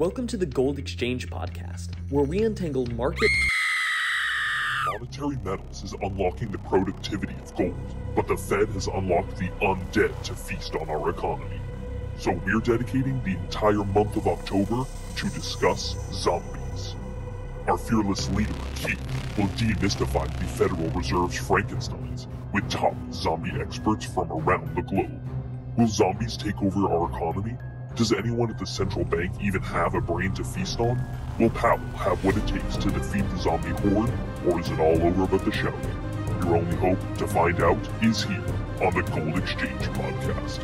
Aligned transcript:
Welcome 0.00 0.26
to 0.28 0.38
the 0.38 0.46
Gold 0.46 0.78
Exchange 0.78 1.28
Podcast, 1.28 1.90
where 2.08 2.24
we 2.24 2.42
untangle 2.42 2.86
market. 2.86 3.28
Monetary 4.86 5.36
metals 5.44 5.84
is 5.84 5.92
unlocking 6.00 6.50
the 6.50 6.56
productivity 6.56 7.34
of 7.34 7.54
gold, 7.54 7.94
but 8.16 8.26
the 8.26 8.34
Fed 8.34 8.70
has 8.70 8.86
unlocked 8.86 9.36
the 9.36 9.48
undead 9.60 10.22
to 10.22 10.34
feast 10.34 10.74
on 10.74 10.88
our 10.88 11.10
economy. 11.10 11.60
So 12.16 12.32
we're 12.46 12.60
dedicating 12.60 13.22
the 13.24 13.32
entire 13.32 13.84
month 13.84 14.16
of 14.16 14.26
October 14.26 14.86
to 15.16 15.28
discuss 15.28 15.94
zombies. 16.14 16.96
Our 17.68 17.76
fearless 17.76 18.30
leader, 18.30 18.54
Keith, 18.76 19.06
will 19.36 19.48
demystify 19.48 20.26
the 20.38 20.46
Federal 20.46 20.88
Reserve's 20.92 21.36
Frankensteins 21.36 22.26
with 22.54 22.66
top 22.70 22.94
zombie 23.12 23.52
experts 23.60 24.06
from 24.06 24.32
around 24.32 24.74
the 24.74 24.80
globe. 24.80 25.20
Will 25.76 25.88
zombies 25.88 26.38
take 26.38 26.56
over 26.62 26.88
our 26.88 27.10
economy? 27.10 27.58
Does 27.96 28.12
anyone 28.12 28.50
at 28.50 28.58
the 28.58 28.66
central 28.66 29.04
bank 29.04 29.32
even 29.42 29.60
have 29.62 29.94
a 29.94 30.00
brain 30.00 30.32
to 30.34 30.44
feast 30.44 30.78
on? 30.80 31.02
Will 31.38 31.50
Powell 31.50 31.78
have 31.96 32.24
what 32.24 32.36
it 32.36 32.46
takes 32.46 32.76
to 32.76 32.88
defeat 32.90 33.28
the 33.30 33.36
zombie 33.36 33.70
horde, 33.70 34.12
or 34.46 34.60
is 34.60 34.70
it 34.70 34.78
all 34.78 35.02
over 35.02 35.26
but 35.26 35.44
the 35.44 35.50
shouting? 35.50 35.80
Your 36.44 36.56
only 36.56 36.76
hope 36.76 36.98
to 37.18 37.26
find 37.26 37.60
out 37.60 37.76
is 38.00 38.22
here 38.22 38.44
on 38.80 38.94
the 38.94 39.02
Gold 39.02 39.36
Exchange 39.38 39.82
Podcast. 39.88 40.60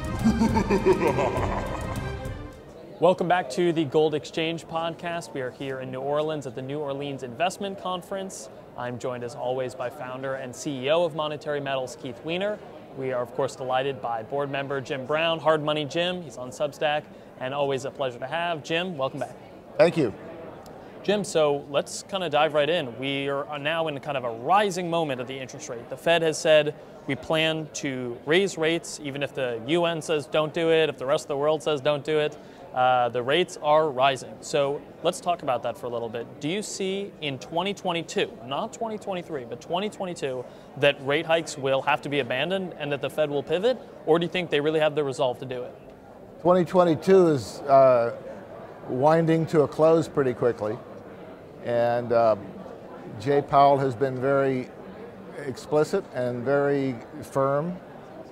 Welcome 3.00 3.28
back 3.28 3.50
to 3.50 3.72
the 3.72 3.84
Gold 3.84 4.14
Exchange 4.14 4.66
podcast. 4.66 5.34
We 5.34 5.42
are 5.42 5.50
here 5.50 5.80
in 5.80 5.90
New 5.90 6.00
Orleans 6.00 6.46
at 6.46 6.54
the 6.54 6.62
New 6.62 6.78
Orleans 6.78 7.24
Investment 7.24 7.78
Conference. 7.78 8.48
I'm 8.78 8.98
joined 8.98 9.24
as 9.24 9.34
always 9.34 9.74
by 9.74 9.90
founder 9.90 10.36
and 10.36 10.52
CEO 10.52 11.04
of 11.04 11.14
Monetary 11.14 11.60
Metals, 11.60 11.98
Keith 12.00 12.18
Weiner. 12.24 12.58
We 12.96 13.12
are, 13.12 13.22
of 13.22 13.34
course, 13.34 13.54
delighted 13.56 14.00
by 14.00 14.22
board 14.22 14.50
member 14.50 14.80
Jim 14.80 15.04
Brown, 15.04 15.38
Hard 15.38 15.62
Money 15.62 15.84
Jim. 15.84 16.22
He's 16.22 16.38
on 16.38 16.50
Substack, 16.50 17.04
and 17.40 17.52
always 17.52 17.84
a 17.84 17.90
pleasure 17.90 18.18
to 18.18 18.26
have. 18.26 18.64
Jim, 18.64 18.96
welcome 18.96 19.20
back. 19.20 19.36
Thank 19.76 19.98
you. 19.98 20.14
Jim, 21.02 21.22
so 21.22 21.64
let's 21.70 22.02
kind 22.04 22.24
of 22.24 22.32
dive 22.32 22.54
right 22.54 22.68
in. 22.68 22.98
We 22.98 23.28
are 23.28 23.58
now 23.58 23.88
in 23.88 24.00
kind 24.00 24.16
of 24.16 24.24
a 24.24 24.30
rising 24.30 24.88
moment 24.88 25.20
of 25.20 25.26
the 25.26 25.38
interest 25.38 25.68
rate. 25.68 25.88
The 25.90 25.96
Fed 25.96 26.22
has 26.22 26.38
said 26.38 26.74
we 27.06 27.14
plan 27.14 27.68
to 27.74 28.18
raise 28.24 28.56
rates, 28.56 28.98
even 29.02 29.22
if 29.22 29.34
the 29.34 29.60
UN 29.66 30.00
says 30.00 30.26
don't 30.26 30.54
do 30.54 30.72
it, 30.72 30.88
if 30.88 30.96
the 30.96 31.06
rest 31.06 31.26
of 31.26 31.28
the 31.28 31.36
world 31.36 31.62
says 31.62 31.82
don't 31.82 32.02
do 32.02 32.18
it. 32.18 32.36
Uh, 32.76 33.08
the 33.08 33.22
rates 33.22 33.56
are 33.62 33.90
rising. 33.90 34.34
So 34.42 34.82
let's 35.02 35.18
talk 35.18 35.42
about 35.42 35.62
that 35.62 35.78
for 35.78 35.86
a 35.86 35.88
little 35.88 36.10
bit. 36.10 36.26
Do 36.40 36.48
you 36.50 36.60
see 36.60 37.10
in 37.22 37.38
2022, 37.38 38.30
not 38.44 38.74
2023, 38.74 39.46
but 39.46 39.62
2022, 39.62 40.44
that 40.76 41.06
rate 41.06 41.24
hikes 41.24 41.56
will 41.56 41.80
have 41.80 42.02
to 42.02 42.10
be 42.10 42.18
abandoned 42.18 42.74
and 42.78 42.92
that 42.92 43.00
the 43.00 43.08
Fed 43.08 43.30
will 43.30 43.42
pivot? 43.42 43.80
Or 44.04 44.18
do 44.18 44.26
you 44.26 44.30
think 44.30 44.50
they 44.50 44.60
really 44.60 44.78
have 44.78 44.94
the 44.94 45.02
resolve 45.02 45.38
to 45.38 45.46
do 45.46 45.62
it? 45.62 45.74
2022 46.40 47.28
is 47.28 47.60
uh, 47.60 48.14
winding 48.90 49.46
to 49.46 49.62
a 49.62 49.68
close 49.68 50.06
pretty 50.06 50.34
quickly. 50.34 50.76
And 51.64 52.12
uh, 52.12 52.36
Jay 53.18 53.40
Powell 53.40 53.78
has 53.78 53.94
been 53.94 54.20
very 54.20 54.68
explicit 55.46 56.04
and 56.12 56.44
very 56.44 56.94
firm. 57.22 57.74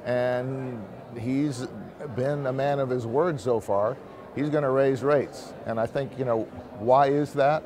And 0.04 0.84
he's 1.18 1.66
been 2.14 2.44
a 2.44 2.52
man 2.52 2.78
of 2.78 2.90
his 2.90 3.06
word 3.06 3.40
so 3.40 3.58
far 3.58 3.96
he's 4.34 4.48
going 4.48 4.64
to 4.64 4.70
raise 4.70 5.02
rates. 5.02 5.52
And 5.66 5.78
I 5.78 5.86
think, 5.86 6.18
you 6.18 6.24
know, 6.24 6.42
why 6.78 7.08
is 7.08 7.32
that? 7.34 7.62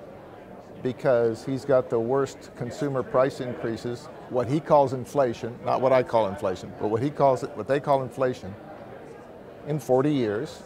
Because 0.83 1.45
he's 1.45 1.65
got 1.65 1.91
the 1.91 1.99
worst 1.99 2.51
consumer 2.57 3.03
price 3.03 3.41
increases, 3.41 4.09
what 4.31 4.49
he 4.49 4.61
calls 4.61 4.93
inflation, 4.93 5.59
not 5.65 5.81
what 5.81 5.93
I 5.93 6.03
call 6.03 6.29
inflation, 6.29 6.73
but 6.81 6.89
what 6.89 7.03
he 7.03 7.11
calls 7.11 7.43
it, 7.43 7.51
what 7.57 7.67
they 7.67 7.81
call 7.81 8.03
inflation, 8.03 8.55
in 9.67 9.79
40 9.79 10.13
years. 10.13 10.63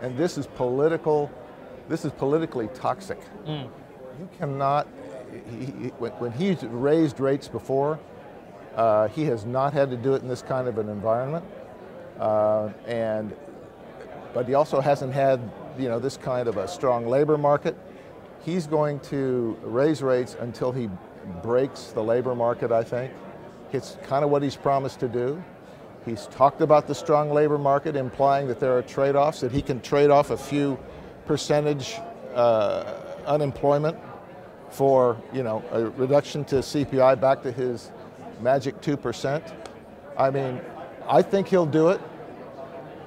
And 0.00 0.16
this 0.16 0.36
is 0.36 0.46
political, 0.46 1.30
this 1.88 2.04
is 2.04 2.12
politically 2.12 2.68
toxic. 2.74 3.20
Mm. 3.46 3.70
You 4.18 4.28
cannot, 4.36 4.88
he, 5.50 5.66
he, 5.66 5.88
when 5.88 6.32
he's 6.32 6.62
raised 6.64 7.20
rates 7.20 7.46
before, 7.46 8.00
uh, 8.74 9.08
he 9.08 9.24
has 9.26 9.44
not 9.44 9.72
had 9.72 9.90
to 9.90 9.96
do 9.96 10.14
it 10.14 10.22
in 10.22 10.28
this 10.28 10.42
kind 10.42 10.66
of 10.66 10.78
an 10.78 10.88
environment. 10.88 11.44
Uh, 12.18 12.70
and 12.86 13.34
but 14.34 14.46
he 14.46 14.54
also 14.54 14.80
hasn't 14.80 15.12
had 15.12 15.40
you 15.78 15.88
know 15.88 15.98
this 15.98 16.16
kind 16.16 16.48
of 16.48 16.56
a 16.56 16.68
strong 16.68 17.06
labor 17.06 17.38
market. 17.38 17.76
He's 18.44 18.66
going 18.66 19.00
to 19.00 19.58
raise 19.62 20.02
rates 20.02 20.36
until 20.40 20.72
he 20.72 20.88
breaks 21.42 21.86
the 21.92 22.02
labor 22.02 22.34
market, 22.34 22.72
I 22.72 22.82
think. 22.82 23.12
It's 23.72 23.96
kind 24.02 24.24
of 24.24 24.30
what 24.30 24.42
he's 24.42 24.56
promised 24.56 25.00
to 25.00 25.08
do. 25.08 25.42
He's 26.04 26.26
talked 26.26 26.60
about 26.60 26.88
the 26.88 26.94
strong 26.94 27.30
labor 27.30 27.58
market, 27.58 27.94
implying 27.94 28.48
that 28.48 28.58
there 28.58 28.76
are 28.76 28.82
trade-offs, 28.82 29.40
that 29.40 29.52
he 29.52 29.62
can 29.62 29.80
trade 29.80 30.10
off 30.10 30.30
a 30.30 30.36
few 30.36 30.76
percentage 31.26 31.94
uh, 32.34 32.92
unemployment 33.26 33.96
for 34.70 35.16
you 35.32 35.42
know 35.42 35.62
a 35.70 35.84
reduction 35.90 36.44
to 36.46 36.56
CPI 36.56 37.20
back 37.20 37.42
to 37.42 37.52
his 37.52 37.92
magic 38.40 38.80
2%. 38.80 39.54
I 40.18 40.30
mean, 40.30 40.60
I 41.06 41.22
think 41.22 41.48
he'll 41.48 41.66
do 41.66 41.88
it 41.88 42.00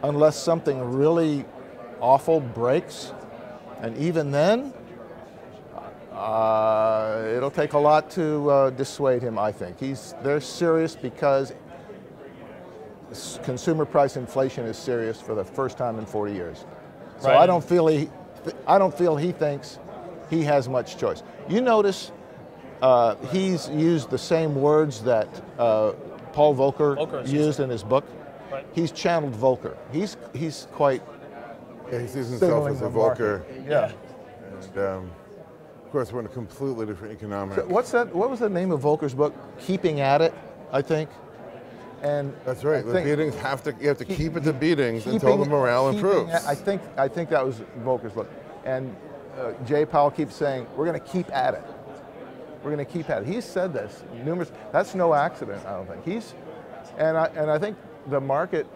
unless 0.09 0.41
something 0.41 0.79
really 0.93 1.45
awful 1.99 2.39
breaks. 2.39 3.13
And 3.81 3.97
even 3.97 4.31
then, 4.31 4.73
uh, 6.11 7.23
it'll 7.35 7.51
take 7.51 7.73
a 7.73 7.79
lot 7.79 8.09
to 8.11 8.49
uh, 8.49 8.69
dissuade 8.71 9.21
him, 9.21 9.37
I 9.37 9.51
think. 9.51 9.79
He's, 9.79 10.15
they're 10.23 10.41
serious 10.41 10.95
because 10.95 11.53
consumer 13.43 13.85
price 13.85 14.17
inflation 14.17 14.65
is 14.65 14.77
serious 14.77 15.21
for 15.21 15.35
the 15.35 15.43
first 15.43 15.77
time 15.77 15.99
in 15.99 16.05
40 16.05 16.33
years. 16.33 16.65
So 17.19 17.29
right. 17.29 17.37
I 17.37 17.45
don't 17.45 17.63
feel 17.63 17.87
he, 17.87 18.09
I 18.67 18.77
don't 18.77 18.95
feel 18.95 19.15
he 19.15 19.31
thinks 19.31 19.79
he 20.29 20.43
has 20.43 20.67
much 20.67 20.97
choice. 20.97 21.23
You 21.47 21.61
notice 21.61 22.11
uh, 22.81 23.15
he's 23.31 23.69
used 23.69 24.09
the 24.09 24.17
same 24.17 24.55
words 24.55 25.01
that 25.03 25.27
uh, 25.57 25.93
Paul 26.33 26.55
Volcker 26.55 27.27
used 27.27 27.59
in 27.59 27.69
his 27.69 27.83
book. 27.83 28.05
Right. 28.51 28.65
He's 28.73 28.91
channeled 28.91 29.33
Volcker. 29.33 29.75
He's 29.91 30.17
he's 30.33 30.67
quite. 30.71 31.01
Yeah, 31.91 31.99
he 31.99 32.07
sees 32.07 32.29
himself 32.29 32.67
as 32.69 32.81
a 32.81 32.85
Volcker. 32.85 33.43
Yeah. 33.67 33.91
And, 34.51 34.77
um, 34.77 35.11
of 35.83 35.91
course, 35.91 36.11
we're 36.11 36.21
in 36.21 36.25
a 36.25 36.29
completely 36.29 36.85
different 36.85 37.13
economic. 37.13 37.57
So 37.57 37.65
what's 37.67 37.91
that? 37.91 38.13
What 38.13 38.29
was 38.29 38.39
the 38.39 38.49
name 38.49 38.71
of 38.71 38.81
Volcker's 38.81 39.13
book? 39.13 39.33
Keeping 39.59 39.99
at 39.99 40.21
it, 40.21 40.33
I 40.71 40.81
think. 40.81 41.09
And 42.01 42.33
that's 42.45 42.63
right. 42.63 42.85
the 42.85 43.01
beatings 43.01 43.35
have 43.35 43.63
to 43.63 43.75
you 43.79 43.87
have 43.87 43.97
to 43.97 44.05
keep, 44.05 44.17
keep 44.17 44.35
at 44.35 44.43
the 44.43 44.53
beatings 44.53 45.03
keeping, 45.03 45.15
until 45.15 45.37
the 45.37 45.45
morale 45.45 45.89
improves. 45.89 46.31
At, 46.31 46.45
I 46.45 46.53
think 46.53 46.81
I 46.97 47.07
think 47.07 47.29
that 47.29 47.45
was 47.45 47.61
Volcker's 47.83 48.13
book. 48.13 48.29
And 48.65 48.95
uh, 49.39 49.53
Jay 49.65 49.85
Powell 49.85 50.11
keeps 50.11 50.35
saying 50.35 50.67
we're 50.75 50.85
going 50.85 50.99
to 50.99 51.07
keep 51.07 51.31
at 51.31 51.53
it. 51.55 51.63
We're 52.63 52.71
going 52.71 52.85
to 52.85 52.91
keep 52.91 53.09
at 53.09 53.21
it. 53.23 53.27
He's 53.27 53.45
said 53.45 53.73
this 53.73 54.03
numerous. 54.23 54.51
That's 54.71 54.95
no 54.95 55.13
accident. 55.13 55.65
I 55.65 55.71
don't 55.71 55.87
think 55.87 56.03
he's. 56.05 56.33
And 56.97 57.17
I 57.17 57.25
and 57.35 57.49
I 57.49 57.57
think 57.57 57.77
the 58.07 58.19
market 58.19 58.67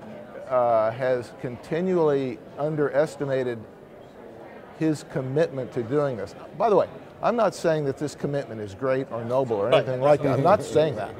uh, 0.50 0.92
has 0.92 1.32
continually 1.42 2.40
underestimated 2.58 3.60
his 4.78 5.06
commitment 5.12 5.72
to 5.74 5.84
doing 5.84 6.18
this. 6.18 6.34
By 6.58 6.70
the 6.70 6.76
way, 6.76 6.88
I'm 7.22 7.36
not 7.36 7.54
saying 7.54 7.86
that 7.86 7.98
this 7.98 8.16
commitment 8.16 8.62
is 8.62 8.74
great 8.74 9.12
or 9.12 9.24
noble 9.26 9.58
or 9.58 9.72
anything 9.74 10.02
like 10.02 10.24
that. 10.24 10.38
I'm 10.38 10.44
not 10.44 10.64
saying 10.64 10.96
that. 10.96 11.14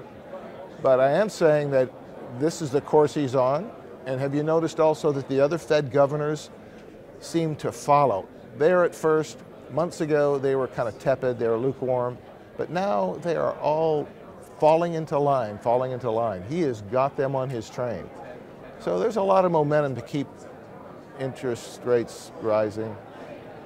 But 0.82 1.00
I 1.00 1.12
am 1.12 1.30
saying 1.30 1.72
that 1.72 1.92
this 2.40 2.62
is 2.62 2.72
the 2.72 2.82
course 2.82 3.14
he's 3.14 3.36
on. 3.36 3.70
And 4.06 4.20
have 4.20 4.34
you 4.34 4.44
noticed 4.44 4.80
also 4.80 5.12
that 5.12 5.28
the 5.28 5.42
other 5.42 5.58
Fed 5.58 5.92
governors 5.92 6.50
seem 7.20 7.56
to 7.58 7.72
follow? 7.72 8.28
There 8.58 8.84
at 8.86 8.96
first, 8.96 9.38
months 9.72 10.02
ago, 10.02 10.38
they 10.38 10.56
were 10.56 10.68
kind 10.68 10.88
of 10.88 10.98
tepid, 11.00 11.38
they 11.38 11.48
were 11.48 11.58
lukewarm. 11.58 12.18
But 12.58 12.70
now 12.70 13.18
they 13.22 13.36
are 13.36 13.54
all 13.60 14.08
falling 14.60 14.94
into 14.94 15.18
line, 15.18 15.58
falling 15.58 15.92
into 15.92 16.12
line. 16.12 16.44
He 16.50 16.62
has 16.62 16.82
got 16.84 17.16
them 17.16 17.36
on 17.36 17.50
his 17.50 17.70
train. 17.70 18.10
So 18.80 19.00
there's 19.00 19.18
a 19.18 19.22
lot 19.22 19.46
of 19.46 19.52
momentum 19.52 19.96
to 19.96 20.02
keep 20.02 20.28
interest 21.20 21.82
rates 21.84 22.32
rising. 22.42 22.96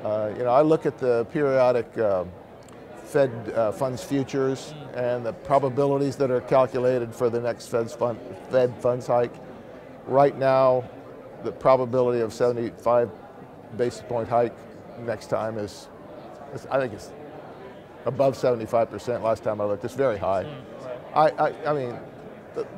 Uh, 0.03 0.33
you 0.37 0.43
know, 0.43 0.49
I 0.49 0.61
look 0.61 0.85
at 0.85 0.97
the 0.97 1.25
periodic 1.25 1.97
uh, 1.97 2.25
Fed 3.05 3.31
uh, 3.55 3.71
funds 3.71 4.03
futures 4.03 4.73
and 4.95 5.25
the 5.25 5.33
probabilities 5.33 6.15
that 6.17 6.31
are 6.31 6.41
calculated 6.41 7.13
for 7.13 7.29
the 7.29 7.39
next 7.39 7.67
Fed's 7.67 7.93
fund, 7.93 8.19
Fed 8.49 8.75
funds 8.81 9.07
hike. 9.07 9.33
Right 10.07 10.37
now, 10.37 10.83
the 11.43 11.51
probability 11.51 12.21
of 12.21 12.33
75 12.33 13.09
basis 13.77 14.01
point 14.07 14.27
hike 14.27 14.53
next 15.05 15.27
time 15.27 15.57
is, 15.57 15.89
is 16.53 16.65
I 16.71 16.79
think 16.79 16.93
it's 16.93 17.11
above 18.05 18.35
75% 18.35 19.21
last 19.21 19.43
time 19.43 19.61
I 19.61 19.65
looked. 19.65 19.85
It's 19.85 19.93
very 19.93 20.17
high. 20.17 20.45
I, 21.15 21.29
I, 21.29 21.69
I 21.69 21.73
mean, 21.73 21.97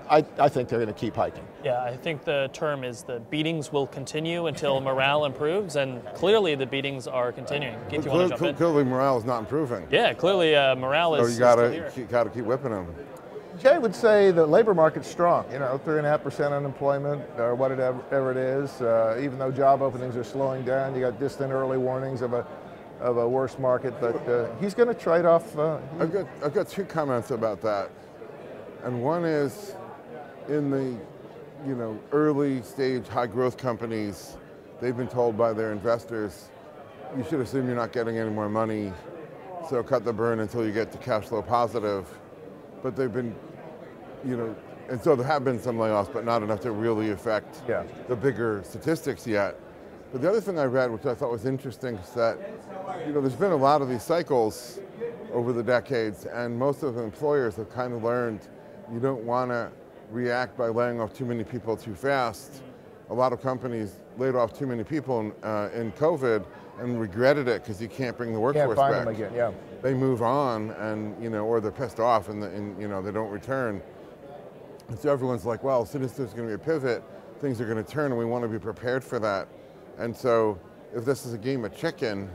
I, 0.10 0.26
I 0.40 0.50
think 0.50 0.70
they're 0.70 0.80
going 0.80 0.94
to 0.94 1.00
keep 1.00 1.16
hiking. 1.16 1.46
Yeah, 1.64 1.82
I 1.82 1.98
think 1.98 2.24
the 2.24 2.50
term 2.54 2.84
is 2.84 3.04
the 3.04 3.20
beatings 3.30 3.72
will 3.72 3.88
continue 3.88 4.48
until 4.48 4.80
morale 4.80 5.26
improves, 5.26 5.76
and 5.76 6.04
clearly 6.14 6.56
the 6.56 6.66
beatings 6.66 7.08
are 7.08 7.32
continuing. 7.32 7.78
Keith, 7.90 8.06
well, 8.06 8.30
clearly, 8.30 8.54
clearly 8.54 8.84
morale 8.84 9.18
is 9.18 9.26
not 9.26 9.40
improving. 9.40 9.88
Yeah, 9.92 10.14
clearly 10.14 10.56
uh, 10.56 10.76
morale 10.76 11.16
is. 11.16 11.28
So 11.28 11.34
you 11.34 11.40
got 11.40 11.56
to 11.56 12.06
got 12.10 12.24
to 12.26 12.30
keep 12.30 12.46
whipping 12.46 12.72
them. 12.72 12.94
Jay 13.60 13.78
would 13.78 13.96
say 13.96 14.32
the 14.32 14.46
labor 14.46 14.74
market's 14.74 15.08
strong. 15.10 15.50
You 15.52 15.60
know, 15.60 15.78
three 15.78 15.98
and 15.98 16.06
a 16.06 16.10
half 16.10 16.24
percent 16.24 16.54
unemployment 16.54 17.24
or 17.38 17.56
whatever 17.56 18.32
it 18.32 18.38
is. 18.38 18.82
Uh, 18.82 19.20
even 19.22 19.40
though 19.40 19.52
job 19.52 19.82
openings 19.82 20.16
are 20.16 20.24
slowing 20.24 20.64
down, 20.64 20.94
you 20.94 21.02
got 21.02 21.20
distant 21.20 21.52
early 21.52 21.78
warnings 21.78 22.22
of 22.22 22.34
a 22.34 22.46
of 23.00 23.18
a 23.18 23.28
worse 23.28 23.60
market, 23.60 23.94
but 24.00 24.16
uh, 24.30 24.48
he's 24.60 24.74
going 24.74 24.88
to 24.88 24.94
trade 24.94 25.26
off. 25.26 25.58
Uh, 25.58 25.80
I've 26.00 26.14
got 26.14 26.28
I've 26.44 26.54
got 26.54 26.70
two 26.70 26.86
comments 26.86 27.32
about 27.32 27.62
that, 27.62 27.90
and 28.86 29.02
one 29.02 29.26
is 29.26 29.76
in 30.48 30.70
the 30.70 30.96
you 31.68 31.76
know 31.76 32.00
early 32.12 32.62
stage 32.62 33.08
high 33.08 33.28
growth 33.28 33.58
companies, 33.58 34.38
they've 34.80 34.96
been 34.96 35.08
told 35.08 35.38
by 35.38 35.52
their 35.52 35.72
investors, 35.72 36.50
you 37.18 37.26
should 37.28 37.42
assume 37.42 37.66
you're 37.66 37.76
not 37.76 37.92
getting 37.92 38.18
any 38.18 38.30
more 38.30 38.48
money, 38.48 38.94
so 39.70 39.84
cut 39.84 40.06
the 40.06 40.14
burn 40.14 40.40
until 40.40 40.66
you 40.66 40.72
get 40.72 40.92
to 40.92 40.98
cash 41.00 41.26
flow 41.26 41.42
positive. 41.42 42.06
But 42.84 42.96
they've 42.96 43.12
been, 43.12 43.36
you 44.24 44.38
know, 44.38 44.56
and 44.88 45.02
so 45.02 45.16
there 45.16 45.26
have 45.26 45.44
been 45.44 45.60
some 45.60 45.78
layoffs, 45.78 46.14
but 46.14 46.24
not 46.24 46.44
enough 46.44 46.62
to 46.62 46.72
really 46.72 47.10
affect 47.10 47.64
yeah. 47.68 47.84
the 48.08 48.16
bigger 48.16 48.62
statistics 48.64 49.26
yet. 49.26 49.60
But 50.12 50.22
the 50.22 50.30
other 50.30 50.40
thing 50.40 50.60
I 50.60 50.66
read, 50.66 50.92
which 50.92 51.08
I 51.08 51.16
thought 51.16 51.32
was 51.32 51.48
interesting, 51.48 51.96
is 51.96 52.12
that 52.12 52.38
you 53.08 53.14
know 53.14 53.22
there's 53.22 53.34
been 53.34 53.52
a 53.52 53.56
lot 53.56 53.82
of 53.82 53.90
these 53.90 54.04
cycles 54.04 54.80
over 55.34 55.52
the 55.52 55.64
decades, 55.64 56.26
and 56.26 56.58
most 56.58 56.84
of 56.84 56.94
the 56.94 57.02
employers 57.02 57.56
have 57.56 57.72
kind 57.72 57.92
of 57.92 58.04
learned 58.04 58.48
you 58.92 59.00
don't 59.00 59.24
want 59.24 59.52
to 59.52 59.72
react 60.12 60.58
by 60.58 60.68
laying 60.68 61.00
off 61.00 61.14
too 61.14 61.26
many 61.26 61.44
people 61.44 61.76
too 61.76 61.96
fast. 61.96 62.62
A 63.10 63.14
lot 63.14 63.34
of 63.34 63.42
companies 63.42 64.00
laid 64.18 64.36
off 64.36 64.58
too 64.58 64.66
many 64.66 64.84
people 64.84 65.20
in, 65.20 65.34
uh, 65.44 65.70
in 65.74 65.92
COVID 65.94 66.46
and 66.80 67.00
regretted 67.00 67.48
it 67.48 67.64
because 67.64 67.82
you 67.82 67.88
can't 67.88 68.18
bring 68.18 68.34
the 68.34 68.40
workforce 68.40 68.68
can't 68.68 68.78
find 68.78 68.94
back. 68.94 69.06
Them 69.06 69.16
again, 69.16 69.34
yeah. 69.34 69.52
They 69.82 69.94
move 69.94 70.22
on, 70.22 70.72
and 70.72 71.22
you 71.22 71.30
know, 71.30 71.46
or 71.46 71.62
they're 71.62 71.72
pissed 71.72 72.00
off, 72.00 72.30
and, 72.30 72.42
the, 72.42 72.48
and 72.48 72.80
you 72.82 72.88
know 72.88 73.02
they 73.02 73.12
don't 73.12 73.30
return. 73.30 73.82
And 74.88 75.00
so 75.00 75.12
everyone's 75.12 75.46
like, 75.46 75.64
well, 75.64 75.82
as 75.82 75.90
soon 75.90 76.04
as 76.04 76.14
there's 76.14 76.34
going 76.34 76.48
to 76.48 76.58
be 76.58 76.62
a 76.62 76.66
pivot, 76.66 77.04
things 77.40 77.60
are 77.60 77.66
going 77.66 77.84
to 77.84 77.90
turn, 77.90 78.12
and 78.12 78.20
we 78.20 78.26
want 78.26 78.44
to 78.44 78.48
be 78.48 78.60
prepared 78.60 79.04
for 79.04 79.20
that. 79.20 79.48
And 79.98 80.16
so, 80.16 80.60
if 80.94 81.06
this 81.06 81.26
is 81.26 81.34
a 81.34 81.38
game 81.38 81.66
of 81.66 81.76
chicken 81.76 82.30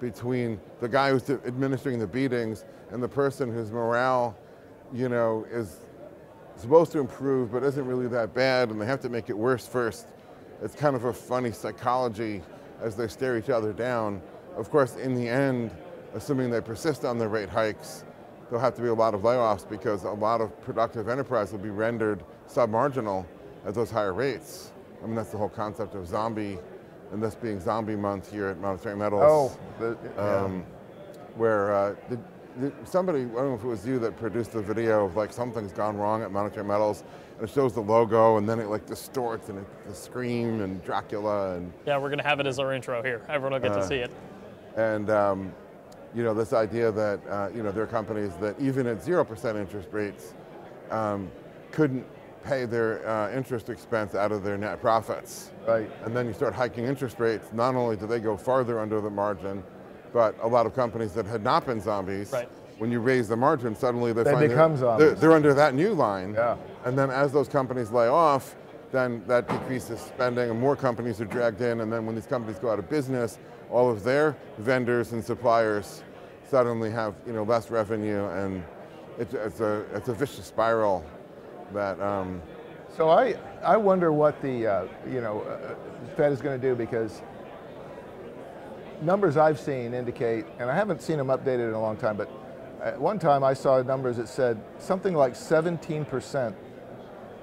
between 0.00 0.60
the 0.80 0.88
guy 0.88 1.10
who's 1.10 1.28
administering 1.30 1.98
the 1.98 2.06
beatings 2.06 2.64
and 2.90 3.02
the 3.02 3.08
person 3.08 3.52
whose 3.52 3.70
morale, 3.70 4.36
you 4.92 5.08
know, 5.08 5.46
is 5.50 5.78
supposed 6.56 6.92
to 6.92 6.98
improve 6.98 7.52
but 7.52 7.62
isn't 7.62 7.86
really 7.86 8.08
that 8.08 8.34
bad, 8.34 8.70
and 8.70 8.80
they 8.80 8.86
have 8.86 9.00
to 9.00 9.08
make 9.08 9.30
it 9.30 9.36
worse 9.36 9.66
first. 9.66 10.06
It's 10.62 10.74
kind 10.74 10.96
of 10.96 11.04
a 11.04 11.12
funny 11.12 11.52
psychology 11.52 12.42
as 12.80 12.96
they 12.96 13.08
stare 13.08 13.38
each 13.38 13.50
other 13.50 13.72
down. 13.72 14.20
Of 14.56 14.70
course, 14.70 14.96
in 14.96 15.14
the 15.14 15.28
end, 15.28 15.70
assuming 16.14 16.50
they 16.50 16.60
persist 16.60 17.04
on 17.04 17.18
their 17.18 17.28
rate 17.28 17.48
hikes, 17.48 18.04
there'll 18.48 18.64
have 18.64 18.74
to 18.74 18.82
be 18.82 18.88
a 18.88 18.94
lot 18.94 19.14
of 19.14 19.22
layoffs 19.22 19.68
because 19.68 20.04
a 20.04 20.10
lot 20.10 20.40
of 20.40 20.60
productive 20.62 21.08
enterprise 21.08 21.52
will 21.52 21.58
be 21.58 21.70
rendered 21.70 22.24
submarginal 22.48 23.24
at 23.66 23.74
those 23.74 23.90
higher 23.90 24.14
rates. 24.14 24.72
I 25.02 25.06
mean, 25.06 25.14
that's 25.14 25.30
the 25.30 25.38
whole 25.38 25.48
concept 25.48 25.94
of 25.94 26.06
zombie, 26.06 26.58
and 27.12 27.22
this 27.22 27.34
being 27.34 27.60
zombie 27.60 27.94
month 27.94 28.30
here 28.32 28.48
at 28.48 28.58
Monetary 28.58 28.96
Metals. 28.96 29.22
Oh, 29.24 29.58
the, 29.78 29.96
yeah. 30.16 30.36
um, 30.36 30.64
where 31.36 31.72
uh, 31.72 31.94
the, 32.08 32.18
somebody, 32.84 33.20
I 33.20 33.26
don't 33.26 33.34
know 33.34 33.54
if 33.54 33.64
it 33.64 33.68
was 33.68 33.86
you 33.86 33.98
that 34.00 34.16
produced 34.16 34.52
the 34.52 34.62
video 34.62 35.04
of 35.04 35.16
like 35.16 35.32
something's 35.32 35.72
gone 35.72 35.96
wrong 35.96 36.22
at 36.22 36.30
Monetary 36.30 36.64
Metals, 36.64 37.04
and 37.38 37.48
it 37.48 37.52
shows 37.52 37.74
the 37.74 37.80
logo, 37.80 38.36
and 38.36 38.48
then 38.48 38.58
it 38.58 38.68
like 38.68 38.86
distorts 38.86 39.48
and 39.48 39.58
it, 39.58 39.66
the 39.86 39.94
scream 39.94 40.60
and 40.60 40.82
Dracula 40.84 41.54
and. 41.54 41.72
Yeah, 41.86 41.98
we're 41.98 42.10
gonna 42.10 42.22
have 42.22 42.40
it 42.40 42.46
as 42.46 42.58
our 42.58 42.72
intro 42.72 43.02
here. 43.02 43.22
Everyone 43.28 43.52
will 43.52 43.68
get 43.68 43.76
uh, 43.76 43.80
to 43.80 43.86
see 43.86 43.96
it. 43.96 44.10
And 44.76 45.10
um, 45.10 45.52
you 46.14 46.22
know, 46.22 46.34
this 46.34 46.52
idea 46.52 46.90
that, 46.92 47.20
uh, 47.28 47.50
you 47.54 47.62
know, 47.62 47.70
there 47.70 47.84
are 47.84 47.88
companies 47.88 48.32
that 48.40 48.58
even 48.60 48.86
at 48.86 48.98
0% 48.98 49.56
interest 49.56 49.88
rates 49.92 50.34
um, 50.90 51.30
couldn't 51.70 52.06
pay 52.44 52.64
their 52.64 53.06
uh, 53.06 53.30
interest 53.32 53.68
expense 53.68 54.14
out 54.14 54.32
of 54.32 54.42
their 54.42 54.56
net 54.56 54.80
profits. 54.80 55.50
Right. 55.66 55.90
And 56.04 56.16
then 56.16 56.26
you 56.26 56.32
start 56.32 56.54
hiking 56.54 56.84
interest 56.84 57.18
rates, 57.18 57.48
not 57.52 57.74
only 57.74 57.96
do 57.96 58.06
they 58.06 58.20
go 58.20 58.36
farther 58.36 58.80
under 58.80 59.00
the 59.00 59.10
margin, 59.10 59.62
but 60.12 60.36
a 60.42 60.48
lot 60.48 60.66
of 60.66 60.74
companies 60.74 61.12
that 61.12 61.26
had 61.26 61.42
not 61.42 61.66
been 61.66 61.80
zombies, 61.80 62.32
right. 62.32 62.48
when 62.78 62.90
you 62.90 63.00
raise 63.00 63.28
the 63.28 63.36
margin, 63.36 63.74
suddenly 63.74 64.12
they, 64.12 64.22
they 64.22 64.32
find 64.32 64.48
become 64.48 64.72
they're, 64.72 64.80
zombies. 64.80 65.06
They're, 65.06 65.14
they're 65.16 65.32
under 65.32 65.54
that 65.54 65.74
new 65.74 65.92
line. 65.92 66.34
Yeah. 66.34 66.56
And 66.84 66.98
then 66.98 67.10
as 67.10 67.32
those 67.32 67.48
companies 67.48 67.90
lay 67.90 68.08
off, 68.08 68.56
then 68.90 69.22
that 69.26 69.48
decreases 69.48 70.00
spending 70.00 70.50
and 70.50 70.58
more 70.58 70.74
companies 70.74 71.20
are 71.20 71.26
dragged 71.26 71.60
in. 71.60 71.80
And 71.80 71.92
then 71.92 72.06
when 72.06 72.14
these 72.14 72.26
companies 72.26 72.58
go 72.58 72.70
out 72.70 72.78
of 72.78 72.88
business, 72.88 73.38
all 73.70 73.90
of 73.90 74.02
their 74.02 74.36
vendors 74.58 75.12
and 75.12 75.22
suppliers 75.22 76.02
suddenly 76.48 76.90
have 76.90 77.14
you 77.26 77.32
know 77.32 77.42
less 77.42 77.70
revenue, 77.70 78.26
and 78.28 78.64
it's, 79.18 79.34
it's 79.34 79.60
a 79.60 79.84
it's 79.94 80.08
a 80.08 80.14
vicious 80.14 80.46
spiral 80.46 81.04
that. 81.72 82.00
Um, 82.00 82.40
so 82.96 83.10
I 83.10 83.34
I 83.62 83.76
wonder 83.76 84.12
what 84.12 84.40
the 84.40 84.66
uh, 84.66 84.86
you 85.08 85.20
know 85.20 85.42
uh, 85.42 85.74
Fed 86.16 86.32
is 86.32 86.40
going 86.40 86.58
to 86.58 86.68
do 86.68 86.74
because 86.74 87.22
numbers 89.02 89.36
I've 89.36 89.58
seen 89.60 89.94
indicate, 89.94 90.46
and 90.58 90.70
I 90.70 90.74
haven't 90.74 91.02
seen 91.02 91.18
them 91.18 91.28
updated 91.28 91.68
in 91.68 91.74
a 91.74 91.80
long 91.80 91.96
time, 91.96 92.16
but 92.16 92.30
at 92.82 93.00
one 93.00 93.18
time 93.18 93.42
I 93.42 93.54
saw 93.54 93.82
numbers 93.82 94.16
that 94.16 94.28
said 94.28 94.60
something 94.78 95.14
like 95.14 95.34
17% 95.34 96.54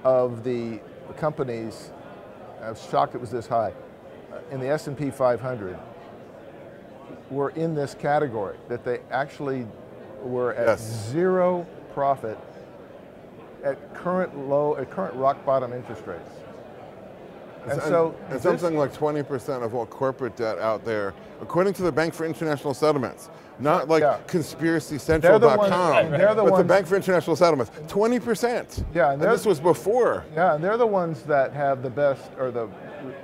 of 0.04 0.44
the 0.44 0.80
companies, 1.16 1.90
I 2.62 2.70
was 2.70 2.86
shocked 2.90 3.14
it 3.14 3.20
was 3.20 3.30
this 3.30 3.46
high, 3.46 3.72
uh, 4.32 4.38
in 4.50 4.60
the 4.60 4.68
S&P 4.68 5.10
500 5.10 5.78
were 7.30 7.50
in 7.50 7.74
this 7.74 7.94
category, 7.94 8.56
that 8.68 8.84
they 8.84 9.00
actually 9.10 9.66
were 10.22 10.54
at 10.54 10.68
yes. 10.68 11.08
zero 11.10 11.66
profit 11.92 12.38
at 13.64 13.94
current 13.94 14.48
low, 14.48 14.76
at 14.76 14.90
current 14.90 15.14
rock 15.14 15.44
bottom 15.44 15.72
interest 15.72 16.06
rates. 16.06 16.30
And, 17.66 17.80
and 17.80 17.82
so 17.82 18.14
and 18.30 18.40
something 18.40 18.76
like 18.76 18.92
20% 18.92 19.62
of 19.64 19.74
all 19.74 19.86
corporate 19.86 20.36
debt 20.36 20.58
out 20.58 20.84
there, 20.84 21.14
according 21.40 21.74
to 21.74 21.82
the 21.82 21.90
Bank 21.90 22.14
for 22.14 22.24
International 22.24 22.74
Settlements, 22.74 23.28
not 23.58 23.88
like 23.88 24.02
yeah. 24.02 24.20
conspiracycentral.com, 24.26 26.10
the 26.10 26.18
but 26.18 26.44
ones, 26.44 26.58
the 26.58 26.64
Bank 26.64 26.86
for 26.86 26.96
International 26.96 27.34
Settlements, 27.34 27.72
20%. 27.88 28.84
Yeah, 28.94 29.12
and, 29.12 29.22
and 29.22 29.32
this 29.32 29.44
was 29.44 29.58
before. 29.58 30.24
Yeah, 30.34 30.54
and 30.54 30.62
they're 30.62 30.76
the 30.76 30.86
ones 30.86 31.22
that 31.22 31.52
have 31.54 31.82
the 31.82 31.90
best 31.90 32.30
or 32.38 32.50
the 32.50 32.68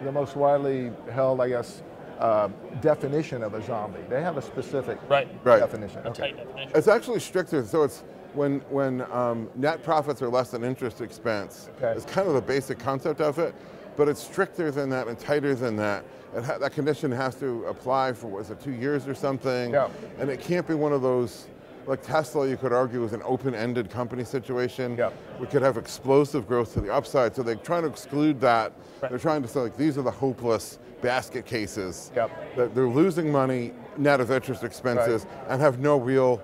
the 0.02 0.12
most 0.12 0.36
widely 0.36 0.92
held, 1.12 1.40
I 1.40 1.48
guess, 1.48 1.82
uh, 2.18 2.48
definition 2.80 3.42
of 3.42 3.54
a 3.54 3.62
zombie. 3.62 4.00
They 4.08 4.22
have 4.22 4.36
a 4.36 4.42
specific 4.42 4.98
right. 5.08 5.28
Right. 5.44 5.60
definition. 5.60 6.06
Okay. 6.06 6.32
definition. 6.32 6.72
It's 6.74 6.88
actually 6.88 7.20
stricter. 7.20 7.64
So 7.64 7.82
it's 7.82 8.04
when 8.34 8.60
when 8.70 9.02
um, 9.12 9.50
net 9.54 9.82
profits 9.82 10.22
are 10.22 10.28
less 10.28 10.50
than 10.50 10.64
interest 10.64 11.00
expense. 11.00 11.68
Okay. 11.76 11.92
It's 11.96 12.04
kind 12.04 12.28
of 12.28 12.34
the 12.34 12.42
basic 12.42 12.78
concept 12.78 13.20
of 13.20 13.38
it, 13.38 13.54
but 13.96 14.08
it's 14.08 14.22
stricter 14.22 14.70
than 14.70 14.88
that 14.90 15.08
and 15.08 15.18
tighter 15.18 15.54
than 15.54 15.76
that. 15.76 16.04
Ha- 16.34 16.58
that 16.58 16.72
condition 16.72 17.12
has 17.12 17.34
to 17.36 17.64
apply 17.64 18.12
for 18.14 18.28
was 18.28 18.50
it 18.50 18.60
two 18.60 18.72
years 18.72 19.06
or 19.06 19.14
something? 19.14 19.72
Yeah. 19.72 19.88
And 20.18 20.30
it 20.30 20.40
can't 20.40 20.66
be 20.66 20.74
one 20.74 20.92
of 20.92 21.02
those. 21.02 21.48
Like 21.84 22.00
Tesla, 22.00 22.48
you 22.48 22.56
could 22.56 22.72
argue 22.72 23.02
is 23.02 23.12
an 23.12 23.22
open-ended 23.24 23.90
company 23.90 24.22
situation. 24.22 24.96
Yeah. 24.96 25.10
We 25.40 25.48
could 25.48 25.62
have 25.62 25.76
explosive 25.76 26.46
growth 26.46 26.72
to 26.74 26.80
the 26.80 26.94
upside. 26.94 27.34
So 27.34 27.42
they're 27.42 27.56
trying 27.56 27.82
to 27.82 27.88
exclude 27.88 28.40
that. 28.40 28.72
Right. 29.00 29.10
They're 29.10 29.18
trying 29.18 29.42
to 29.42 29.48
say 29.48 29.60
like 29.60 29.76
these 29.76 29.98
are 29.98 30.02
the 30.02 30.10
hopeless 30.10 30.78
basket 31.02 31.44
cases. 31.44 32.12
Yep. 32.14 32.56
That 32.56 32.74
they're 32.74 32.88
losing 32.88 33.30
money 33.30 33.72
net 33.98 34.20
of 34.20 34.30
interest 34.30 34.64
expenses 34.64 35.24
right. 35.24 35.46
and 35.48 35.60
have 35.60 35.80
no 35.80 35.98
real, 35.98 36.40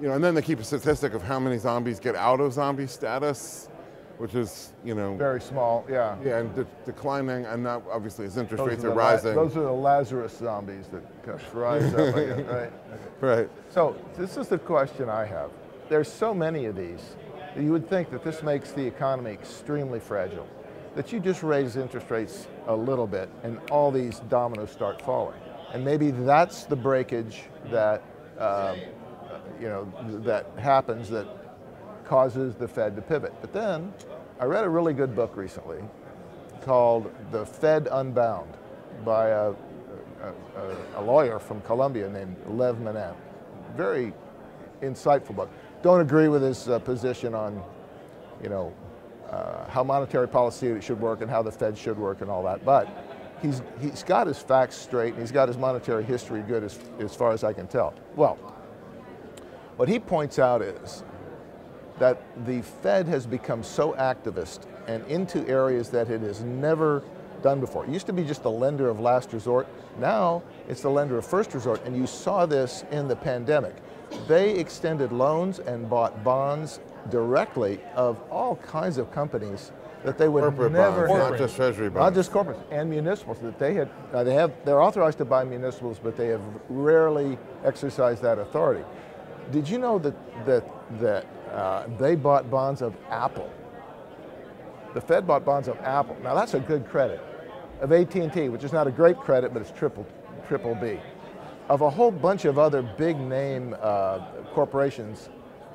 you 0.00 0.08
know, 0.08 0.14
and 0.14 0.24
then 0.24 0.34
they 0.34 0.42
keep 0.42 0.60
a 0.60 0.64
statistic 0.64 1.12
of 1.12 1.22
how 1.22 1.38
many 1.38 1.58
zombies 1.58 2.00
get 2.00 2.14
out 2.14 2.40
of 2.40 2.52
zombie 2.52 2.86
status, 2.86 3.67
which 4.18 4.34
is, 4.34 4.72
you 4.84 4.94
know. 4.94 5.16
Very 5.16 5.40
small, 5.40 5.86
yeah. 5.88 6.16
Yeah, 6.24 6.38
and 6.38 6.54
de- 6.54 6.66
declining, 6.84 7.46
and 7.46 7.62
now 7.62 7.82
obviously 7.90 8.26
as 8.26 8.36
interest 8.36 8.58
those 8.58 8.68
rates 8.68 8.84
are, 8.84 8.90
are 8.90 8.94
rising. 8.94 9.34
Those 9.34 9.56
are 9.56 9.62
the 9.62 9.72
Lazarus 9.72 10.36
zombies 10.36 10.86
that 10.88 11.02
rise 11.54 11.94
up, 11.94 12.14
right? 12.14 12.72
Right. 13.20 13.50
So 13.68 13.96
this 14.16 14.36
is 14.36 14.46
the 14.46 14.58
question 14.58 15.08
I 15.08 15.24
have. 15.24 15.50
There's 15.88 16.10
so 16.10 16.32
many 16.32 16.66
of 16.66 16.76
these. 16.76 17.16
You 17.58 17.72
would 17.72 17.88
think 17.88 18.10
that 18.10 18.22
this 18.22 18.44
makes 18.44 18.70
the 18.70 18.86
economy 18.86 19.32
extremely 19.32 19.98
fragile 19.98 20.46
that 20.94 21.12
you 21.12 21.20
just 21.20 21.42
raise 21.42 21.76
interest 21.76 22.10
rates 22.10 22.48
a 22.66 22.74
little 22.74 23.06
bit 23.06 23.28
and 23.42 23.60
all 23.70 23.90
these 23.90 24.20
dominoes 24.28 24.70
start 24.70 25.00
falling. 25.02 25.38
And 25.72 25.84
maybe 25.84 26.10
that's 26.10 26.64
the 26.64 26.76
breakage 26.76 27.42
that, 27.70 28.02
uh, 28.38 28.74
you 29.60 29.68
know, 29.68 29.92
that 30.24 30.46
happens 30.58 31.08
that 31.10 31.26
causes 32.08 32.54
the 32.54 32.66
Fed 32.66 32.96
to 32.96 33.02
pivot. 33.02 33.34
But 33.40 33.52
then 33.52 33.92
I 34.40 34.44
read 34.44 34.64
a 34.64 34.68
really 34.68 34.94
good 34.94 35.14
book 35.14 35.36
recently 35.36 35.78
called 36.62 37.12
The 37.30 37.44
Fed 37.44 37.88
Unbound 37.90 38.50
by 39.04 39.28
a, 39.28 39.50
a, 39.50 40.76
a 40.96 41.02
lawyer 41.02 41.38
from 41.38 41.60
Columbia 41.62 42.08
named 42.08 42.36
Lev 42.48 42.76
Menand. 42.76 43.14
Very 43.76 44.12
insightful 44.82 45.36
book. 45.36 45.50
Don't 45.82 46.00
agree 46.00 46.28
with 46.28 46.42
his 46.42 46.68
uh, 46.68 46.78
position 46.78 47.34
on, 47.34 47.62
you 48.42 48.48
know, 48.48 48.72
uh, 49.30 49.68
how 49.68 49.84
monetary 49.84 50.26
policy 50.26 50.80
should 50.80 51.00
work 51.00 51.20
and 51.20 51.30
how 51.30 51.42
the 51.42 51.52
Fed 51.52 51.76
should 51.76 51.98
work 51.98 52.22
and 52.22 52.30
all 52.30 52.42
that. 52.42 52.64
But 52.64 52.88
he's, 53.42 53.62
he's 53.80 54.02
got 54.02 54.26
his 54.26 54.38
facts 54.38 54.76
straight 54.76 55.12
and 55.12 55.20
he's 55.20 55.32
got 55.32 55.48
his 55.48 55.58
monetary 55.58 56.02
history 56.04 56.40
good 56.42 56.64
as, 56.64 56.78
as 56.98 57.14
far 57.14 57.32
as 57.32 57.44
I 57.44 57.52
can 57.52 57.66
tell. 57.66 57.94
Well, 58.16 58.36
what 59.76 59.88
he 59.88 60.00
points 60.00 60.38
out 60.38 60.62
is 60.62 61.04
that 61.98 62.22
the 62.46 62.62
Fed 62.62 63.06
has 63.06 63.26
become 63.26 63.62
so 63.62 63.92
activist 63.94 64.60
and 64.86 65.04
into 65.06 65.46
areas 65.48 65.90
that 65.90 66.10
it 66.10 66.20
has 66.22 66.42
never 66.42 67.02
done 67.42 67.60
before. 67.60 67.84
It 67.84 67.90
used 67.90 68.06
to 68.06 68.12
be 68.12 68.24
just 68.24 68.42
the 68.42 68.50
lender 68.50 68.88
of 68.88 69.00
last 69.00 69.32
resort. 69.32 69.66
Now 69.98 70.42
it's 70.68 70.82
the 70.82 70.90
lender 70.90 71.18
of 71.18 71.26
first 71.26 71.54
resort, 71.54 71.84
and 71.84 71.96
you 71.96 72.06
saw 72.06 72.46
this 72.46 72.84
in 72.90 73.08
the 73.08 73.16
pandemic. 73.16 73.76
They 74.26 74.52
extended 74.52 75.12
loans 75.12 75.58
and 75.58 75.88
bought 75.88 76.24
bonds 76.24 76.80
directly 77.10 77.80
of 77.94 78.18
all 78.30 78.56
kinds 78.56 78.98
of 78.98 79.12
companies 79.12 79.72
that 80.04 80.16
they 80.16 80.28
would 80.28 80.42
Corporate 80.42 80.72
never 80.72 81.06
bonds, 81.08 81.30
not 81.30 81.38
just 81.38 81.56
treasury 81.56 81.90
bonds. 81.90 81.98
Not 81.98 82.14
just 82.14 82.32
corporates 82.32 82.62
and 82.70 82.88
municipals. 82.88 83.40
That 83.40 83.58
they 83.58 83.74
had, 83.74 83.90
uh, 84.12 84.22
they 84.24 84.34
have, 84.34 84.52
they're 84.64 84.80
authorized 84.80 85.18
to 85.18 85.24
buy 85.24 85.44
municipals, 85.44 85.98
but 86.02 86.16
they 86.16 86.28
have 86.28 86.40
rarely 86.68 87.36
exercised 87.64 88.22
that 88.22 88.38
authority. 88.38 88.84
Did 89.50 89.68
you 89.68 89.78
know 89.78 89.98
that 89.98 90.14
that 90.46 90.64
that 91.00 91.26
uh, 91.52 91.86
they 91.98 92.14
bought 92.14 92.50
bonds 92.50 92.82
of 92.82 92.96
Apple? 93.10 93.50
The 94.94 95.00
Fed 95.00 95.26
bought 95.26 95.44
bonds 95.44 95.68
of 95.68 95.78
Apple. 95.80 96.16
Now 96.22 96.34
that's 96.34 96.54
a 96.54 96.60
good 96.60 96.88
credit. 96.88 97.20
Of 97.80 97.92
AT&T, 97.92 98.48
which 98.48 98.64
is 98.64 98.72
not 98.72 98.86
a 98.86 98.90
great 98.90 99.18
credit, 99.18 99.52
but 99.52 99.62
it's 99.62 99.70
triple 99.70 100.06
triple 100.48 100.74
B. 100.74 100.98
Of 101.68 101.82
a 101.82 101.90
whole 101.90 102.10
bunch 102.10 102.44
of 102.46 102.58
other 102.58 102.82
big 102.82 103.18
name 103.20 103.76
uh, 103.80 104.20
corporations, 104.54 105.28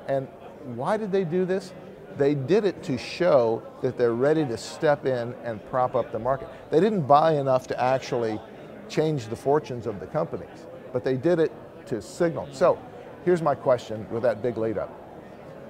and 0.08 0.26
why 0.74 0.96
did 0.96 1.12
they 1.12 1.24
do 1.24 1.44
this? 1.44 1.72
They 2.16 2.34
did 2.34 2.64
it 2.64 2.82
to 2.84 2.98
show 2.98 3.62
that 3.82 3.96
they're 3.96 4.14
ready 4.14 4.44
to 4.44 4.56
step 4.56 5.06
in 5.06 5.34
and 5.44 5.64
prop 5.70 5.94
up 5.94 6.12
the 6.12 6.18
market. 6.18 6.48
They 6.70 6.80
didn't 6.80 7.02
buy 7.02 7.34
enough 7.34 7.66
to 7.68 7.80
actually 7.80 8.40
change 8.88 9.28
the 9.28 9.36
fortunes 9.36 9.86
of 9.86 10.00
the 10.00 10.06
companies, 10.06 10.66
but 10.92 11.04
they 11.04 11.16
did 11.16 11.38
it 11.38 11.52
to 11.86 12.02
signal. 12.02 12.48
So 12.52 12.78
here's 13.24 13.42
my 13.42 13.54
question 13.54 14.06
with 14.10 14.22
that 14.22 14.42
big 14.42 14.56
lead 14.56 14.78
up. 14.78 15.03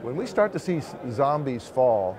When 0.05 0.17
we 0.17 0.27
start 0.27 0.53
to 0.53 0.59
see 0.59 0.83
zombies 1.11 1.67
fall, 1.67 2.15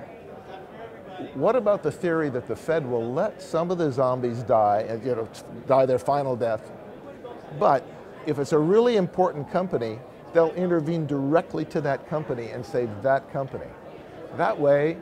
what 1.35 1.55
about 1.55 1.83
the 1.83 1.91
theory 1.91 2.29
that 2.29 2.47
the 2.47 2.55
Fed 2.55 2.83
will 2.83 3.13
let 3.13 3.39
some 3.39 3.69
of 3.69 3.77
the 3.77 3.91
zombies 3.91 4.41
die, 4.41 4.87
and 4.89 5.05
you 5.05 5.13
know, 5.13 5.29
die 5.67 5.85
their 5.85 5.99
final 5.99 6.35
death, 6.35 6.71
but 7.59 7.87
if 8.25 8.39
it's 8.39 8.53
a 8.53 8.57
really 8.57 8.95
important 8.95 9.51
company, 9.51 9.99
they'll 10.33 10.51
intervene 10.55 11.05
directly 11.05 11.63
to 11.65 11.81
that 11.81 12.09
company 12.09 12.47
and 12.47 12.65
save 12.65 12.89
that 13.03 13.31
company. 13.31 13.69
That 14.35 14.59
way, 14.59 14.97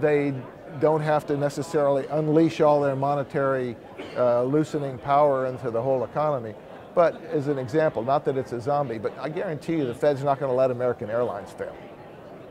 they 0.00 0.34
don't 0.80 1.02
have 1.02 1.28
to 1.28 1.36
necessarily 1.36 2.04
unleash 2.08 2.60
all 2.60 2.80
their 2.80 2.96
monetary 2.96 3.76
uh, 4.16 4.42
loosening 4.42 4.98
power 4.98 5.46
into 5.46 5.70
the 5.70 5.80
whole 5.80 6.02
economy. 6.02 6.56
But 6.96 7.22
as 7.26 7.46
an 7.46 7.60
example, 7.60 8.02
not 8.02 8.24
that 8.24 8.36
it's 8.36 8.50
a 8.50 8.60
zombie, 8.60 8.98
but 8.98 9.16
I 9.20 9.28
guarantee 9.28 9.76
you 9.76 9.86
the 9.86 9.94
Fed's 9.94 10.24
not 10.24 10.40
going 10.40 10.50
to 10.50 10.56
let 10.56 10.72
American 10.72 11.10
Airlines 11.10 11.52
fail. 11.52 11.76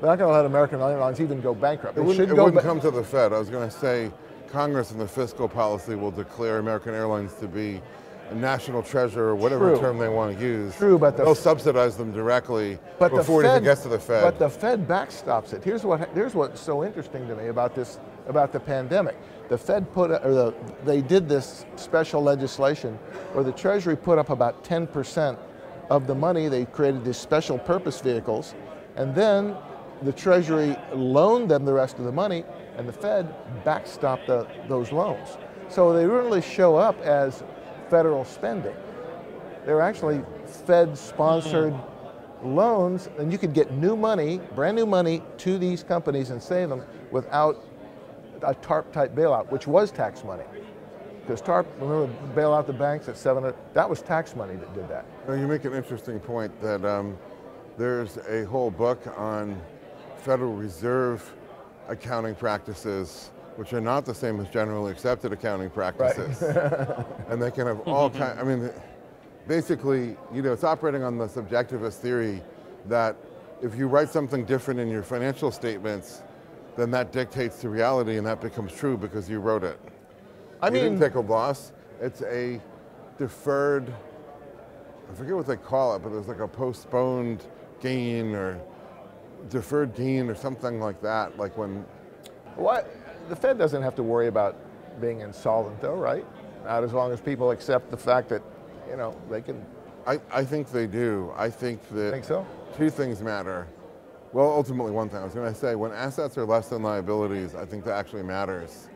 They're 0.03 0.11
not 0.11 0.19
going 0.19 0.31
to 0.31 0.35
let 0.35 0.45
American 0.45 0.81
Airlines 0.81 1.21
even 1.21 1.39
go 1.39 1.55
bankrupt. 1.55 1.97
It 1.97 2.01
They 2.01 2.05
wouldn't, 2.05 2.29
it 2.29 2.35
go 2.35 2.43
wouldn't 2.43 2.61
come 2.61 2.81
to 2.81 2.91
the 2.91 3.05
Fed. 3.05 3.31
I 3.31 3.39
was 3.39 3.49
going 3.49 3.69
to 3.69 3.73
say 3.73 4.11
Congress 4.49 4.91
and 4.91 4.99
the 4.99 5.07
fiscal 5.07 5.47
policy 5.47 5.95
will 5.95 6.11
declare 6.11 6.57
American 6.57 6.93
Airlines 6.93 7.33
to 7.35 7.47
be 7.47 7.81
a 8.29 8.35
national 8.35 8.83
treasure 8.83 9.23
or 9.23 9.35
whatever 9.37 9.69
True. 9.69 9.79
term 9.79 9.97
they 9.97 10.09
want 10.09 10.37
to 10.37 10.43
use. 10.43 10.75
True, 10.75 10.99
but 10.99 11.15
the 11.15 11.23
they'll 11.23 11.33
subsidize 11.33 11.95
them 11.95 12.11
directly 12.11 12.79
But 12.99 13.11
before 13.11 13.43
the 13.43 13.47
it 13.47 13.51
Fed, 13.51 13.55
even 13.55 13.63
gets 13.63 13.83
to 13.83 13.87
the 13.87 13.97
Fed. 13.97 14.23
But 14.23 14.39
the 14.39 14.49
Fed 14.49 14.85
backstops 14.89 15.53
it. 15.53 15.63
Here's 15.63 15.85
what 15.85 16.09
here's 16.13 16.35
what's 16.35 16.59
so 16.59 16.83
interesting 16.83 17.25
to 17.29 17.35
me 17.37 17.47
about 17.47 17.73
this 17.73 17.97
about 18.27 18.51
the 18.51 18.59
pandemic. 18.59 19.15
The 19.47 19.57
Fed 19.57 19.89
put 19.93 20.11
a- 20.11 20.21
or 20.27 20.33
the, 20.33 20.53
they 20.83 21.01
did 21.01 21.29
this 21.29 21.65
special 21.77 22.21
legislation 22.21 22.95
where 23.31 23.45
the 23.45 23.53
Treasury 23.53 23.95
put 23.95 24.19
up 24.19 24.31
about 24.31 24.65
10 24.65 24.85
percent 24.87 25.39
of 25.89 26.07
the 26.07 26.15
money. 26.15 26.49
They 26.49 26.65
created 26.65 27.05
these 27.05 27.15
special 27.15 27.57
purpose 27.57 28.01
vehicles, 28.01 28.53
and 28.97 29.15
then 29.15 29.55
the 30.03 30.11
Treasury 30.11 30.75
loaned 30.93 31.49
them 31.49 31.65
the 31.65 31.73
rest 31.73 31.99
of 31.99 32.05
the 32.05 32.11
money, 32.11 32.43
and 32.77 32.87
the 32.87 32.93
Fed 32.93 33.33
backstopped 33.63 34.27
the, 34.27 34.47
those 34.67 34.91
loans. 34.91 35.37
So 35.69 35.93
they 35.93 36.05
really 36.05 36.41
show 36.41 36.75
up 36.75 36.99
as 37.01 37.43
federal 37.89 38.25
spending. 38.25 38.75
They're 39.65 39.81
actually 39.81 40.21
Fed 40.45 40.97
sponsored 40.97 41.73
loans, 42.43 43.09
and 43.17 43.31
you 43.31 43.37
could 43.37 43.53
get 43.53 43.71
new 43.71 43.95
money, 43.95 44.39
brand 44.55 44.75
new 44.75 44.85
money 44.85 45.21
to 45.37 45.57
these 45.57 45.83
companies 45.83 46.29
and 46.31 46.41
save 46.41 46.69
them 46.69 46.83
without 47.11 47.63
a 48.41 48.53
TARP 48.55 48.91
type 48.91 49.15
bailout, 49.15 49.49
which 49.51 49.67
was 49.67 49.91
tax 49.91 50.23
money. 50.23 50.43
Because 51.21 51.41
TARP, 51.41 51.65
remember, 51.79 52.07
bail 52.35 52.53
out 52.53 52.67
the 52.67 52.73
banks 52.73 53.07
at 53.07 53.15
700, 53.15 53.55
that 53.73 53.89
was 53.89 54.01
tax 54.01 54.35
money 54.35 54.55
that 54.55 54.73
did 54.73 54.89
that. 54.89 55.05
Now, 55.27 55.35
you 55.35 55.47
make 55.47 55.63
an 55.63 55.73
interesting 55.73 56.19
point 56.19 56.59
that 56.61 56.83
um, 56.83 57.17
there's 57.77 58.17
a 58.27 58.43
whole 58.43 58.69
book 58.69 59.01
on 59.17 59.59
Federal 60.23 60.53
Reserve 60.53 61.33
accounting 61.89 62.33
practices, 62.33 63.31
which 63.57 63.73
are 63.73 63.81
not 63.81 64.05
the 64.05 64.13
same 64.13 64.39
as 64.39 64.47
generally 64.49 64.91
accepted 64.91 65.33
accounting 65.33 65.69
practices. 65.69 66.41
and 67.27 67.41
they 67.41 67.51
can 67.51 67.67
have 67.67 67.81
all 67.81 68.09
kind. 68.21 68.39
I 68.39 68.43
mean, 68.43 68.69
basically, 69.47 70.15
you 70.33 70.41
know, 70.41 70.53
it's 70.53 70.63
operating 70.63 71.03
on 71.03 71.17
the 71.17 71.27
subjectivist 71.27 71.95
theory 71.95 72.41
that 72.87 73.17
if 73.61 73.75
you 73.75 73.87
write 73.87 74.09
something 74.09 74.45
different 74.45 74.79
in 74.79 74.89
your 74.89 75.03
financial 75.03 75.51
statements, 75.51 76.21
then 76.77 76.89
that 76.91 77.11
dictates 77.11 77.61
the 77.61 77.69
reality, 77.69 78.17
and 78.17 78.25
that 78.25 78.41
becomes 78.41 78.73
true 78.73 78.97
because 78.97 79.29
you 79.29 79.39
wrote 79.39 79.63
it. 79.63 79.79
I 80.61 80.67
you 80.67 80.73
didn't 80.73 80.93
mean, 80.93 81.01
take 81.01 81.15
a 81.15 81.19
loss. 81.19 81.73
It's 82.01 82.21
a 82.23 82.61
deferred. 83.17 83.93
I 85.11 85.15
forget 85.15 85.35
what 85.35 85.47
they 85.47 85.57
call 85.57 85.95
it, 85.95 85.99
but 85.99 86.09
there's 86.09 86.27
like 86.27 86.39
a 86.39 86.47
postponed 86.47 87.45
gain 87.81 88.33
or 88.33 88.59
deferred 89.49 89.95
gain 89.95 90.29
or 90.29 90.35
something 90.35 90.79
like 90.79 91.01
that. 91.01 91.37
Like 91.37 91.57
when 91.57 91.85
what, 92.55 92.89
the 93.29 93.35
Fed 93.35 93.57
doesn't 93.57 93.81
have 93.81 93.95
to 93.95 94.03
worry 94.03 94.27
about 94.27 94.55
being 95.01 95.21
insolvent, 95.21 95.81
though, 95.81 95.95
right? 95.95 96.25
Not 96.65 96.83
as 96.83 96.93
long 96.93 97.11
as 97.11 97.19
people 97.19 97.51
accept 97.51 97.89
the 97.91 97.97
fact 97.97 98.29
that, 98.29 98.41
you 98.89 98.95
know, 98.95 99.15
they 99.29 99.41
can. 99.41 99.65
I, 100.05 100.19
I 100.31 100.43
think 100.43 100.69
they 100.71 100.87
do. 100.87 101.31
I 101.35 101.49
think 101.49 101.81
that 101.89 102.11
Think 102.11 102.25
so? 102.25 102.45
two 102.77 102.89
things 102.89 103.21
matter. 103.21 103.67
Well, 104.33 104.51
ultimately, 104.51 104.91
one 104.91 105.09
thing 105.09 105.19
I 105.19 105.23
was 105.23 105.33
going 105.33 105.51
to 105.51 105.57
say: 105.59 105.75
when 105.75 105.91
assets 105.91 106.37
are 106.37 106.45
less 106.45 106.69
than 106.69 106.83
liabilities, 106.83 107.55
I 107.55 107.65
think 107.65 107.85
that 107.85 107.93
actually 107.93 108.23
matters. 108.23 108.89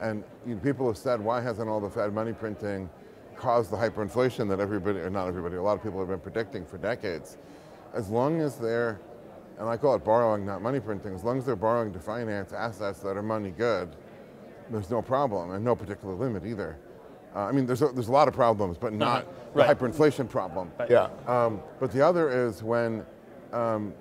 And 0.00 0.24
you 0.46 0.54
know, 0.56 0.60
people 0.60 0.86
have 0.88 0.98
said, 0.98 1.20
why 1.20 1.40
hasn't 1.40 1.68
all 1.68 1.80
the 1.80 1.88
Fed 1.88 2.12
money 2.12 2.32
printing 2.32 2.90
caused 3.36 3.70
the 3.70 3.76
hyperinflation 3.76 4.48
that 4.48 4.58
everybody, 4.60 4.98
or 4.98 5.10
not 5.10 5.28
everybody, 5.28 5.56
a 5.56 5.62
lot 5.62 5.74
of 5.74 5.82
people 5.82 6.00
have 6.00 6.08
been 6.08 6.20
predicting 6.20 6.66
for 6.66 6.76
decades? 6.78 7.38
As 7.94 8.08
long 8.08 8.40
as 8.40 8.56
they're, 8.56 9.00
and 9.62 9.70
I 9.70 9.76
call 9.76 9.94
it 9.94 10.02
borrowing, 10.04 10.44
not 10.44 10.60
money 10.60 10.80
printing, 10.80 11.14
as 11.14 11.22
long 11.22 11.38
as 11.38 11.44
they're 11.46 11.54
borrowing 11.54 11.92
to 11.92 12.00
finance 12.00 12.52
assets 12.52 12.98
that 12.98 13.16
are 13.16 13.22
money 13.22 13.52
good, 13.52 13.94
there's 14.70 14.90
no 14.90 15.00
problem 15.00 15.52
and 15.52 15.64
no 15.64 15.76
particular 15.76 16.14
limit 16.14 16.44
either. 16.44 16.76
Uh, 17.34 17.44
I 17.44 17.52
mean, 17.52 17.64
there's 17.64 17.80
a, 17.80 17.86
there's 17.88 18.08
a 18.08 18.12
lot 18.12 18.26
of 18.26 18.34
problems, 18.34 18.76
but 18.76 18.92
not 18.92 19.24
Right. 19.54 19.68
the 19.78 19.86
hyperinflation 19.86 20.28
problem. 20.28 20.72
Yeah. 20.90 21.10
Um, 21.28 21.62
but 21.78 21.92
the 21.92 22.02
other 22.04 22.28
is 22.28 22.62
when, 22.64 23.06
um, 23.52 23.94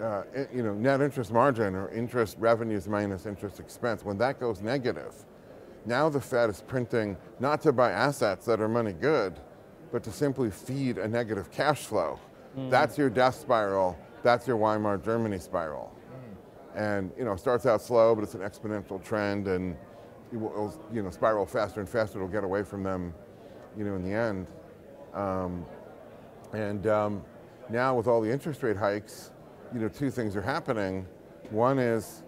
uh, 0.00 0.22
i- 0.34 0.48
you 0.50 0.62
know, 0.62 0.72
net 0.72 1.02
interest 1.02 1.30
margin 1.30 1.74
or 1.74 1.90
interest 1.90 2.36
revenues 2.40 2.88
minus 2.88 3.26
interest 3.26 3.60
expense, 3.60 4.02
when 4.02 4.16
that 4.16 4.40
goes 4.40 4.62
negative, 4.62 5.12
now 5.84 6.08
the 6.08 6.20
Fed 6.22 6.48
is 6.48 6.62
printing 6.66 7.18
not 7.38 7.60
to 7.62 7.72
buy 7.72 7.90
assets 7.90 8.46
that 8.46 8.62
are 8.62 8.68
money 8.68 8.94
good, 8.94 9.34
but 9.92 10.02
to 10.04 10.10
simply 10.10 10.50
feed 10.50 10.96
a 10.96 11.06
negative 11.06 11.50
cash 11.50 11.84
flow. 11.84 12.18
That's 12.70 12.96
your 12.96 13.10
death 13.10 13.34
spiral. 13.36 13.96
That's 14.22 14.46
your 14.46 14.56
Weimar 14.56 14.98
Germany 14.98 15.38
spiral. 15.38 15.94
And 16.74 17.10
you 17.18 17.24
know, 17.24 17.36
starts 17.36 17.66
out 17.66 17.82
slow, 17.82 18.14
but 18.14 18.22
it's 18.22 18.34
an 18.34 18.40
exponential 18.40 19.02
trend, 19.02 19.48
and 19.48 19.76
it'll, 20.32 20.80
you 20.92 21.02
know 21.02 21.10
spiral 21.10 21.46
faster 21.46 21.80
and 21.80 21.88
faster. 21.88 22.18
It'll 22.18 22.28
get 22.28 22.44
away 22.44 22.62
from 22.62 22.82
them, 22.82 23.12
you 23.76 23.84
know, 23.84 23.96
in 23.96 24.02
the 24.02 24.12
end. 24.12 24.46
Um, 25.14 25.64
and 26.52 26.86
um, 26.86 27.24
now 27.68 27.96
with 27.96 28.06
all 28.06 28.20
the 28.20 28.30
interest 28.30 28.62
rate 28.62 28.76
hikes, 28.76 29.32
you 29.74 29.80
know, 29.80 29.88
two 29.88 30.10
things 30.10 30.36
are 30.36 30.42
happening. 30.42 31.06
One 31.50 31.78
is 31.78 32.22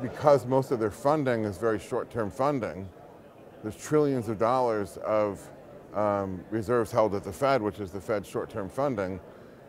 because 0.00 0.46
most 0.46 0.70
of 0.70 0.80
their 0.80 0.90
funding 0.90 1.44
is 1.44 1.58
very 1.58 1.78
short-term 1.78 2.30
funding, 2.30 2.88
there's 3.62 3.76
trillions 3.76 4.28
of 4.28 4.38
dollars 4.38 4.96
of 5.04 5.46
um, 5.94 6.42
reserves 6.50 6.90
held 6.90 7.14
at 7.14 7.24
the 7.24 7.32
Fed, 7.32 7.60
which 7.60 7.80
is 7.80 7.90
the 7.90 8.00
Fed's 8.00 8.28
short-term 8.28 8.68
funding, 8.68 9.20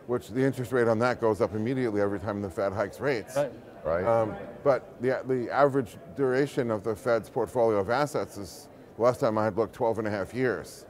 which 0.06 0.28
the 0.28 0.42
interest 0.42 0.72
rate 0.72 0.88
on 0.88 0.98
that 0.98 1.20
goes 1.20 1.40
up 1.40 1.54
immediately 1.54 2.00
every 2.00 2.18
time 2.18 2.42
the 2.42 2.50
Fed 2.50 2.72
hikes 2.72 3.00
rates. 3.00 3.36
Right. 3.36 3.52
Right. 3.84 4.04
Um, 4.04 4.36
but 4.62 5.00
the, 5.00 5.22
the 5.26 5.50
average 5.52 5.96
duration 6.16 6.70
of 6.70 6.84
the 6.84 6.94
Fed's 6.94 7.28
portfolio 7.28 7.78
of 7.78 7.90
assets 7.90 8.36
is, 8.36 8.68
last 8.96 9.20
time 9.20 9.36
I 9.38 9.44
had 9.44 9.56
looked, 9.56 9.74
12 9.74 9.98
and 9.98 10.08
a 10.08 10.10
half 10.10 10.32
years. 10.32 10.86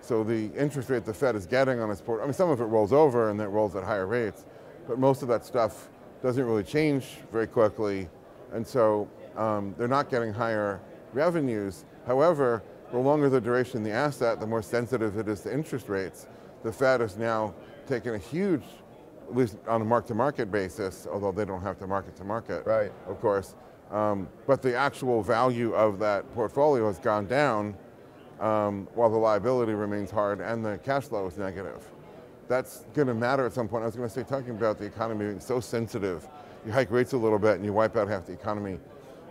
So 0.00 0.22
the 0.22 0.52
interest 0.54 0.88
rate 0.88 1.04
the 1.04 1.12
Fed 1.12 1.34
is 1.34 1.46
getting 1.46 1.80
on 1.80 1.90
its 1.90 2.00
port, 2.00 2.20
I 2.20 2.24
mean, 2.24 2.32
some 2.32 2.48
of 2.50 2.60
it 2.60 2.66
rolls 2.66 2.92
over 2.92 3.30
and 3.30 3.40
it 3.40 3.48
rolls 3.48 3.74
at 3.74 3.82
higher 3.82 4.06
rates, 4.06 4.44
but 4.86 5.00
most 5.00 5.22
of 5.22 5.28
that 5.28 5.44
stuff 5.44 5.88
doesn't 6.22 6.44
really 6.44 6.62
change 6.62 7.18
very 7.32 7.48
quickly. 7.48 8.08
And 8.52 8.64
so 8.64 9.08
um, 9.36 9.74
they're 9.76 9.88
not 9.88 10.08
getting 10.08 10.32
higher 10.32 10.80
revenues. 11.12 11.84
However, 12.06 12.62
the 12.92 12.98
longer 12.98 13.28
the 13.28 13.40
duration 13.40 13.78
of 13.78 13.84
the 13.84 13.90
asset, 13.90 14.38
the 14.38 14.46
more 14.46 14.62
sensitive 14.62 15.18
it 15.18 15.26
is 15.26 15.40
to 15.40 15.52
interest 15.52 15.88
rates. 15.88 16.28
The 16.62 16.70
Fed 16.70 17.00
is 17.00 17.16
now 17.16 17.52
taking 17.86 18.14
a 18.14 18.18
huge, 18.18 18.62
at 19.28 19.36
least 19.36 19.56
on 19.68 19.82
a 19.82 19.84
mark-to-market 19.84 20.50
basis, 20.50 21.06
although 21.10 21.32
they 21.32 21.44
don't 21.44 21.62
have 21.62 21.78
to 21.78 21.86
market 21.86 22.16
to 22.16 22.24
market, 22.24 22.64
Right. 22.66 22.92
of 23.08 23.20
course, 23.20 23.54
Um, 23.90 24.28
but 24.48 24.62
the 24.62 24.74
actual 24.76 25.22
value 25.22 25.72
of 25.72 26.00
that 26.00 26.32
portfolio 26.34 26.86
has 26.88 26.98
gone 26.98 27.26
down 27.26 27.76
um, 28.40 28.88
while 28.94 29.08
the 29.08 29.16
liability 29.16 29.74
remains 29.74 30.10
hard 30.10 30.40
and 30.40 30.64
the 30.64 30.78
cash 30.78 31.04
flow 31.04 31.26
is 31.26 31.38
negative. 31.38 31.88
That's 32.48 32.84
going 32.94 33.06
to 33.08 33.14
matter 33.14 33.46
at 33.46 33.52
some 33.52 33.68
point. 33.68 33.84
I 33.84 33.86
was 33.86 33.94
going 33.96 34.08
to 34.08 34.14
say, 34.14 34.24
talking 34.24 34.50
about 34.50 34.78
the 34.78 34.84
economy 34.86 35.26
being 35.26 35.40
so 35.40 35.60
sensitive, 35.60 36.28
you 36.66 36.72
hike 36.72 36.90
rates 36.90 37.12
a 37.12 37.16
little 37.16 37.38
bit 37.38 37.54
and 37.56 37.64
you 37.64 37.72
wipe 37.72 37.96
out 37.96 38.08
half 38.08 38.26
the 38.26 38.32
economy. 38.32 38.78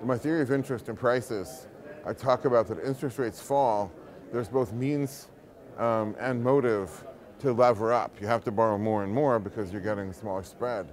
In 0.02 0.08
my 0.08 0.18
theory 0.18 0.42
of 0.42 0.52
interest 0.52 0.88
and 0.90 0.98
prices, 0.98 1.68
I 2.06 2.14
talk 2.14 2.46
about 2.46 2.68
that 2.68 2.80
interest 2.86 3.20
rates 3.20 3.42
fall, 3.42 3.92
there's 4.32 4.48
both 4.50 4.72
means 4.74 5.28
um, 5.78 6.16
and 6.20 6.42
motive 6.44 7.06
to 7.46 7.54
lever 7.54 7.94
up. 7.94 8.12
You 8.20 8.28
have 8.28 8.44
to 8.44 8.52
borrow 8.52 8.78
more 8.78 9.04
and 9.04 9.14
more 9.14 9.40
because 9.40 9.72
you're 9.72 9.82
getting 9.82 10.10
a 10.10 10.14
smaller 10.14 10.44
spread. 10.44 10.92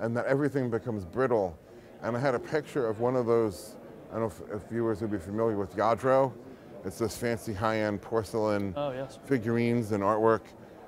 And 0.00 0.16
that 0.16 0.26
everything 0.26 0.70
becomes 0.70 1.04
brittle. 1.04 1.58
And 2.02 2.16
I 2.16 2.20
had 2.20 2.34
a 2.34 2.38
picture 2.38 2.86
of 2.88 3.00
one 3.00 3.16
of 3.16 3.26
those, 3.26 3.76
I 4.10 4.18
don't 4.18 4.22
know 4.22 4.54
if, 4.56 4.62
if 4.62 4.68
viewers 4.70 5.00
would 5.02 5.10
be 5.10 5.18
familiar 5.18 5.56
with 5.56 5.76
Lladró. 5.76 6.32
It's 6.84 6.98
this 6.98 7.16
fancy 7.16 7.52
high-end 7.52 8.00
porcelain 8.00 8.72
Oh, 8.76 8.92
yes. 8.92 9.18
figurines 9.26 9.90
and 9.92 10.02
artwork. 10.02 10.42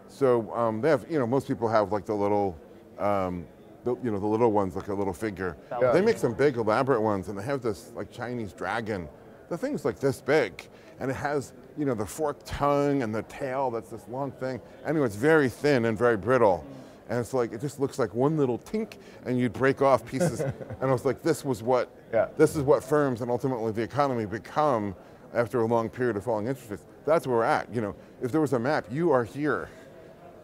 So 0.07 0.53
um, 0.55 0.81
they 0.81 0.89
have, 0.89 1.05
you 1.11 1.19
know, 1.19 1.27
most 1.27 1.49
people 1.49 1.69
have 1.69 1.91
like 1.93 2.07
the 2.07 2.15
little, 2.15 2.57
um, 2.99 3.45
the, 3.85 3.97
you 4.03 4.11
know, 4.13 4.21
the 4.21 4.27
little 4.27 4.53
ones, 4.53 4.77
like 4.77 4.89
a 4.89 4.95
little 4.95 5.13
figure. 5.13 5.57
Yeah. 5.81 5.91
They 5.93 6.01
make 6.01 6.19
some 6.19 6.33
big, 6.35 6.57
elaborate 6.57 7.01
ones, 7.01 7.29
and 7.29 7.39
they 7.39 7.43
have 7.43 7.61
this 7.63 7.93
like 7.97 8.11
Chinese 8.13 8.53
dragon. 8.53 9.09
The 9.51 9.59
thing's 9.59 9.85
like 9.85 9.99
this 9.99 10.21
big, 10.21 10.69
and 11.01 11.11
it 11.11 11.15
has, 11.15 11.53
you 11.77 11.85
know, 11.85 11.95
the 11.95 12.07
forked 12.07 12.47
tongue 12.47 13.03
and 13.03 13.13
the 13.15 13.23
tail. 13.25 13.71
That's 13.71 13.91
this 13.91 14.07
long 14.09 14.31
thing. 14.31 14.61
Anyway, 14.87 15.05
it's 15.07 15.17
very 15.17 15.49
thin 15.49 15.85
and 15.85 15.99
very 15.99 16.17
brittle. 16.17 16.65
And 17.09 17.19
it's 17.19 17.35
like 17.35 17.53
it 17.53 17.61
just 17.61 17.81
looks 17.81 17.99
like 17.99 18.15
one 18.15 18.37
little 18.37 18.59
tink, 18.61 18.95
and 19.27 19.37
you'd 19.39 19.53
break 19.53 19.83
off 19.83 20.07
pieces. 20.07 20.39
and 20.41 20.55
I 20.81 20.93
was 20.93 21.05
like, 21.05 21.21
this 21.23 21.45
was 21.45 21.63
what, 21.65 21.91
Yeah. 22.13 22.29
this 22.37 22.55
is 22.55 22.63
what 22.63 22.85
firms 22.85 23.21
and 23.21 23.31
ultimately 23.31 23.73
the 23.73 23.83
economy 23.83 24.25
become 24.25 24.95
after 25.35 25.61
a 25.61 25.67
long 25.67 25.89
period 25.91 26.17
of 26.17 26.23
falling 26.23 26.47
interest 26.47 26.71
rates. 26.71 26.85
That's 27.05 27.27
where 27.27 27.39
we're 27.39 27.45
at. 27.45 27.75
You 27.75 27.81
know, 27.81 27.97
if 28.23 28.31
there 28.31 28.41
was 28.41 28.53
a 28.53 28.59
map, 28.59 28.87
you 28.89 29.11
are 29.11 29.25
here, 29.25 29.69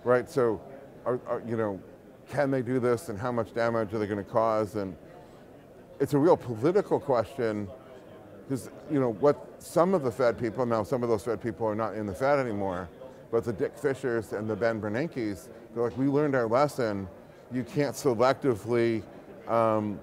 right? 0.03 0.29
So, 0.29 0.61
are, 1.05 1.21
are, 1.29 1.41
you 1.47 1.57
know, 1.57 1.81
can 2.29 2.51
they 2.51 2.63
do 2.63 2.81
this, 2.81 3.09
and 3.09 3.17
how 3.17 3.31
much 3.31 3.55
damage 3.55 3.95
are 3.95 3.99
they 4.01 4.07
going 4.07 4.25
to 4.25 4.29
cause? 4.29 4.75
And 4.75 4.97
it's 6.01 6.15
a 6.15 6.19
real 6.19 6.37
political 6.37 6.99
question, 6.99 7.69
because 8.49 8.71
you 8.91 9.01
know 9.01 9.13
what 9.15 9.47
some 9.59 9.95
of 9.95 10.03
the 10.03 10.11
Fed 10.11 10.39
people 10.39 10.65
now, 10.67 10.83
some 10.83 11.03
of 11.03 11.09
those 11.09 11.25
Fed 11.25 11.41
people 11.43 11.67
are 11.67 11.75
not 11.75 11.95
in 11.95 12.07
the 12.07 12.15
Fed 12.15 12.39
anymore, 12.39 12.89
but 13.31 13.45
the 13.45 13.53
Dick 13.53 13.77
Fishers 13.77 14.33
and 14.33 14.49
the 14.49 14.55
Ben 14.55 14.81
Bernanke's, 14.81 15.49
they're 15.75 15.83
like, 15.83 15.97
we 15.99 16.07
learned 16.07 16.35
our 16.35 16.47
lesson. 16.47 17.09
You 17.53 17.65
can't 17.65 17.95
selectively, 17.95 19.03
um, 19.49 19.99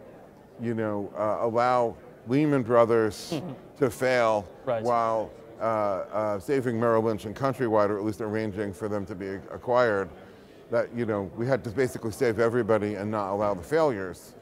you 0.61 0.73
know, 0.73 1.11
uh, 1.17 1.45
allow 1.45 1.95
Lehman 2.27 2.63
Brothers 2.63 3.33
to 3.79 3.89
fail 3.89 4.47
Right. 4.65 4.83
while 4.83 5.31
uh, 5.59 5.63
uh, 5.63 6.39
saving 6.39 6.79
Merrill 6.79 7.03
Lynch 7.03 7.25
and 7.25 7.35
Countrywide, 7.35 7.89
or 7.89 7.97
at 7.97 8.03
least 8.03 8.21
arranging 8.21 8.73
for 8.73 8.89
them 8.89 9.05
to 9.05 9.15
be 9.15 9.27
acquired. 9.51 10.09
That 10.71 10.93
you 10.95 11.05
know, 11.05 11.29
we 11.37 11.45
had 11.45 11.63
to 11.65 11.69
basically 11.69 12.11
save 12.11 12.39
everybody 12.39 12.95
and 12.95 13.09
not 13.11 13.31
allow 13.31 13.53
the 13.53 13.63
failures. 13.63 14.33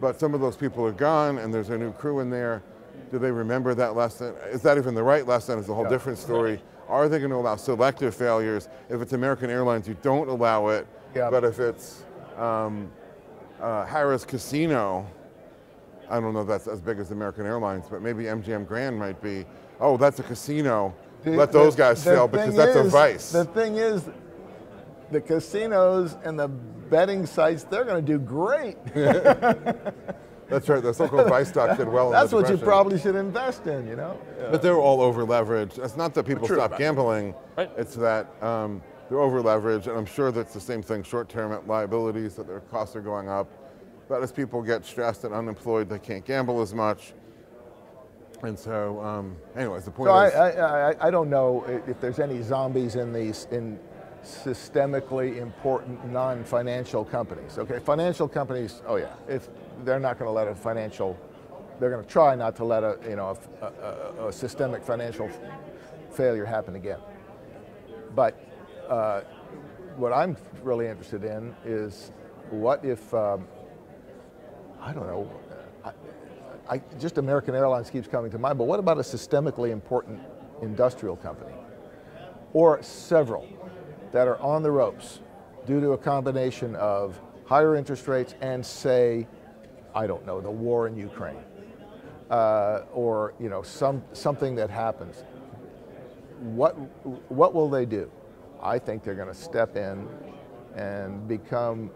But 0.00 0.18
some 0.20 0.34
of 0.34 0.40
those 0.40 0.56
people 0.56 0.84
are 0.86 0.92
gone, 0.92 1.38
and 1.38 1.52
there's 1.52 1.70
a 1.70 1.78
new 1.78 1.92
crew 1.92 2.20
in 2.20 2.30
there. 2.30 2.62
Do 3.10 3.18
they 3.18 3.30
remember 3.30 3.74
that 3.74 3.96
lesson? 3.96 4.34
Is 4.50 4.62
that 4.62 4.78
even 4.78 4.94
the 4.94 5.02
right 5.02 5.26
lesson? 5.26 5.58
It's 5.58 5.68
a 5.68 5.74
whole 5.74 5.88
different 5.88 6.18
story. 6.18 6.62
Are 6.88 7.08
they 7.08 7.18
going 7.18 7.30
to 7.30 7.36
allow 7.36 7.56
selective 7.56 8.14
failures? 8.14 8.68
If 8.88 9.02
it's 9.02 9.12
American 9.12 9.50
Airlines, 9.50 9.86
you 9.86 9.96
don't 10.02 10.28
allow 10.28 10.68
it. 10.68 10.86
Yeah. 11.14 11.30
But 11.30 11.44
if 11.44 11.58
it's 11.58 12.04
um, 12.36 12.90
uh, 13.60 13.86
Harrah's 13.86 14.24
Casino, 14.24 15.06
I 16.08 16.20
don't 16.20 16.32
know 16.32 16.40
if 16.40 16.48
that's 16.48 16.66
as 16.66 16.80
big 16.80 16.98
as 16.98 17.10
American 17.10 17.44
Airlines, 17.46 17.86
but 17.90 18.00
maybe 18.00 18.24
MGM 18.24 18.66
Grand 18.66 18.98
might 18.98 19.20
be. 19.22 19.44
Oh, 19.80 19.96
that's 19.96 20.18
a 20.18 20.22
casino. 20.22 20.94
The- 21.22 21.32
Let 21.32 21.52
those 21.52 21.76
the- 21.76 21.82
guys 21.82 22.04
the 22.04 22.10
fail 22.12 22.28
because 22.28 22.56
that's 22.56 22.76
a 22.76 22.84
vice. 22.84 23.32
The 23.32 23.44
thing 23.44 23.76
is, 23.76 24.08
the 25.10 25.20
casinos 25.20 26.16
and 26.24 26.38
the 26.38 26.48
betting 26.48 27.26
sites, 27.26 27.64
they're 27.64 27.84
going 27.84 28.04
to 28.04 28.12
do 28.12 28.18
great. 28.18 28.76
That's 30.48 30.68
right. 30.68 30.82
The 30.82 30.94
so-called 30.94 31.28
vice 31.28 31.48
stock 31.48 31.76
did 31.76 31.88
well. 31.88 32.06
in 32.06 32.12
That's 32.12 32.30
the 32.30 32.36
what 32.36 32.50
you 32.50 32.56
probably 32.56 32.98
should 32.98 33.16
invest 33.16 33.66
in, 33.66 33.86
you 33.86 33.96
know? 33.96 34.18
But 34.50 34.62
they're 34.62 34.78
all 34.78 35.00
over 35.00 35.24
leveraged. 35.24 35.78
It's 35.78 35.96
not 35.96 36.14
that 36.14 36.24
people 36.24 36.46
stop 36.46 36.78
gambling. 36.78 37.34
Right. 37.56 37.70
It's 37.76 37.94
that 37.96 38.42
um, 38.42 38.82
they're 39.08 39.20
over 39.20 39.42
leveraged, 39.42 39.86
and 39.86 39.96
I'm 39.96 40.06
sure 40.06 40.32
that's 40.32 40.54
the 40.54 40.60
same 40.60 40.82
thing 40.82 41.02
short-term 41.02 41.66
liabilities 41.66 42.34
that 42.36 42.46
their 42.46 42.60
costs 42.60 42.96
are 42.96 43.00
going 43.00 43.28
up. 43.28 43.50
But 44.08 44.22
as 44.22 44.32
people 44.32 44.62
get 44.62 44.86
stressed 44.86 45.24
and 45.24 45.34
unemployed, 45.34 45.88
they 45.88 45.98
can't 45.98 46.24
gamble 46.24 46.62
as 46.62 46.72
much. 46.72 47.12
And 48.42 48.58
so, 48.58 49.00
um, 49.02 49.36
anyways, 49.56 49.84
the 49.84 49.90
point 49.90 50.08
So 50.08 50.12
I, 50.12 50.28
is, 50.28 50.34
I, 50.34 50.90
I, 50.90 51.08
I 51.08 51.10
don't 51.10 51.28
know 51.28 51.64
if 51.86 52.00
there's 52.00 52.20
any 52.20 52.40
zombies 52.40 52.94
in 52.94 53.12
these 53.12 53.48
in 53.50 53.78
systemically 54.24 55.38
important 55.38 56.04
non-financial 56.10 57.04
companies. 57.04 57.58
Okay, 57.58 57.78
financial 57.78 58.28
companies. 58.28 58.82
Oh 58.86 58.96
yeah, 58.96 59.14
if 59.28 59.48
they're 59.84 60.00
not 60.00 60.18
going 60.18 60.28
to 60.28 60.32
let 60.32 60.48
a 60.48 60.54
financial, 60.54 61.18
they're 61.78 61.90
going 61.90 62.04
to 62.04 62.10
try 62.10 62.34
not 62.34 62.56
to 62.56 62.64
let 62.64 62.82
a 62.82 62.98
you 63.08 63.16
know 63.16 63.38
a, 63.62 63.66
a, 63.66 64.28
a- 64.28 64.32
systemic 64.32 64.82
financial 64.82 65.30
failure 66.10 66.44
happen 66.44 66.76
again. 66.76 66.98
But 68.14 68.38
uh, 68.88 69.20
what 69.96 70.12
I'm 70.12 70.36
really 70.62 70.86
interested 70.86 71.24
in 71.24 71.54
is 71.64 72.12
what 72.50 72.84
if 72.84 73.12
um, 73.14 73.46
I 74.80 74.92
don't 74.92 75.06
know. 75.06 75.30
I, 75.84 75.92
I, 76.68 76.82
just 77.00 77.18
American 77.18 77.54
Airlines 77.54 77.90
keeps 77.90 78.08
coming 78.08 78.30
to 78.30 78.38
mind, 78.38 78.58
but 78.58 78.64
what 78.64 78.78
about 78.78 78.98
a 78.98 79.02
systemically 79.02 79.70
important 79.70 80.20
industrial 80.62 81.16
company? 81.16 81.54
Or 82.52 82.82
several 82.82 83.46
that 84.12 84.28
are 84.28 84.38
on 84.38 84.62
the 84.62 84.70
ropes 84.70 85.20
due 85.66 85.80
to 85.80 85.92
a 85.92 85.98
combination 85.98 86.74
of 86.76 87.20
higher 87.44 87.76
interest 87.76 88.08
rates 88.08 88.34
and, 88.40 88.64
say, 88.64 89.26
I 89.98 90.06
don't 90.06 90.24
know, 90.24 90.40
the 90.40 90.50
war 90.50 90.86
in 90.86 90.96
Ukraine, 90.96 91.42
uh, 92.30 92.82
or 92.92 93.34
you 93.40 93.48
know, 93.48 93.62
some, 93.62 94.00
something 94.12 94.54
that 94.54 94.70
happens. 94.70 95.24
What, 96.38 96.74
what 97.28 97.52
will 97.52 97.68
they 97.68 97.84
do? 97.84 98.08
I 98.62 98.78
think 98.78 99.02
they're 99.02 99.16
going 99.16 99.26
to 99.26 99.34
step 99.34 99.76
in 99.76 100.06
and 100.76 101.26
become 101.26 101.90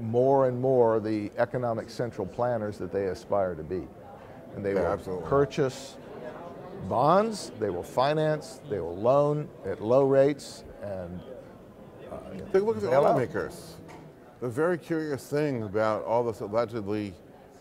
more 0.00 0.48
and 0.48 0.58
more 0.58 0.98
the 0.98 1.30
economic 1.36 1.90
central 1.90 2.26
planners 2.26 2.78
that 2.78 2.90
they 2.90 3.06
aspire 3.08 3.54
to 3.54 3.62
be. 3.62 3.82
And 4.54 4.64
they 4.64 4.72
Yeah, 4.72 4.80
will 4.80 4.86
absolutely. 4.86 5.28
purchase 5.28 5.98
bonds, 6.88 7.52
they 7.60 7.68
will 7.68 7.82
finance, 7.82 8.62
they 8.70 8.80
will 8.80 8.96
loan 8.96 9.46
at 9.66 9.82
low 9.82 10.04
rates, 10.04 10.64
and 10.82 11.20
take 12.50 12.62
a 12.62 12.64
look 12.64 12.76
at 12.76 12.82
the 12.82 12.88
automakers. 12.88 13.74
The 14.40 14.48
very 14.48 14.78
curious 14.78 15.26
thing 15.28 15.64
about 15.64 16.02
all 16.04 16.24
this 16.24 16.40
allegedly 16.40 17.12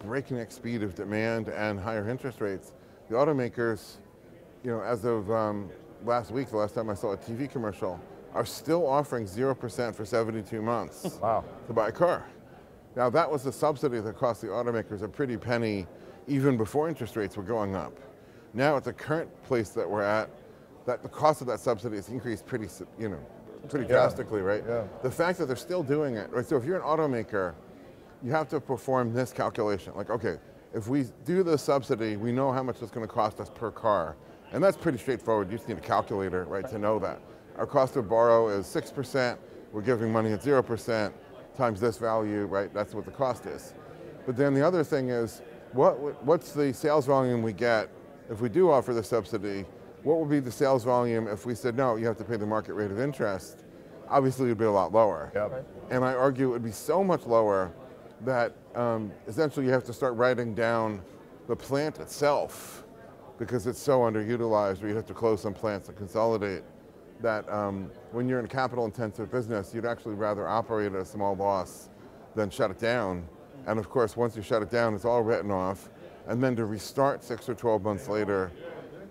breakneck 0.06 0.50
speed 0.50 0.82
of 0.82 0.96
demand 0.96 1.50
and 1.50 1.78
higher 1.78 2.08
interest 2.10 2.40
rates, 2.40 2.72
the 3.10 3.16
automakers, 3.16 3.96
you 4.64 4.72
know, 4.72 4.82
as 4.82 5.04
of 5.04 5.30
um, 5.30 5.70
last 6.06 6.32
week, 6.32 6.50
the 6.50 6.56
last 6.56 6.76
time 6.76 6.90
I 6.90 6.94
saw 6.94 7.12
a 7.12 7.18
TV 7.18 7.52
commercial, 7.52 8.00
are 8.34 8.46
still 8.46 8.88
offering 8.88 9.26
0% 9.26 9.94
for 9.94 10.06
72 10.06 10.62
months. 10.62 11.18
Wow. 11.22 11.44
to 11.68 11.74
buy 11.74 11.90
a 11.90 11.92
car. 11.92 12.26
Now 12.96 13.10
that 13.10 13.30
was 13.30 13.46
a 13.46 13.52
subsidy 13.52 14.00
that 14.00 14.18
cost 14.18 14.42
the 14.42 14.48
automakers 14.48 15.02
a 15.02 15.08
pretty 15.08 15.36
penny 15.36 15.86
even 16.28 16.56
before 16.56 16.88
interest 16.88 17.18
rates 17.18 17.36
were 17.36 17.44
going 17.44 17.76
up. 17.76 18.00
Now 18.54 18.78
at 18.78 18.86
the 18.86 18.94
current 18.94 19.30
place 19.44 19.70
that 19.70 19.90
we're 19.90 20.02
at, 20.04 20.30
that 20.86 21.04
the 21.04 21.10
cost 21.10 21.42
of 21.42 21.48
that 21.48 21.60
subsidy 21.60 21.98
has 21.98 22.08
increased 22.08 22.46
pretty, 22.46 22.68
you 22.98 23.10
know, 23.10 23.20
pretty 23.68 23.88
drastically, 23.88 24.42
right? 24.42 24.64
Yeah. 24.68 24.84
The 25.04 25.12
fact 25.12 25.38
that 25.40 25.48
they're 25.48 25.56
still 25.56 25.84
doing 25.84 26.16
it, 26.16 26.30
right? 26.32 26.46
So 26.46 26.56
if 26.56 26.64
you're 26.64 26.78
an 26.78 26.84
automaker, 26.84 27.54
you 28.24 28.32
have 28.32 28.48
to 28.50 28.60
perform 28.60 29.14
this 29.14 29.32
calculation. 29.32 29.94
Like, 29.96 30.10
okay, 30.10 30.38
if 30.74 30.88
we 30.88 31.06
do 31.26 31.44
the 31.44 31.58
subsidy, 31.58 32.18
we 32.18 32.32
know 32.32 32.52
how 32.52 32.64
much 32.64 32.82
it's 32.82 32.92
going 32.92 33.08
to 33.08 33.14
cost 33.14 33.40
us 33.40 33.50
per 33.50 33.72
car. 33.72 34.16
And 34.52 34.64
that's 34.64 34.78
pretty 34.78 34.98
straightforward. 34.98 35.52
You 35.52 35.58
just 35.58 35.68
need 35.68 35.78
a 35.78 35.82
calculator, 35.82 36.46
right, 36.46 36.68
to 36.70 36.80
know 36.80 37.00
that. 37.00 37.20
Our 37.58 37.66
cost 37.66 37.94
to 37.94 38.02
borrow 38.02 38.50
is 38.50 38.66
6%. 38.66 39.38
We're 39.72 39.82
giving 39.82 40.12
money 40.12 40.32
at 40.32 40.42
0% 40.42 41.14
times 41.56 41.80
this 41.80 41.98
value, 41.98 42.46
right? 42.46 42.74
That's 42.74 42.94
what 42.94 43.06
the 43.06 43.12
cost 43.12 43.46
is. 43.46 43.74
But 44.26 44.38
then 44.38 44.54
the 44.54 44.66
other 44.66 44.84
thing 44.84 45.10
is, 45.10 45.42
what, 45.74 46.24
what's 46.24 46.54
the 46.54 46.74
sales 46.74 47.06
volume 47.06 47.44
we 47.44 47.54
get 47.54 47.90
if 48.30 48.42
we 48.42 48.50
do 48.50 48.72
offer 48.72 48.94
the 48.94 49.04
subsidy? 49.04 49.66
What 50.04 50.20
would 50.20 50.30
be 50.30 50.40
the 50.40 50.52
sales 50.52 50.84
volume 50.84 51.28
if 51.28 51.46
we 51.46 51.56
said, 51.56 51.76
no, 51.76 51.96
you 51.98 52.06
have 52.08 52.18
to 52.18 52.24
pay 52.24 52.38
the 52.38 52.46
market 52.46 52.74
rate 52.74 52.92
of 52.92 53.00
interest? 53.00 53.66
Obviously, 54.08 54.46
it 54.46 54.50
would 54.50 54.58
be 54.58 54.66
a 54.66 54.72
lot 54.72 54.94
lower. 54.94 55.32
Yep. 55.36 55.66
And 55.90 56.06
I 56.06 56.14
argue 56.14 56.50
it 56.50 56.52
would 56.52 56.64
be 56.64 56.72
so 56.72 57.04
much 57.04 57.26
lower 57.26 57.72
that 58.26 58.54
um, 58.76 59.12
essentially 59.28 59.66
you 59.66 59.72
have 59.72 59.84
to 59.86 59.94
start 59.94 60.16
writing 60.16 60.54
down 60.56 61.02
the 61.48 61.56
plant 61.56 62.00
itself 62.00 62.84
because 63.38 63.68
it's 63.68 63.80
so 63.80 64.00
underutilized, 64.00 64.84
or 64.84 64.88
you 64.88 64.96
have 64.96 65.06
to 65.06 65.14
close 65.14 65.42
some 65.42 65.54
plants 65.54 65.88
and 65.88 65.98
consolidate. 65.98 66.64
That 67.22 67.50
um, 67.50 67.92
when 68.12 68.30
you're 68.30 68.40
in 68.40 68.46
a 68.46 68.50
capital 68.50 68.86
intensive 68.86 69.30
business, 69.32 69.74
you'd 69.74 69.86
actually 69.86 70.16
rather 70.16 70.48
operate 70.48 70.94
at 70.94 71.02
a 71.02 71.06
small 71.06 71.36
loss 71.36 71.90
than 72.36 72.50
shut 72.50 72.72
it 72.72 72.80
down. 72.80 73.28
And 73.68 73.78
of 73.78 73.90
course, 73.90 74.16
once 74.16 74.36
you 74.36 74.42
shut 74.42 74.62
it 74.62 74.72
down, 74.72 74.96
it's 74.96 75.06
all 75.06 75.22
written 75.22 75.52
off. 75.52 75.90
and 76.28 76.44
then 76.44 76.56
to 76.56 76.66
restart 76.66 77.24
six 77.24 77.50
or 77.50 77.56
12 77.56 77.84
months 77.84 78.08
later 78.08 78.52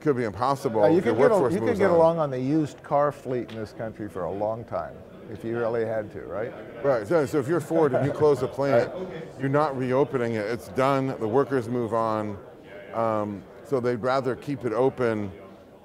could 0.01 0.17
be 0.17 0.25
impossible. 0.25 0.85
Uh, 0.85 0.89
you 0.89 1.03
could, 1.03 1.17
get, 1.17 1.31
a, 1.31 1.51
you 1.51 1.61
could 1.61 1.79
get 1.79 1.91
along 1.91 2.19
on 2.19 2.31
the 2.31 2.41
used 2.41 2.83
car 2.83 3.13
fleet 3.13 3.51
in 3.51 3.57
this 3.57 3.73
country 3.73 4.09
for 4.09 4.25
a 4.25 4.33
long 4.33 4.65
time 4.65 4.95
if 5.31 5.45
you 5.45 5.59
really 5.59 5.85
had 5.85 6.11
to, 6.13 6.21
right? 6.23 6.53
Right. 6.83 7.07
So, 7.07 7.27
so 7.27 7.39
if 7.39 7.49
you're 7.49 7.61
Ford 7.61 7.93
and 7.93 8.07
you 8.07 8.13
close 8.13 8.43
a 8.43 8.49
plant, 8.49 8.91
you're 9.39 9.49
not 9.49 9.77
reopening 9.77 10.35
it. 10.35 10.47
It's 10.47 10.69
done. 10.69 11.09
The 11.21 11.29
workers 11.29 11.69
move 11.69 11.93
on. 11.93 12.39
Um, 12.95 13.43
so 13.65 13.81
they'd 13.81 13.97
rather 13.97 14.35
keep 14.35 14.65
it 14.65 14.73
open. 14.73 15.31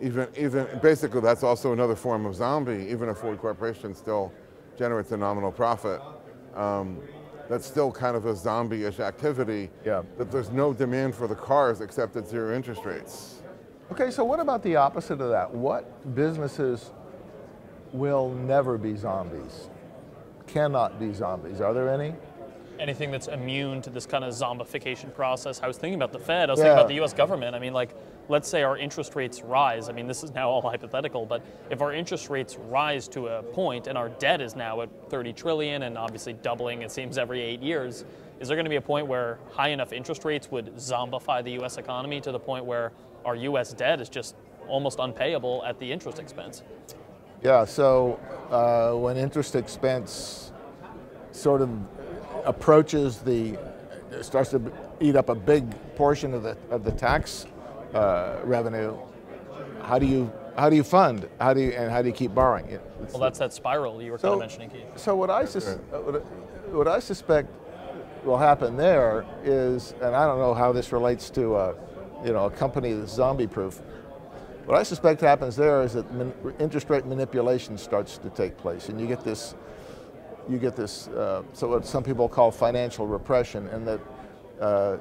Even, 0.02 0.28
even 0.38 0.68
basically, 0.82 1.22
that's 1.22 1.44
also 1.44 1.74
another 1.74 1.96
form 1.96 2.26
of 2.26 2.36
zombie. 2.36 2.88
Even 2.90 3.10
if 3.10 3.18
Ford 3.18 3.38
Corporation 3.40 3.94
still 3.94 4.32
generates 4.78 5.12
a 5.12 5.18
nominal 5.18 5.52
profit, 5.52 6.02
um, 6.56 7.00
that's 7.50 7.66
still 7.66 7.92
kind 7.92 8.16
of 8.16 8.26
a 8.26 8.36
zombie-ish 8.36 9.00
activity. 9.00 9.70
Yeah. 9.86 10.04
That 10.18 10.32
there's 10.32 10.52
no 10.52 10.74
demand 10.74 11.16
for 11.16 11.28
the 11.28 11.36
cars 11.36 11.82
except 11.82 12.16
at 12.16 12.28
zero 12.28 12.56
interest 12.56 12.86
rates. 12.86 13.43
Okay, 13.94 14.10
so 14.10 14.24
what 14.24 14.40
about 14.40 14.64
the 14.64 14.76
opposite 14.76 15.22
of 15.22 15.30
that? 15.30 15.54
What 15.54 16.16
businesses 16.16 16.90
will 17.92 18.30
never 18.32 18.76
be 18.76 18.96
zombies? 18.96 19.70
Cannot 20.48 21.00
be 21.00 21.14
zombies. 21.14 21.62
Are 21.62 21.76
there 21.76 21.90
any? 21.90 22.16
Anything 22.80 23.12
that's 23.12 23.28
immune 23.28 23.84
to 23.84 23.92
this 23.92 24.08
kind 24.08 24.24
of 24.24 24.34
zombification 24.34 25.14
process. 25.14 25.62
I 25.62 25.68
was 25.68 25.78
thinking 25.78 25.94
about 26.02 26.12
the 26.12 26.18
Fed. 26.18 26.50
I 26.50 26.54
was 26.54 26.58
Yeah. 26.60 26.64
thinking 26.64 26.78
about 26.80 26.88
the 26.88 26.96
U.S. 26.96 27.14
government. 27.14 27.56
I 27.56 27.60
mean, 27.60 27.74
like, 27.74 27.94
let's 28.30 28.50
say 28.50 28.64
our 28.64 28.80
interest 28.80 29.14
rates 29.16 29.44
rise. 29.44 29.90
I 29.90 29.92
mean, 29.92 30.08
this 30.08 30.24
is 30.24 30.34
now 30.34 30.50
all 30.50 30.62
hypothetical, 30.72 31.28
but 31.28 31.44
if 31.70 31.80
our 31.84 31.94
interest 31.94 32.32
rates 32.32 32.58
rise 32.58 33.08
to 33.10 33.28
a 33.28 33.44
point 33.44 33.86
and 33.86 33.96
our 33.96 34.10
debt 34.10 34.42
is 34.42 34.56
now 34.56 34.82
at 34.82 34.90
30 35.12 35.34
trillion 35.34 35.84
and 35.84 36.00
obviously 36.00 36.34
doubling, 36.34 36.82
it 36.82 36.92
seems 36.92 37.20
every 37.20 37.42
eight 37.44 37.62
years, 37.62 38.06
is 38.40 38.48
there 38.48 38.58
going 38.58 38.66
to 38.66 38.72
be 38.72 38.78
a 38.78 38.82
point 38.82 39.06
where 39.06 39.38
high 39.52 39.70
enough 39.70 39.94
interest 39.94 40.26
rates 40.26 40.50
would 40.50 40.76
zombify 40.78 41.44
the 41.44 41.52
U.S. 41.52 41.78
economy 41.78 42.20
to 42.22 42.32
the 42.32 42.40
point 42.40 42.66
where 42.66 42.92
our 43.26 43.36
U.S. 43.36 43.74
debt 43.74 44.02
is 44.02 44.10
just 44.10 44.36
almost 44.68 45.00
unpayable 45.00 45.64
at 45.66 45.80
the 45.80 45.92
interest 45.92 46.20
expense? 46.20 46.64
Yeah, 47.42 47.66
so 47.66 48.20
uh, 48.50 48.98
when 48.98 49.18
interest 49.18 49.56
expense 49.56 50.52
sort 51.32 51.62
of 51.62 51.70
approaches 52.46 53.20
the, 53.20 53.58
starts 54.22 54.52
to 54.52 54.72
eat 55.00 55.16
up 55.16 55.30
a 55.30 55.36
big 55.36 55.66
portion 55.96 56.34
of 56.34 56.44
the, 56.44 56.58
of 56.70 56.84
the 56.84 56.92
tax 56.92 57.46
uh, 57.94 58.38
revenue, 58.44 58.98
how 59.84 60.00
do 60.00 60.06
you, 60.06 60.32
how 60.56 60.70
do 60.70 60.76
you 60.76 60.84
fund? 60.84 61.28
How 61.40 61.54
do 61.54 61.60
you, 61.62 61.72
and 61.72 61.92
how 61.92 62.02
do 62.02 62.08
you 62.08 62.14
keep 62.14 62.34
borrowing? 62.34 62.68
It- 62.70 62.82
it's 63.02 63.14
Well, 63.14 63.22
that's 63.22 63.40
that 63.40 63.52
spiral 63.52 64.02
you 64.02 64.12
were 64.14 64.18
kind 64.18 64.36
of 64.36 64.40
mentioning, 64.40 64.70
Keith. 64.70 64.98
So 64.98 65.14
what 65.16 65.30
I, 65.30 65.44
sus- 65.44 65.68
uh, 65.68 65.78
what, 66.00 66.26
what 66.74 66.88
I 66.88 67.00
suspect 67.00 67.50
will 68.24 68.38
happen 68.38 68.78
there 68.78 69.26
is, 69.44 69.94
and 70.02 70.16
I 70.16 70.26
don't 70.26 70.40
know 70.40 70.54
how 70.54 70.72
this 70.72 70.94
relates 70.94 71.30
to, 71.32 71.56
uh, 71.56 71.74
you 72.24 72.34
know, 72.34 72.46
a 72.46 72.52
company 72.52 72.94
that's 72.94 73.14
zombie-proof. 73.14 73.82
What 74.66 74.78
I 74.78 74.84
suspect 74.84 75.22
happens 75.22 75.56
there 75.56 75.82
is 75.82 75.94
that 75.94 76.06
interest 76.60 76.90
rate 76.90 77.06
manipulation 77.06 77.78
starts 77.78 78.18
to 78.20 78.30
take 78.30 78.58
place, 78.58 78.90
and 78.90 79.00
you 79.00 79.08
get 79.08 79.24
this, 79.24 79.56
you 80.50 80.58
get 80.58 80.76
this, 80.76 81.10
uh, 81.10 81.44
so 81.54 81.68
what 81.68 81.86
some 81.86 82.04
people 82.04 82.30
call 82.30 82.52
financial 82.52 83.06
repression, 83.06 83.68
and 83.68 83.86
that 83.88 84.00
uh, 84.62 84.98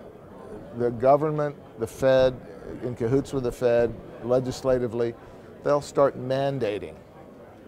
the 0.79 0.91
government, 0.91 1.55
the 1.79 1.87
Fed, 1.87 2.35
in 2.83 2.95
cahoots 2.95 3.33
with 3.33 3.45
the 3.45 3.53
Fed, 3.53 3.95
legislatively, 4.25 5.15
they'll 5.63 5.81
start 5.81 6.19
mandating 6.19 6.95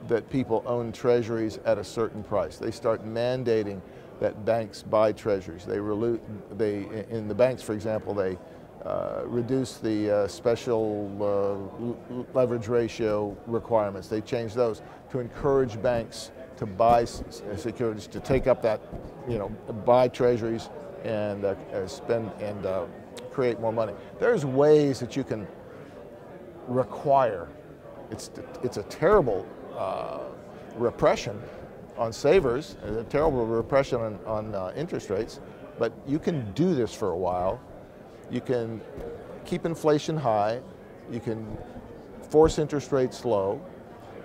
that 0.08 0.28
people 0.30 0.62
own 0.66 0.92
treasuries 0.92 1.58
at 1.64 1.78
a 1.78 1.84
certain 1.84 2.22
price. 2.22 2.58
They 2.58 2.70
start 2.70 3.06
mandating 3.06 3.80
that 4.20 4.44
banks 4.44 4.82
buy 4.82 5.12
treasuries. 5.12 5.64
They, 5.64 5.78
they 6.56 7.04
in 7.10 7.28
the 7.28 7.34
banks, 7.34 7.62
for 7.62 7.72
example, 7.72 8.14
they 8.14 8.36
uh, 8.84 9.22
reduce 9.24 9.78
the 9.78 10.10
uh, 10.10 10.28
special 10.28 11.10
uh, 11.20 12.14
leverage 12.34 12.68
ratio 12.68 13.36
requirements. 13.46 14.08
They 14.08 14.20
change 14.20 14.54
those 14.54 14.82
to 15.10 15.20
encourage 15.20 15.80
banks 15.80 16.30
to 16.56 16.66
buy 16.66 17.04
securities, 17.04 18.06
to 18.06 18.20
take 18.20 18.46
up 18.46 18.62
that, 18.62 18.80
you 19.28 19.38
know, 19.38 19.48
buy 19.84 20.08
treasuries 20.08 20.68
and 21.02 21.44
uh, 21.44 21.88
spend 21.88 22.30
and 22.40 22.88
create 23.32 23.58
more 23.58 23.72
money. 23.72 23.92
There's 24.20 24.44
ways 24.46 25.00
that 25.00 25.16
you 25.16 25.24
can 25.24 25.46
require. 26.68 27.48
It's, 28.10 28.30
it's 28.62 28.76
a 28.76 28.84
terrible 28.84 29.46
repression 30.76 31.40
on 31.96 32.12
savers, 32.12 32.76
a 32.84 33.04
terrible 33.04 33.46
repression 33.46 34.00
on, 34.00 34.18
on 34.26 34.54
uh, 34.54 34.72
interest 34.76 35.10
rates, 35.10 35.40
but 35.78 35.92
you 36.06 36.18
can 36.18 36.50
do 36.52 36.74
this 36.74 36.92
for 36.92 37.10
a 37.10 37.16
while. 37.16 37.60
You 38.30 38.40
can 38.40 38.80
keep 39.44 39.64
inflation 39.64 40.16
high, 40.16 40.60
you 41.10 41.20
can 41.20 41.56
force 42.30 42.58
interest 42.58 42.92
rates 42.92 43.24
low, 43.24 43.60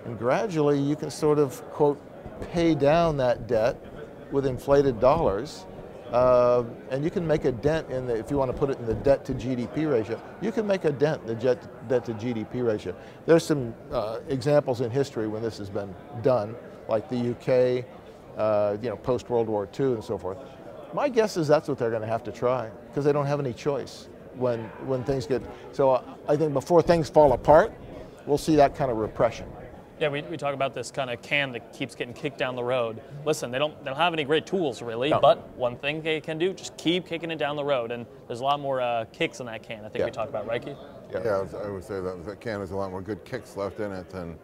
and 0.04 0.18
gradually 0.18 0.78
you 0.80 0.96
can 0.96 1.10
sort 1.10 1.38
of, 1.38 1.62
quote, 1.70 2.00
pay 2.52 2.74
down 2.74 3.16
that 3.18 3.46
debt 3.46 3.76
with 4.32 4.46
inflated 4.46 5.00
dollars. 5.00 5.66
Uh, 6.10 6.64
and 6.90 7.04
you 7.04 7.10
can 7.10 7.24
make 7.24 7.44
a 7.44 7.52
dent 7.52 7.88
in 7.88 8.04
the, 8.06 8.16
if 8.16 8.32
you 8.32 8.36
want 8.36 8.50
to 8.50 8.56
put 8.56 8.68
it 8.68 8.78
in 8.80 8.86
the 8.86 8.94
debt 8.94 9.24
to 9.24 9.32
GDP 9.32 9.88
ratio, 9.88 10.20
you 10.40 10.50
can 10.50 10.66
make 10.66 10.84
a 10.84 10.90
dent 10.90 11.20
in 11.22 11.28
the 11.28 11.34
jet, 11.36 11.88
debt 11.88 12.04
to 12.04 12.14
GDP 12.14 12.66
ratio. 12.66 12.96
There's 13.26 13.44
some 13.46 13.72
uh, 13.92 14.18
examples 14.28 14.80
in 14.80 14.90
history 14.90 15.28
when 15.28 15.40
this 15.40 15.56
has 15.58 15.70
been 15.70 15.94
done, 16.22 16.56
like 16.88 17.08
the 17.08 17.30
UK, 17.30 17.84
uh, 18.36 18.76
you 18.82 18.88
know, 18.88 18.96
post 18.96 19.30
World 19.30 19.48
War 19.48 19.68
II 19.78 19.92
and 19.92 20.04
so 20.04 20.18
forth. 20.18 20.38
My 20.92 21.08
guess 21.08 21.36
is 21.36 21.46
that's 21.48 21.68
what 21.68 21.78
they're 21.78 21.90
going 21.90 22.02
to 22.02 22.08
have 22.08 22.24
to 22.24 22.32
try 22.32 22.68
because 22.88 23.04
they 23.04 23.12
don't 23.12 23.26
have 23.26 23.40
any 23.40 23.52
choice 23.52 24.08
when 24.36 24.60
when 24.86 25.04
things 25.04 25.26
get. 25.26 25.42
So 25.72 25.90
uh, 25.92 26.02
I 26.28 26.36
think 26.36 26.52
before 26.52 26.82
things 26.82 27.08
fall 27.08 27.32
apart, 27.32 27.72
we'll 28.26 28.38
see 28.38 28.56
that 28.56 28.74
kind 28.74 28.90
of 28.90 28.96
repression. 28.96 29.46
Yeah, 30.00 30.08
we, 30.08 30.22
we 30.22 30.38
talk 30.38 30.54
about 30.54 30.72
this 30.72 30.90
kind 30.90 31.10
of 31.10 31.20
can 31.20 31.52
that 31.52 31.74
keeps 31.74 31.94
getting 31.94 32.14
kicked 32.14 32.38
down 32.38 32.56
the 32.56 32.64
road. 32.64 33.02
Listen, 33.26 33.50
they 33.50 33.58
don't 33.58 33.78
they 33.84 33.90
don't 33.90 33.98
have 33.98 34.14
any 34.14 34.24
great 34.24 34.46
tools 34.46 34.80
really, 34.82 35.10
No. 35.10 35.20
but 35.20 35.48
one 35.56 35.76
thing 35.76 36.00
they 36.02 36.20
can 36.22 36.38
do, 36.38 36.54
just 36.54 36.76
keep 36.78 37.06
kicking 37.06 37.30
it 37.30 37.36
down 37.36 37.54
the 37.56 37.64
road. 37.64 37.90
And 37.92 38.06
there's 38.26 38.40
a 38.40 38.44
lot 38.44 38.60
more 38.60 38.80
uh, 38.80 39.04
kicks 39.12 39.40
in 39.40 39.46
that 39.46 39.62
can. 39.62 39.80
I 39.84 39.88
think 39.90 39.96
Yeah. 39.98 40.04
we 40.06 40.10
talk 40.10 40.28
about, 40.30 40.46
right, 40.46 40.64
Keith? 40.64 40.76
Yeah. 41.12 41.20
Yeah, 41.24 41.30
I 41.30 41.42
would- 41.42 41.54
I 41.66 41.68
would 41.70 41.84
say 41.84 42.00
that 42.00 42.24
that 42.24 42.40
can 42.40 42.60
has 42.60 42.70
a 42.70 42.76
lot 42.76 42.90
more 42.90 43.02
good 43.02 43.24
kicks 43.24 43.56
left 43.56 43.78
in 43.80 43.92
it 43.92 44.08
than, 44.08 44.38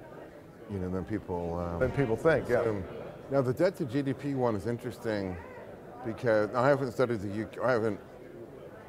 you 0.71 0.79
know, 0.79 0.91
than 0.91 1.05
people. 1.05 1.59
Um, 1.59 1.79
Than 1.81 1.91
people 1.93 2.17
think. 2.17 2.49
Yeah. 2.51 2.63
Now 3.31 3.41
the 3.41 3.53
debt 3.55 3.77
to 3.77 3.85
GDP 3.87 4.35
one 4.37 4.55
is 4.57 4.67
interesting 4.67 5.37
because 6.07 6.55
I 6.55 6.69
haven't 6.69 6.93
studied 6.93 7.21
the 7.21 7.43
UK. 7.45 7.63
I 7.63 7.73
haven't 7.73 8.01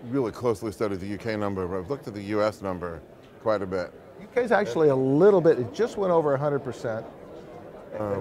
really 0.06 0.32
closely 0.32 0.72
studied 0.72 1.00
the 1.00 1.16
UK 1.16 1.38
number, 1.40 1.68
but 1.68 1.80
I've 1.80 1.90
looked 1.90 2.08
at 2.08 2.14
the 2.14 2.24
US 2.38 2.62
number 2.62 3.02
quite 3.42 3.62
a 3.62 3.66
bit. 3.66 3.92
UK's 4.22 4.52
actually 4.52 4.90
a 4.90 4.96
little 4.96 5.42
bit. 5.42 5.60
It 5.60 5.74
just 5.74 5.98
went 5.98 6.12
over 6.12 6.32
100 6.32 6.60
percent 6.60 7.06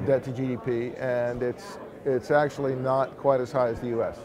debt 0.07 0.25
to 0.25 0.31
GDP, 0.31 0.99
and 1.01 1.43
it's 1.43 1.79
it's 2.05 2.31
actually 2.31 2.75
not 2.75 3.17
quite 3.19 3.41
as 3.41 3.53
high 3.53 3.69
as 3.69 3.81
the 3.81 3.89
U.S. 3.89 4.19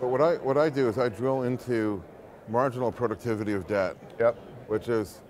But 0.00 0.08
what 0.08 0.20
I 0.20 0.34
what 0.36 0.56
I 0.56 0.68
do 0.68 0.88
is 0.88 0.98
I 0.98 1.08
drill 1.08 1.42
into 1.42 2.02
marginal 2.48 2.90
productivity 2.90 3.52
of 3.52 3.66
debt, 3.68 3.96
Yep. 4.18 4.34
which 4.66 4.88
is 4.88 5.20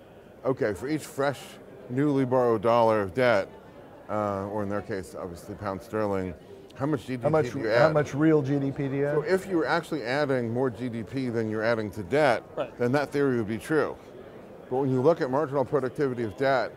okay 0.45 0.73
for 0.73 0.87
each 0.87 1.05
fresh, 1.05 1.39
newly 1.89 2.25
borrowed 2.25 2.63
dollar 2.63 3.01
of 3.01 3.13
debt, 3.13 3.47
uh, 4.09 4.47
or 4.47 4.63
in 4.63 4.69
their 4.69 4.81
case, 4.81 5.15
obviously 5.19 5.53
pound 5.55 5.81
sterling. 5.81 6.33
How 6.81 6.87
much 6.87 7.05
GDP 7.05 7.21
How 7.21 7.29
much 7.29 7.51
do 7.51 7.59
you 7.59 7.69
how 7.69 7.89
much 7.89 8.15
real 8.15 8.41
GDP 8.41 8.89
do 8.89 8.95
you 8.95 9.05
So 9.13 9.21
if 9.21 9.45
you 9.45 9.55
were 9.57 9.67
actually 9.67 10.01
adding 10.01 10.51
more 10.51 10.71
GDP 10.71 11.31
than 11.31 11.47
you're 11.47 11.61
adding 11.61 11.91
to 11.91 12.01
debt, 12.01 12.41
Right. 12.57 12.75
then 12.79 12.91
that 12.93 13.11
theory 13.11 13.37
would 13.37 13.47
be 13.47 13.59
true. 13.59 13.95
But 14.67 14.77
when 14.77 14.89
you 14.89 14.99
look 14.99 15.21
at 15.21 15.29
marginal 15.29 15.63
productivity 15.63 16.23
of 16.23 16.35
debt, 16.37 16.71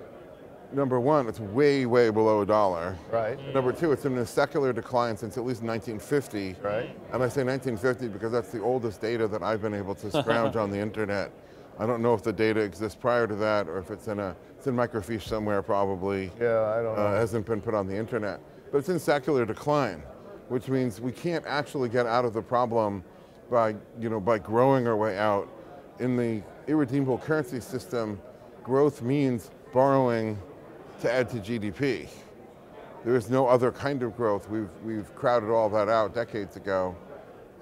number 0.74 1.00
one, 1.00 1.26
it's 1.26 1.40
way, 1.40 1.86
way 1.86 2.10
below 2.10 2.42
a 2.42 2.46
dollar. 2.46 2.98
Right. 3.10 3.38
Number 3.54 3.72
two, 3.72 3.92
it's 3.92 4.04
in 4.04 4.18
a 4.18 4.26
secular 4.26 4.74
decline 4.74 5.16
since 5.16 5.38
at 5.38 5.46
least 5.46 5.62
1950. 5.62 6.56
Right. 6.60 6.90
And 7.14 7.22
I 7.22 7.28
say 7.28 7.42
1950 7.42 8.08
because 8.08 8.30
that's 8.30 8.50
the 8.50 8.60
oldest 8.60 9.00
data 9.00 9.26
that 9.28 9.42
I've 9.42 9.62
been 9.62 9.72
able 9.74 9.94
to 9.94 10.10
scrounge 10.22 10.54
on 10.54 10.70
the 10.70 10.78
internet. 10.78 11.32
I 11.78 11.86
don't 11.86 12.02
know 12.02 12.12
if 12.12 12.22
the 12.22 12.32
data 12.32 12.60
exists 12.60 12.98
prior 13.00 13.26
to 13.26 13.36
that 13.36 13.68
or 13.68 13.78
if 13.78 13.90
it's 13.90 14.06
in 14.08 14.20
a 14.20 14.36
it's 14.58 14.66
in 14.66 14.76
microfiche 14.76 15.22
somewhere 15.22 15.62
probably 15.62 16.30
Yeah, 16.38 16.60
I 16.62 16.82
don't 16.82 16.94
know. 16.94 17.02
uh, 17.02 17.14
hasn't 17.14 17.46
been 17.46 17.62
put 17.62 17.72
on 17.74 17.86
the 17.86 17.96
internet. 17.96 18.38
But 18.74 18.80
it's 18.80 18.88
in 18.88 18.98
secular 18.98 19.46
decline, 19.46 20.02
which 20.48 20.68
means 20.68 21.00
we 21.00 21.12
can't 21.12 21.46
actually 21.46 21.88
get 21.88 22.06
out 22.06 22.24
of 22.24 22.32
the 22.32 22.42
problem 22.42 23.04
by, 23.48 23.76
you 24.00 24.08
know, 24.08 24.18
by 24.18 24.40
growing 24.40 24.88
our 24.88 24.96
way 24.96 25.16
out. 25.16 25.48
In 26.00 26.16
the 26.16 26.42
irredeemable 26.66 27.18
currency 27.18 27.60
system, 27.60 28.20
growth 28.64 29.00
means 29.00 29.52
borrowing 29.72 30.36
to 31.02 31.12
add 31.12 31.30
to 31.30 31.36
GDP. 31.36 32.08
There 33.04 33.14
is 33.14 33.30
no 33.30 33.46
other 33.46 33.70
kind 33.70 34.02
of 34.02 34.16
growth. 34.16 34.50
We've, 34.50 34.68
we've 34.82 35.14
crowded 35.14 35.50
all 35.50 35.68
that 35.68 35.88
out 35.88 36.12
decades 36.12 36.56
ago. 36.56 36.96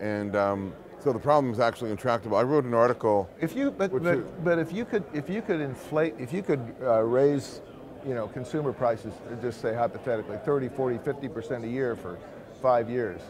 And 0.01 0.35
um, 0.35 0.73
so 0.99 1.13
the 1.13 1.19
problem 1.19 1.53
is 1.53 1.61
actually 1.61 1.91
intractable. 1.91 2.39
I 2.39 2.43
wrote 2.43 2.65
an 2.65 2.73
article 2.73 3.29
If 3.39 3.55
you 3.55 3.71
but, 3.71 4.03
but, 4.03 4.43
but 4.43 4.59
if 4.59 4.73
you 4.73 4.87
could 4.87 5.05
if 5.13 5.29
you 5.29 5.43
could 5.43 5.61
inflate 5.61 6.15
if 6.19 6.33
you 6.33 6.43
could 6.43 6.75
uh, 6.81 7.03
raise 7.03 7.61
you 8.07 8.15
know 8.15 8.27
consumer 8.29 8.73
prices 8.73 9.13
uh, 9.31 9.35
just 9.43 9.61
say 9.61 9.75
hypothetically 9.75 10.37
30 10.45 10.69
40 10.71 10.99
50 10.99 11.29
percent 11.29 11.65
a 11.65 11.69
year 11.69 11.95
for 11.97 12.19
five 12.61 12.91
years 12.91 13.21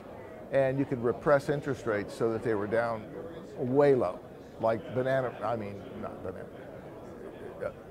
and 0.52 0.78
you 0.78 0.84
could 0.84 1.02
repress 1.02 1.48
interest 1.48 1.86
rates 1.86 2.14
so 2.14 2.32
that 2.32 2.42
they 2.42 2.54
were 2.54 2.66
down 2.66 3.02
way 3.58 3.94
low 3.94 4.18
like 4.60 4.94
banana. 4.94 5.34
I 5.42 5.56
mean, 5.56 5.74
not 6.00 6.22
banana. 6.22 6.46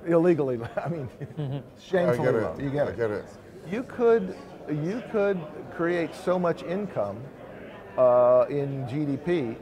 Illegally, 0.08 0.60
I 0.86 0.90
mean, 0.90 1.10
I 1.38 1.62
shamefully 1.82 2.26
get 2.28 2.36
it. 2.36 2.42
low. 2.44 2.58
You 2.60 2.70
get 2.70 2.88
I 2.88 2.92
it. 2.92 2.98
get 2.98 3.12
it. 3.12 3.26
You 3.70 3.84
could, 3.84 4.36
you 4.70 5.04
could 5.12 5.40
create 5.76 6.14
so 6.16 6.40
much 6.40 6.64
income 6.64 7.20
uh, 7.98 8.46
in 8.50 8.86
GDP. 8.86 9.56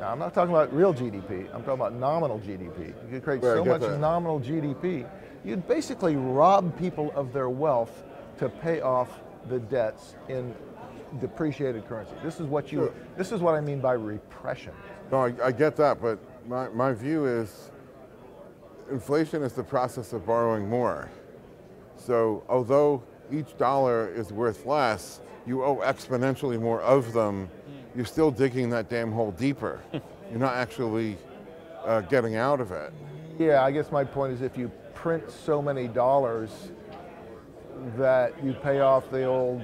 Now, 0.00 0.10
I'm 0.12 0.18
not 0.18 0.32
talking 0.34 0.54
about 0.54 0.72
real 0.72 0.94
GDP. 0.94 1.46
I'm 1.54 1.62
talking 1.62 1.72
about 1.74 1.92
nominal 1.94 2.38
GDP. 2.40 2.88
You 2.88 3.20
could 3.20 3.22
create 3.24 3.42
Right, 3.42 3.56
so 3.56 3.64
much 3.64 3.80
that. 3.82 3.98
nominal 3.98 4.40
GDP. 4.40 5.06
You'd 5.44 5.66
basically 5.66 6.16
rob 6.16 6.76
people 6.78 7.12
of 7.14 7.32
their 7.32 7.48
wealth 7.48 8.04
to 8.38 8.48
pay 8.48 8.80
off 8.80 9.20
the 9.48 9.58
debts 9.58 10.14
in 10.28 10.54
depreciated 11.20 11.88
currency. 11.88 12.12
This 12.22 12.40
is 12.40 12.46
what 12.46 12.70
you. 12.70 12.78
Sure. 12.78 12.94
This 13.16 13.32
is 13.32 13.40
what 13.40 13.54
I 13.54 13.60
mean 13.60 13.80
by 13.80 13.94
repression. 13.94 14.72
No, 15.10 15.24
I, 15.24 15.34
I 15.42 15.52
get 15.52 15.76
that, 15.76 16.00
but 16.00 16.18
my, 16.46 16.68
my 16.68 16.92
view 16.92 17.26
is 17.26 17.70
inflation 18.90 19.42
is 19.42 19.52
the 19.52 19.62
process 19.62 20.12
of 20.12 20.26
borrowing 20.26 20.68
more. 20.68 21.10
So 21.96 22.44
although 22.48 23.02
each 23.32 23.56
dollar 23.56 24.08
is 24.14 24.32
worth 24.32 24.66
less, 24.66 25.20
you 25.46 25.64
owe 25.64 25.76
exponentially 25.76 26.60
more 26.60 26.80
of 26.82 27.12
them, 27.12 27.48
you're 27.94 28.04
still 28.04 28.30
digging 28.30 28.70
that 28.70 28.88
damn 28.88 29.10
hole 29.10 29.32
deeper. 29.32 29.80
you're 29.92 30.38
not 30.38 30.54
actually 30.54 31.16
uh, 31.84 32.02
getting 32.02 32.36
out 32.36 32.60
of 32.60 32.70
it. 32.70 32.92
Yeah, 33.38 33.64
I 33.64 33.70
guess 33.70 33.90
my 33.90 34.04
point 34.04 34.32
is 34.32 34.42
if 34.42 34.56
you 34.56 34.70
print 35.02 35.30
so 35.30 35.62
many 35.62 35.86
dollars 35.86 36.50
that 37.96 38.32
you 38.44 38.52
pay 38.52 38.80
off 38.80 39.08
the 39.10 39.24
old 39.24 39.62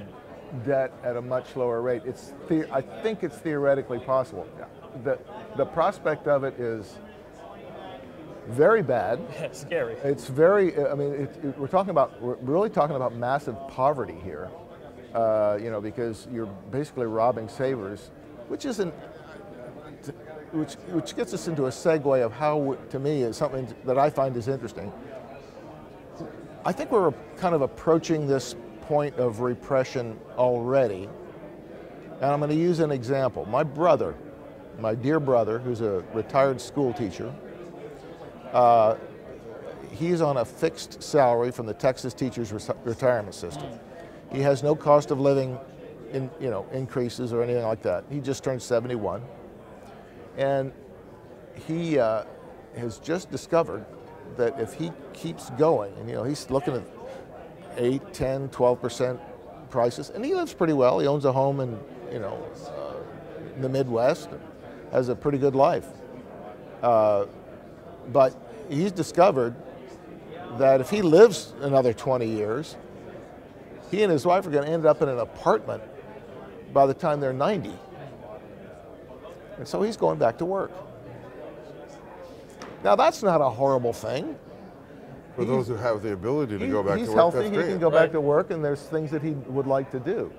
debt 0.65 0.93
at 1.03 1.17
a 1.17 1.21
much 1.21 1.55
lower 1.57 1.81
rate, 1.81 2.01
it's 2.05 2.33
the, 2.47 2.65
I 2.73 2.81
think 2.81 3.21
it's 3.23 3.37
theoretically 3.37 3.99
possible. 3.99 4.47
The, 5.03 5.19
the 5.57 5.65
prospect 5.65 6.27
of 6.27 6.45
it 6.45 6.57
is 6.57 6.99
very 8.47 8.81
bad. 8.81 9.19
Yeah, 9.33 9.51
Scary. 9.51 9.95
It's 10.03 10.27
very, 10.27 10.77
I 10.87 10.95
mean, 10.95 11.11
it, 11.13 11.35
it- 11.43 11.57
we're 11.59 11.67
talking 11.67 11.89
about, 11.89 12.21
we're 12.21 12.35
really 12.35 12.69
talking 12.69 12.95
about 12.95 13.13
massive 13.15 13.55
poverty 13.67 14.15
here, 14.23 14.49
uh, 15.13 15.57
you 15.61 15.69
know, 15.69 15.81
because 15.81 16.27
you're 16.31 16.45
basically 16.71 17.07
robbing 17.07 17.49
savers, 17.49 18.09
which 18.47 18.63
isn't, 18.65 18.93
which, 20.53 20.75
which 20.93 21.15
gets 21.17 21.33
us 21.33 21.49
into 21.49 21.65
a 21.65 21.69
segue 21.69 22.23
of 22.23 22.31
how, 22.31 22.77
to 22.91 22.99
me, 22.99 23.23
is 23.23 23.35
something 23.35 23.67
that 23.83 23.97
I 23.97 24.09
find 24.09 24.37
is 24.37 24.47
interesting. 24.47 24.93
I 26.67 26.71
think 26.71 26.91
we're 26.91 27.11
kind 27.37 27.53
of 27.53 27.61
approaching 27.61 28.25
this 28.25 28.55
point 28.81 29.15
of 29.17 29.41
repression 29.41 30.19
already. 30.35 31.07
And 32.15 32.25
I'm 32.25 32.39
going 32.39 32.49
to 32.49 32.55
use 32.55 32.79
an 32.79 32.91
example. 32.91 33.45
My 33.45 33.61
brother, 33.61 34.15
my 34.79 34.95
dear 34.95 35.19
brother, 35.19 35.59
who's 35.59 35.81
a 35.81 36.03
retired 36.11 36.59
school 36.59 36.91
teacher, 36.91 37.31
uh, 38.51 38.95
he's 39.91 40.21
on 40.21 40.37
a 40.37 40.45
fixed 40.45 41.03
salary 41.03 41.51
from 41.51 41.67
the 41.67 41.73
Texas 41.73 42.15
Teachers 42.15 42.51
Reti- 42.51 42.77
Retirement 42.83 43.35
System. 43.35 43.69
He 44.31 44.41
has 44.41 44.63
no 44.63 44.75
cost 44.75 45.11
of 45.11 45.19
living 45.19 45.59
in, 46.13 46.31
you 46.39 46.49
know, 46.49 46.65
increases 46.71 47.31
or 47.31 47.43
anything 47.43 47.63
like 47.63 47.83
that. 47.83 48.05
He 48.09 48.19
just 48.19 48.43
turned 48.43 48.61
71. 48.61 49.21
And 50.35 50.73
he 51.67 51.99
uh, 51.99 52.23
has 52.75 52.97
just 52.97 53.29
discovered 53.29 53.85
that 54.37 54.59
if 54.59 54.73
he 54.73 54.91
keeps 55.13 55.49
going, 55.51 55.93
and 55.97 56.09
you 56.09 56.15
know, 56.15 56.23
he's 56.23 56.49
looking 56.49 56.75
at 56.75 56.83
8, 57.77 58.13
10, 58.13 58.49
12% 58.49 59.19
prices, 59.69 60.09
and 60.09 60.23
he 60.23 60.33
lives 60.33 60.53
pretty 60.53 60.73
well. 60.73 60.99
He 60.99 61.07
owns 61.07 61.25
a 61.25 61.31
home 61.31 61.59
in, 61.59 61.79
you 62.11 62.19
know, 62.19 62.45
uh, 62.67 63.55
in 63.55 63.61
the 63.61 63.69
Midwest, 63.69 64.29
has 64.91 65.09
a 65.09 65.15
pretty 65.15 65.37
good 65.37 65.55
life. 65.55 65.87
Uh, 66.81 67.25
but 68.11 68.35
he's 68.69 68.91
discovered 68.91 69.55
that 70.57 70.81
if 70.81 70.89
he 70.89 71.01
lives 71.01 71.53
another 71.61 71.93
20 71.93 72.27
years, 72.27 72.75
he 73.91 74.03
and 74.03 74.11
his 74.11 74.25
wife 74.25 74.47
are 74.47 74.51
going 74.51 74.65
to 74.65 74.71
end 74.71 74.85
up 74.85 75.01
in 75.01 75.09
an 75.09 75.19
apartment 75.19 75.83
by 76.73 76.85
the 76.85 76.93
time 76.93 77.19
they're 77.19 77.33
90. 77.33 77.71
And 79.57 79.67
so 79.67 79.81
he's 79.81 79.97
going 79.97 80.19
back 80.19 80.37
to 80.39 80.45
work. 80.45 80.71
Now, 82.85 82.95
that's 82.95 83.23
not 83.23 83.41
a 83.41 83.49
horrible 83.49 83.93
thing. 83.93 84.37
For 85.35 85.43
those 85.43 85.67
who 85.67 85.75
have 85.75 86.03
the 86.03 86.13
ability 86.13 86.59
to 86.59 86.65
He- 86.65 86.71
go 86.71 86.83
back 86.83 86.93
to 86.93 86.99
work, 86.99 87.07
He's 87.07 87.13
healthy, 87.13 87.37
that's 87.39 87.49
he 87.49 87.55
great. 87.55 87.67
can 87.67 87.79
go 87.79 87.89
Right. 87.89 88.03
back 88.03 88.11
to 88.11 88.21
work, 88.21 88.51
and 88.51 88.63
there's 88.63 88.83
things 88.83 89.09
that 89.09 89.23
he 89.23 89.31
would 89.31 89.65
like 89.65 89.89
to 89.91 89.99
do. 89.99 90.31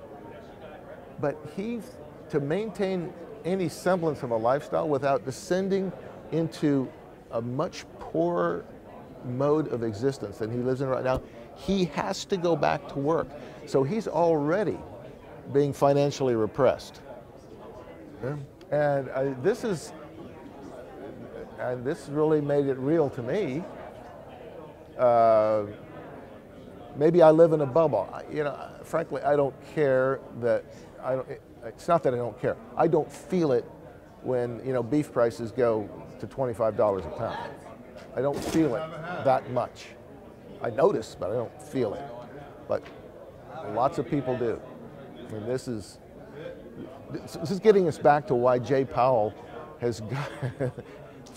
But 1.19 1.35
he, 1.57 1.81
to 2.29 2.39
maintain 2.39 3.13
any 3.43 3.67
semblance 3.67 4.23
of 4.23 4.31
a 4.31 4.37
lifestyle 4.37 4.87
without 4.87 5.25
descending 5.25 5.91
into 6.31 6.87
a 7.31 7.41
much 7.41 7.85
poorer 7.99 8.63
mode 9.25 9.67
of 9.73 9.83
existence 9.83 10.37
than 10.37 10.49
he 10.49 10.59
lives 10.59 10.79
in 10.81 10.87
right 10.87 11.03
now, 11.03 11.19
he 11.55 11.85
has 11.95 12.23
to 12.25 12.37
go 12.37 12.55
back 12.55 12.87
to 12.93 12.97
work. 12.99 13.27
So 13.65 13.83
he's 13.83 14.07
already 14.07 14.79
being 15.51 15.73
financially 15.73 16.35
repressed. 16.35 17.01
Yeah. 18.23 18.35
And 18.71 19.09
uh, 19.09 19.33
this 19.43 19.65
is, 19.65 19.91
and 21.59 21.83
this 21.83 22.07
really 22.09 22.41
made 22.41 22.67
it 22.67 22.77
real 22.77 23.09
to 23.11 23.21
me. 23.23 23.63
Uh, 24.97 25.65
maybe 26.95 27.21
I 27.21 27.31
live 27.31 27.53
in 27.53 27.61
a 27.61 27.65
bubble. 27.65 28.07
I- 28.11 28.23
You 28.31 28.43
know, 28.45 28.55
frankly, 28.83 29.21
I 29.21 29.35
don't 29.35 29.53
care 29.75 30.19
that 30.41 30.63
I 31.03 31.15
don't. 31.15 31.29
it- 31.29 31.41
It's 31.65 31.87
not 31.87 32.01
that 32.03 32.13
I 32.13 32.17
don't 32.17 32.39
care. 32.39 32.55
I 32.77 32.87
don't 32.87 33.11
feel 33.11 33.51
it 33.51 33.65
when 34.23 34.61
you 34.65 34.71
know 34.73 34.81
beef 34.81 35.11
prices 35.11 35.51
go 35.51 35.89
to 36.19 36.27
twenty-five 36.27 36.77
dollars 36.77 37.03
a 37.05 37.09
pound. 37.09 37.37
I 38.15 38.21
don't 38.21 38.37
feel 38.37 38.75
it 38.75 38.83
that 39.25 39.49
much. 39.51 39.89
I 40.61 40.69
notice, 40.69 41.15
but 41.19 41.29
I 41.31 41.33
don't 41.33 41.61
feel 41.61 41.93
it. 41.93 42.01
But 42.67 42.83
lots 43.73 43.97
of 43.97 44.07
people 44.07 44.37
do. 44.37 44.59
I 45.27 45.31
mean, 45.33 45.45
this 45.45 45.67
is 45.67 45.99
this 47.11 47.51
is 47.51 47.59
getting 47.59 47.87
us 47.87 47.97
back 47.97 48.25
to 48.27 48.35
why 48.35 48.59
Jay 48.59 48.85
Powell 48.85 49.33
has 49.79 49.99
got, 50.13 50.71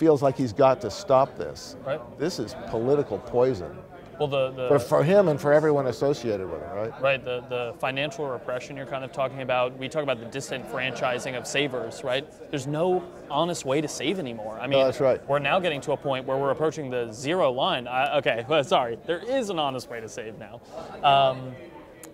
feels 0.01 0.23
like 0.23 0.35
he's 0.35 0.55
got 0.55 0.81
to 0.81 0.91
stop 0.91 1.37
this. 1.37 1.77
Right. 1.85 2.01
This 2.19 2.39
is 2.39 2.57
political 2.69 3.19
poison 3.19 3.77
Well, 4.19 4.29
the, 4.29 4.51
the 4.53 4.69
for, 4.69 4.79
for 4.79 5.05
him 5.05 5.29
and 5.29 5.39
for 5.39 5.53
everyone 5.53 5.89
associated 5.89 6.51
with 6.51 6.63
it, 6.63 6.71
right? 6.75 7.03
Right, 7.03 7.23
the, 7.23 7.45
the 7.51 7.75
financial 7.79 8.27
repression 8.27 8.79
you're 8.79 8.87
kind 8.87 9.05
of 9.05 9.13
talking 9.13 9.43
about, 9.43 9.77
we 9.77 9.91
talk 9.91 10.03
about 10.03 10.19
the 10.19 10.25
disenfranchising 10.25 11.37
of 11.37 11.47
savers, 11.47 12.03
right? 12.03 12.27
There's 12.51 12.67
no 12.67 13.05
honest 13.31 13.67
way 13.67 13.83
to 13.83 13.89
save 13.89 14.19
anymore. 14.19 14.59
I 14.59 14.67
mean, 14.67 14.83
that's 14.83 15.01
right. 15.01 15.21
we're 15.29 15.39
now 15.39 15.61
getting 15.61 15.83
to 15.83 15.93
a 15.93 15.99
point 15.99 16.27
where 16.27 16.39
we're 16.39 16.51
approaching 16.51 16.89
the 16.89 17.13
zero 17.13 17.53
line. 17.53 17.87
I, 17.87 18.17
okay, 18.21 18.47
well, 18.49 18.65
sorry, 18.65 18.97
there 19.05 19.19
is 19.19 19.51
an 19.51 19.59
honest 19.59 19.91
way 19.91 20.01
to 20.01 20.09
save 20.09 20.39
now. 20.39 20.63
Um, 21.05 21.55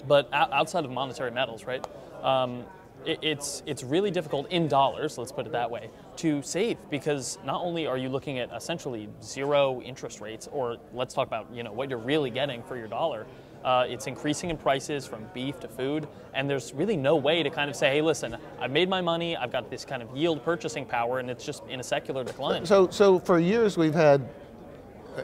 but 0.08 0.28
outside 0.32 0.84
of 0.84 0.90
monetary 0.90 1.30
metals, 1.30 1.64
right? 1.64 1.86
Um, 2.20 2.64
it, 3.04 3.20
it's 3.22 3.62
it's 3.66 3.84
really 3.84 4.10
difficult 4.10 4.50
in 4.50 4.66
dollars. 4.66 5.18
Let's 5.18 5.30
put 5.30 5.46
it 5.46 5.52
that 5.52 5.70
way 5.70 5.90
to 6.18 6.42
save 6.42 6.78
because 6.90 7.38
not 7.44 7.60
only 7.62 7.86
are 7.86 7.98
you 7.98 8.08
looking 8.08 8.38
at 8.38 8.50
essentially 8.54 9.08
zero 9.22 9.80
interest 9.82 10.20
rates, 10.20 10.48
or 10.52 10.76
let's 10.92 11.14
talk 11.14 11.26
about 11.26 11.46
you 11.52 11.62
know 11.62 11.72
what 11.72 11.90
you're 11.90 11.98
really 11.98 12.30
getting 12.30 12.62
for 12.62 12.76
your 12.76 12.88
dollar. 12.88 13.26
Uh, 13.64 13.84
it's 13.88 14.06
increasing 14.06 14.50
in 14.50 14.56
prices 14.56 15.06
from 15.06 15.26
beef 15.34 15.58
to 15.58 15.66
food, 15.66 16.06
and 16.34 16.48
there's 16.48 16.72
really 16.72 16.96
no 16.96 17.16
way 17.16 17.42
to 17.42 17.50
kind 17.50 17.68
of 17.68 17.74
say, 17.74 17.90
hey, 17.90 18.00
listen, 18.00 18.36
I've 18.60 18.70
made 18.70 18.88
my 18.88 19.00
money, 19.00 19.36
I've 19.36 19.50
got 19.50 19.70
this 19.70 19.84
kind 19.84 20.02
of 20.02 20.16
yield 20.16 20.44
purchasing 20.44 20.86
power, 20.86 21.18
and 21.18 21.28
it's 21.28 21.44
just 21.44 21.64
in 21.68 21.80
a 21.80 21.82
secular 21.82 22.22
decline. 22.22 22.64
So, 22.64 22.88
so 22.90 23.18
for 23.18 23.40
years 23.40 23.76
we've 23.76 23.94
had 23.94 24.28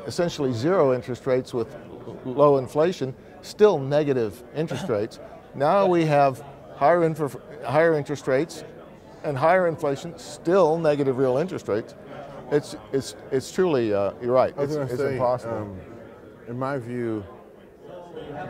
essentially 0.06 0.52
zero 0.52 0.92
interest 0.92 1.24
rates 1.26 1.54
with 1.54 1.76
low 2.24 2.58
inflation, 2.58 3.14
still 3.42 3.78
negative 3.78 4.42
interest 4.56 4.88
rates. 4.88 5.20
Now 5.54 5.86
we 5.86 6.04
have 6.06 6.42
higher, 6.76 7.14
higher 7.64 7.94
interest 7.94 8.26
rates 8.26 8.64
and 9.24 9.36
higher 9.36 9.68
inflation, 9.68 10.16
still 10.18 10.78
negative 10.78 11.18
real 11.18 11.36
interest 11.36 11.68
rates. 11.68 11.94
It's, 12.50 12.76
it's, 12.92 13.16
it's 13.30 13.50
truly, 13.50 13.94
uh, 13.94 14.12
you're 14.20 14.32
right, 14.32 14.54
it's, 14.58 14.74
it's 14.74 14.96
say, 14.96 15.12
impossible. 15.14 15.56
um, 15.56 15.80
in 16.48 16.58
my 16.58 16.78
view, 16.78 17.24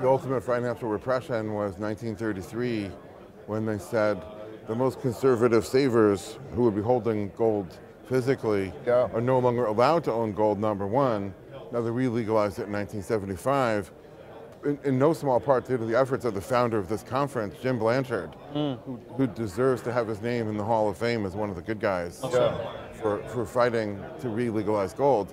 the 0.00 0.08
ultimate 0.08 0.42
financial 0.42 0.88
repression 0.88 1.54
was 1.54 1.78
1933 1.78 2.90
when 3.46 3.64
they 3.64 3.78
said 3.78 4.20
the 4.66 4.74
most 4.74 5.00
conservative 5.00 5.64
savers 5.66 6.38
who 6.54 6.62
would 6.62 6.74
be 6.74 6.82
holding 6.82 7.30
gold 7.36 7.78
physically 8.08 8.72
Yeah. 8.86 9.08
are 9.12 9.20
no 9.20 9.38
longer 9.38 9.66
allowed 9.66 10.04
to 10.04 10.12
own 10.12 10.32
gold, 10.32 10.58
number 10.58 10.86
one. 10.86 11.34
Now 11.72 11.80
they 11.80 11.90
re-legalized 11.90 12.58
it 12.58 12.66
in 12.66 12.72
1975, 12.72 13.92
in, 14.64 14.78
in 14.84 14.98
no 14.98 15.12
small 15.12 15.40
part 15.40 15.66
due 15.66 15.76
to 15.76 15.84
the 15.84 15.98
efforts 15.98 16.24
of 16.24 16.34
the 16.34 16.40
founder 16.40 16.78
of 16.78 16.88
this 16.88 17.02
conference, 17.02 17.54
Jim 17.62 17.78
Blanchard, 17.78 18.30
mm. 18.54 18.78
who, 18.84 18.96
who 19.16 19.26
deserves 19.26 19.82
to 19.82 19.92
have 19.92 20.08
his 20.08 20.20
name 20.20 20.48
in 20.48 20.56
the 20.56 20.64
Hall 20.64 20.88
of 20.88 20.96
Fame 20.96 21.26
as 21.26 21.34
one 21.34 21.50
of 21.50 21.56
the 21.56 21.62
good 21.62 21.80
guys 21.80 22.20
for, 23.00 23.22
for 23.28 23.44
fighting 23.44 24.02
to 24.20 24.28
re-legalize 24.28 24.92
gold. 24.92 25.32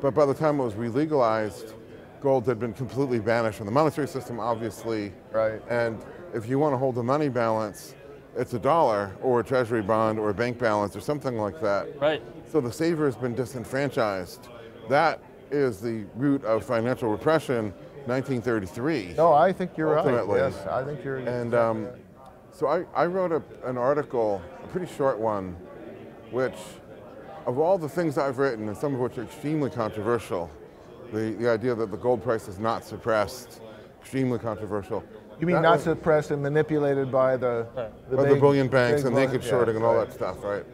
But 0.00 0.14
by 0.14 0.26
the 0.26 0.34
time 0.34 0.60
it 0.60 0.64
was 0.64 0.74
re-legalized, 0.74 1.74
gold 2.20 2.46
had 2.46 2.58
been 2.58 2.72
completely 2.72 3.18
banished 3.18 3.58
from 3.58 3.66
the 3.66 3.72
monetary 3.72 4.08
system, 4.08 4.40
obviously. 4.40 5.12
Right. 5.32 5.60
And 5.68 6.00
if 6.34 6.48
you 6.48 6.58
want 6.58 6.72
to 6.72 6.78
hold 6.78 6.98
a 6.98 7.02
money 7.02 7.28
balance, 7.28 7.94
it's 8.36 8.54
a 8.54 8.58
dollar 8.58 9.16
or 9.22 9.40
a 9.40 9.44
treasury 9.44 9.82
bond 9.82 10.18
or 10.18 10.30
a 10.30 10.34
bank 10.34 10.58
balance 10.58 10.94
or 10.94 11.00
something 11.00 11.36
like 11.36 11.60
that. 11.60 12.00
Right. 12.00 12.22
So 12.50 12.60
the 12.60 12.72
saver 12.72 13.06
has 13.06 13.16
been 13.16 13.34
disenfranchised. 13.34 14.48
That 14.88 15.20
is 15.50 15.80
the 15.80 16.04
root 16.14 16.44
of 16.44 16.64
financial 16.64 17.08
repression, 17.08 17.74
1933. 18.08 19.14
No, 19.16 19.32
I 19.32 19.52
think 19.52 19.76
you're 19.76 19.98
Ultimately. 19.98 20.40
right. 20.40 20.52
Yes, 20.52 20.66
I 20.66 20.82
think 20.84 21.04
you're. 21.04 21.18
And 21.18 21.54
um, 21.54 21.88
so 22.50 22.66
I, 22.66 22.84
I 22.94 23.06
wrote 23.06 23.30
a, 23.32 23.42
an 23.68 23.76
article, 23.78 24.42
a 24.64 24.66
pretty 24.68 24.92
short 24.92 25.18
one, 25.18 25.56
which, 26.30 26.56
of 27.46 27.58
all 27.58 27.78
the 27.78 27.88
things 27.88 28.18
I've 28.18 28.38
written, 28.38 28.68
and 28.68 28.76
some 28.76 28.94
of 28.94 29.00
which 29.00 29.18
are 29.18 29.22
extremely 29.24 29.70
controversial, 29.70 30.50
the, 31.12 31.32
the 31.38 31.48
idea 31.50 31.74
that 31.74 31.90
the 31.90 31.96
gold 31.96 32.22
price 32.22 32.48
is 32.48 32.58
not 32.58 32.84
suppressed, 32.84 33.60
extremely 34.00 34.38
controversial. 34.38 35.04
you 35.38 35.46
mean 35.46 35.56
That 35.56 35.62
not 35.62 35.74
was- 35.76 35.84
suppressed 35.84 36.30
and 36.30 36.42
manipulated 36.42 37.12
by 37.12 37.36
the 37.36 37.66
by 38.10 38.24
the 38.24 38.36
bullion 38.36 38.68
banks 38.68 39.04
and 39.04 39.14
naked 39.14 39.42
yeah, 39.44 39.50
shorting 39.50 39.76
and 39.76 39.84
all 39.84 39.96
right. 39.96 40.08
that 40.08 40.14
stuff, 40.14 40.42
right? 40.42 40.64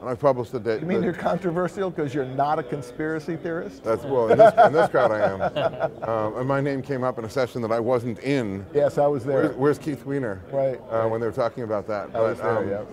And 0.00 0.08
I 0.08 0.14
published 0.14 0.52
the 0.52 0.60
date. 0.60 0.80
You 0.80 0.86
mean 0.86 1.00
the- 1.00 1.04
you're 1.06 1.12
controversial 1.14 1.90
because 1.90 2.14
you're 2.14 2.24
not 2.24 2.58
a 2.58 2.62
conspiracy 2.62 3.36
theorist? 3.36 3.84
That's 3.84 4.02
well, 4.04 4.30
in 4.30 4.38
this, 4.38 4.54
in 4.66 4.72
this 4.72 4.88
crowd 4.88 5.12
I 5.12 5.20
am. 5.28 5.90
Um, 6.10 6.36
and 6.38 6.48
my 6.48 6.60
name 6.60 6.80
came 6.82 7.04
up 7.04 7.18
in 7.18 7.24
a 7.24 7.30
session 7.30 7.60
that 7.62 7.70
I 7.70 7.78
wasn't 7.80 8.18
in. 8.20 8.64
Yes, 8.72 8.96
I 8.96 9.06
was 9.06 9.24
there. 9.24 9.42
Where's, 9.42 9.56
where's 9.56 9.78
Keith 9.78 10.04
Weiner? 10.06 10.42
Right, 10.50 10.80
Uh, 10.90 11.06
when 11.08 11.20
they 11.20 11.26
were 11.26 11.32
talking 11.32 11.64
about 11.64 11.86
that. 11.88 12.08
I 12.14 12.20
was 12.20 12.38
But, 12.38 12.46
um, 12.56 12.66
there, 12.66 12.86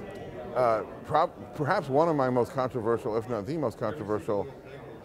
yeah. 0.53 0.59
uh, 0.59 1.27
perhaps 1.55 1.87
one 1.87 2.09
of 2.09 2.15
my 2.17 2.29
most 2.29 2.51
controversial, 2.51 3.15
if 3.17 3.29
not 3.29 3.45
the 3.45 3.57
most 3.57 3.77
controversial, 3.79 4.45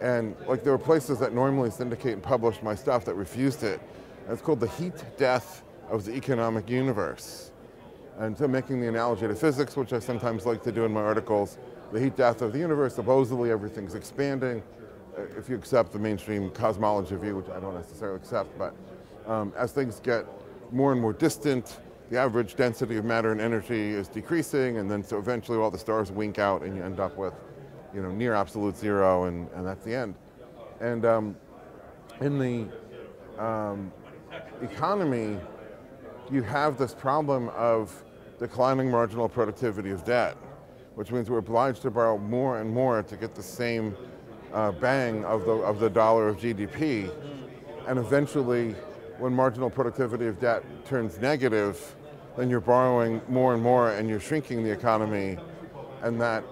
and 0.01 0.35
like 0.47 0.63
there 0.63 0.73
were 0.73 0.77
places 0.77 1.17
that 1.19 1.33
normally 1.33 1.71
syndicate 1.71 2.13
and 2.13 2.21
publish 2.21 2.61
my 2.61 2.75
stuff 2.75 3.05
that 3.05 3.15
refused 3.15 3.63
it. 3.63 3.79
It's 4.29 4.41
called 4.41 4.59
the 4.59 4.67
heat 4.67 4.93
death 5.17 5.63
of 5.89 6.03
the 6.03 6.13
economic 6.13 6.69
universe. 6.69 7.51
And 8.19 8.37
so 8.37 8.47
making 8.47 8.81
the 8.81 8.87
analogy 8.89 9.27
to 9.27 9.35
physics, 9.35 9.75
which 9.77 9.93
I 9.93 9.99
sometimes 9.99 10.45
like 10.45 10.61
to 10.63 10.71
do 10.71 10.83
in 10.85 10.91
my 10.91 11.01
articles, 11.01 11.57
the 11.93 11.99
heat 11.99 12.17
death 12.17 12.41
of 12.41 12.51
the 12.51 12.59
universe, 12.59 12.95
supposedly 12.95 13.51
everything's 13.51 13.93
expanding, 13.93 14.63
uh, 15.15 15.21
if 15.37 15.47
you 15.47 15.55
accept 15.55 15.93
the 15.93 15.99
mainstream 15.99 16.49
cosmology 16.49 17.15
view, 17.15 17.35
which 17.35 17.49
I 17.49 17.59
don't 17.59 17.75
necessarily 17.75 18.17
accept, 18.17 18.57
but 18.57 18.73
um, 19.27 19.53
as 19.55 19.71
things 19.71 19.99
get 19.99 20.25
more 20.71 20.91
and 20.91 20.99
more 20.99 21.13
distant, 21.13 21.79
the 22.09 22.17
average 22.17 22.55
density 22.55 22.97
of 22.97 23.05
matter 23.05 23.31
and 23.31 23.39
energy 23.39 23.91
is 23.91 24.07
decreasing, 24.07 24.77
and 24.77 24.89
then 24.89 25.03
so 25.03 25.19
eventually 25.19 25.59
all 25.59 25.69
the 25.69 25.77
stars 25.77 26.11
wink 26.11 26.39
out 26.39 26.63
and 26.63 26.75
you 26.75 26.83
end 26.83 26.99
up 26.99 27.15
with, 27.15 27.35
you 27.93 28.01
know, 28.01 28.11
near 28.11 28.33
absolute 28.33 28.75
zero, 28.75 29.25
and, 29.25 29.47
and 29.51 29.65
that's 29.65 29.85
the 29.85 29.93
end. 29.93 30.15
And 30.81 31.05
um, 31.05 31.35
in 32.21 32.39
the 32.39 32.67
um, 33.41 33.91
economy, 34.63 35.37
you 36.31 36.41
have 36.41 36.79
this 36.79 36.95
problem 36.95 37.49
of 37.49 38.03
declining 38.39 38.89
marginal 38.89 39.29
productivity 39.29 39.91
of 39.91 40.03
debt, 40.03 40.35
which 40.95 41.11
means 41.11 41.29
we're 41.29 41.39
obliged 41.39 41.81
to 41.81 41.91
borrow 41.91 42.17
more 42.17 42.59
and 42.59 42.71
more 42.71 43.01
to 43.03 43.17
get 43.17 43.35
the 43.35 43.43
same 43.43 43.95
uh, 44.53 44.71
bang 44.71 45.25
of 45.25 45.45
the, 45.45 45.51
of 45.51 45.79
the 45.79 45.89
dollar 45.89 46.27
of 46.27 46.37
GDP. 46.37 47.11
And 47.87 47.99
eventually, 47.99 48.75
when 49.17 49.33
marginal 49.33 49.69
productivity 49.69 50.27
of 50.27 50.39
debt 50.39 50.63
turns 50.85 51.19
negative, 51.19 51.95
then 52.37 52.49
you're 52.49 52.61
borrowing 52.61 53.21
more 53.27 53.53
and 53.53 53.61
more 53.61 53.91
and 53.91 54.09
you're 54.09 54.19
shrinking 54.19 54.63
the 54.63 54.71
economy, 54.71 55.37
and 56.01 56.19
that 56.21 56.43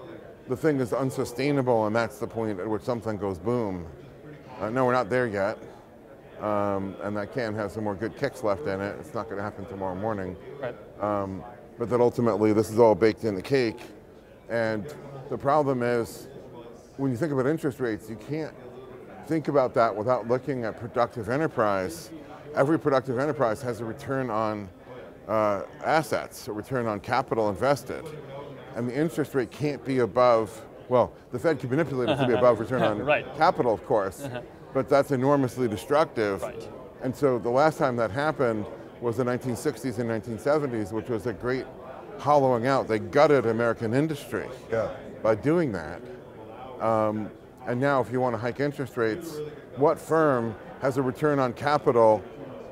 the 0.48 0.56
thing 0.56 0.80
is 0.80 0.92
unsustainable, 0.92 1.86
and 1.86 1.94
that's 1.94 2.18
the 2.18 2.26
point 2.26 2.60
at 2.60 2.68
which 2.68 2.82
something 2.82 3.16
goes 3.16 3.38
boom. 3.38 3.86
Uh, 4.60 4.70
no, 4.70 4.84
we're 4.84 4.92
not 4.92 5.08
there 5.08 5.26
yet. 5.26 5.58
Um, 6.40 6.96
and 7.02 7.16
that 7.16 7.32
can 7.32 7.54
have 7.54 7.70
some 7.70 7.84
more 7.84 7.94
good 7.94 8.16
kicks 8.16 8.42
left 8.42 8.66
in 8.66 8.80
it. 8.80 8.96
It's 8.98 9.14
not 9.14 9.26
going 9.26 9.36
to 9.36 9.42
happen 9.42 9.64
tomorrow 9.66 9.94
morning. 9.94 10.36
Right. 10.60 10.74
Um, 11.00 11.44
but 11.78 11.88
that 11.90 12.00
ultimately 12.00 12.52
this 12.52 12.68
is 12.68 12.80
all 12.80 12.96
baked 12.96 13.24
in 13.24 13.36
the 13.36 13.42
cake. 13.42 13.80
And 14.52 14.84
the 15.30 15.38
problem 15.38 15.82
is, 15.82 16.28
when 16.98 17.10
you 17.10 17.16
think 17.16 17.32
about 17.32 17.46
interest 17.46 17.80
rates, 17.80 18.10
you 18.10 18.16
can't 18.16 18.52
think 19.26 19.48
about 19.48 19.72
that 19.74 19.96
without 19.96 20.28
looking 20.28 20.64
at 20.64 20.78
productive 20.78 21.30
enterprise. 21.30 22.10
Every 22.54 22.78
productive 22.78 23.18
enterprise 23.18 23.62
has 23.62 23.80
a 23.80 23.84
return 23.86 24.28
on 24.28 24.68
uh, 25.26 25.62
assets, 25.82 26.48
a 26.48 26.52
return 26.52 26.86
on 26.86 27.00
capital 27.00 27.48
invested. 27.48 28.04
And 28.76 28.86
the 28.86 28.94
interest 28.94 29.34
rate 29.34 29.50
can't 29.50 29.82
be 29.86 30.00
above, 30.00 30.60
well, 30.90 31.14
the 31.30 31.38
Fed 31.38 31.58
can 31.58 31.70
manipulate 31.70 32.10
it 32.10 32.16
to 32.16 32.26
be 32.26 32.34
above 32.34 32.60
return 32.60 32.82
on 32.90 32.98
Right. 32.98 33.24
capital, 33.36 33.72
of 33.72 33.86
course, 33.86 34.28
but 34.74 34.86
that's 34.86 35.12
enormously 35.12 35.66
destructive. 35.66 36.42
Right. 36.42 36.68
And 37.02 37.16
so 37.16 37.38
the 37.38 37.48
last 37.50 37.78
time 37.78 37.96
that 37.96 38.10
happened 38.10 38.66
was 39.00 39.16
the 39.16 39.24
1960s 39.24 39.98
and 39.98 40.10
1970s, 40.10 40.92
which 40.92 41.08
was 41.08 41.26
a 41.26 41.32
great 41.32 41.64
hollowing 42.18 42.66
out. 42.66 42.88
They 42.88 42.98
gutted 42.98 43.46
American 43.46 43.94
industry 43.94 44.46
Yeah. 44.70 44.88
by 45.22 45.34
doing 45.34 45.72
that. 45.72 46.00
Um, 46.80 47.30
and 47.66 47.80
now, 47.80 48.00
if 48.00 48.10
you 48.10 48.20
want 48.20 48.34
to 48.34 48.38
hike 48.38 48.60
interest 48.60 48.96
rates, 48.96 49.38
what 49.76 49.98
firm 49.98 50.54
has 50.80 50.96
a 50.96 51.02
return 51.02 51.38
on 51.38 51.52
capital 51.52 52.22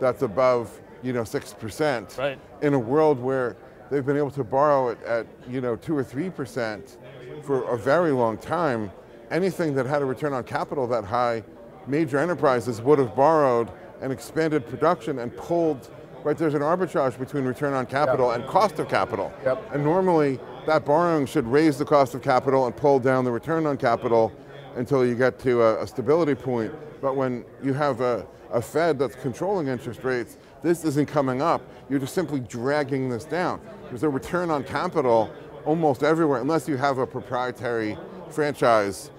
that's 0.01 0.23
above, 0.23 0.81
you 1.03 1.13
know, 1.13 1.25
six 1.25 1.53
percent? 1.53 2.17
Right. 2.19 2.39
In 2.63 2.75
a 2.75 2.79
world 2.79 3.21
where 3.21 3.57
they've 3.91 4.05
been 4.05 4.17
able 4.17 4.33
to 4.33 4.45
borrow 4.45 4.89
it 4.89 4.99
at, 5.05 5.27
you 5.49 5.61
know, 5.61 5.77
two 5.77 5.97
or 5.97 6.03
three 6.03 6.29
percent 6.31 6.99
for 7.43 7.63
a 7.73 7.77
very 7.79 8.11
long 8.11 8.37
time, 8.37 8.91
anything 9.31 9.75
that 9.77 9.87
had 9.87 10.03
a 10.03 10.05
return 10.05 10.33
on 10.33 10.43
capital 10.43 10.87
that 10.89 11.05
high, 11.05 11.45
major 11.87 12.19
enterprises 12.19 12.83
would 12.83 12.99
have 12.99 13.15
borrowed 13.15 13.71
and 14.01 14.13
expanded 14.13 14.67
production 14.67 15.19
and 15.21 15.37
pulled. 15.37 15.89
Right, 16.23 16.37
there's 16.37 16.55
an 16.55 16.61
arbitrage 16.61 17.19
between 17.19 17.45
return 17.45 17.73
on 17.73 17.87
capital 17.87 18.33
and 18.33 18.47
cost 18.47 18.79
of 18.79 18.89
capital. 18.89 19.33
Yep. 19.45 19.73
And 19.73 19.83
normally, 19.83 20.39
that 20.67 20.85
borrowing 20.85 21.25
should 21.25 21.47
raise 21.47 21.79
the 21.79 21.85
cost 21.85 22.15
of 22.15 22.21
capital 22.21 22.67
and 22.67 22.77
pull 22.77 22.99
down 22.99 23.25
the 23.25 23.33
return 23.33 23.65
on 23.65 23.79
capital 23.79 24.31
until 24.77 25.05
you 25.05 25.15
get 25.15 25.39
to 25.41 25.63
a, 25.63 25.83
a 25.83 25.87
stability 25.87 26.35
point. 26.35 26.75
But 27.01 27.17
when 27.17 27.45
you 27.63 27.73
have 27.73 28.03
a, 28.03 28.27
a 28.53 28.61
Fed 28.61 28.99
that's 28.99 29.17
controlling 29.17 29.69
interest 29.69 30.05
rates, 30.05 30.37
this 30.63 30.85
isn't 30.85 31.07
coming 31.09 31.41
up. 31.41 31.63
You're 31.89 31.99
just 31.99 32.15
simply 32.15 32.41
dragging 32.41 33.09
this 33.09 33.25
down. 33.25 33.61
There's 33.89 34.03
a 34.03 34.09
return 34.09 34.51
on 34.51 34.63
capital 34.65 35.33
almost 35.65 36.03
everywhere, 36.03 36.41
unless 36.41 36.69
you 36.69 36.77
have 36.77 36.99
a 36.99 37.07
proprietary 37.07 37.97
franchise 38.31 39.11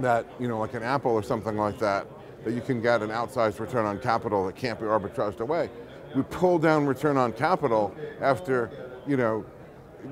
that, 0.00 0.26
you 0.40 0.48
know, 0.48 0.58
like 0.58 0.74
an 0.74 0.82
Apple 0.82 1.12
or 1.12 1.22
something 1.22 1.56
like 1.56 1.78
that, 1.78 2.06
that 2.44 2.52
you 2.52 2.60
can 2.60 2.80
get 2.80 3.02
an 3.02 3.10
outsized 3.10 3.60
return 3.60 3.84
on 3.86 3.98
capital 3.98 4.46
that 4.46 4.56
can't 4.56 4.78
be 4.80 4.86
arbitraged 4.86 5.40
away. 5.40 5.70
We 6.14 6.22
pull 6.22 6.58
down 6.58 6.86
return 6.86 7.16
on 7.16 7.32
capital 7.32 7.94
after, 8.20 8.70
you 9.06 9.16
know, 9.16 9.44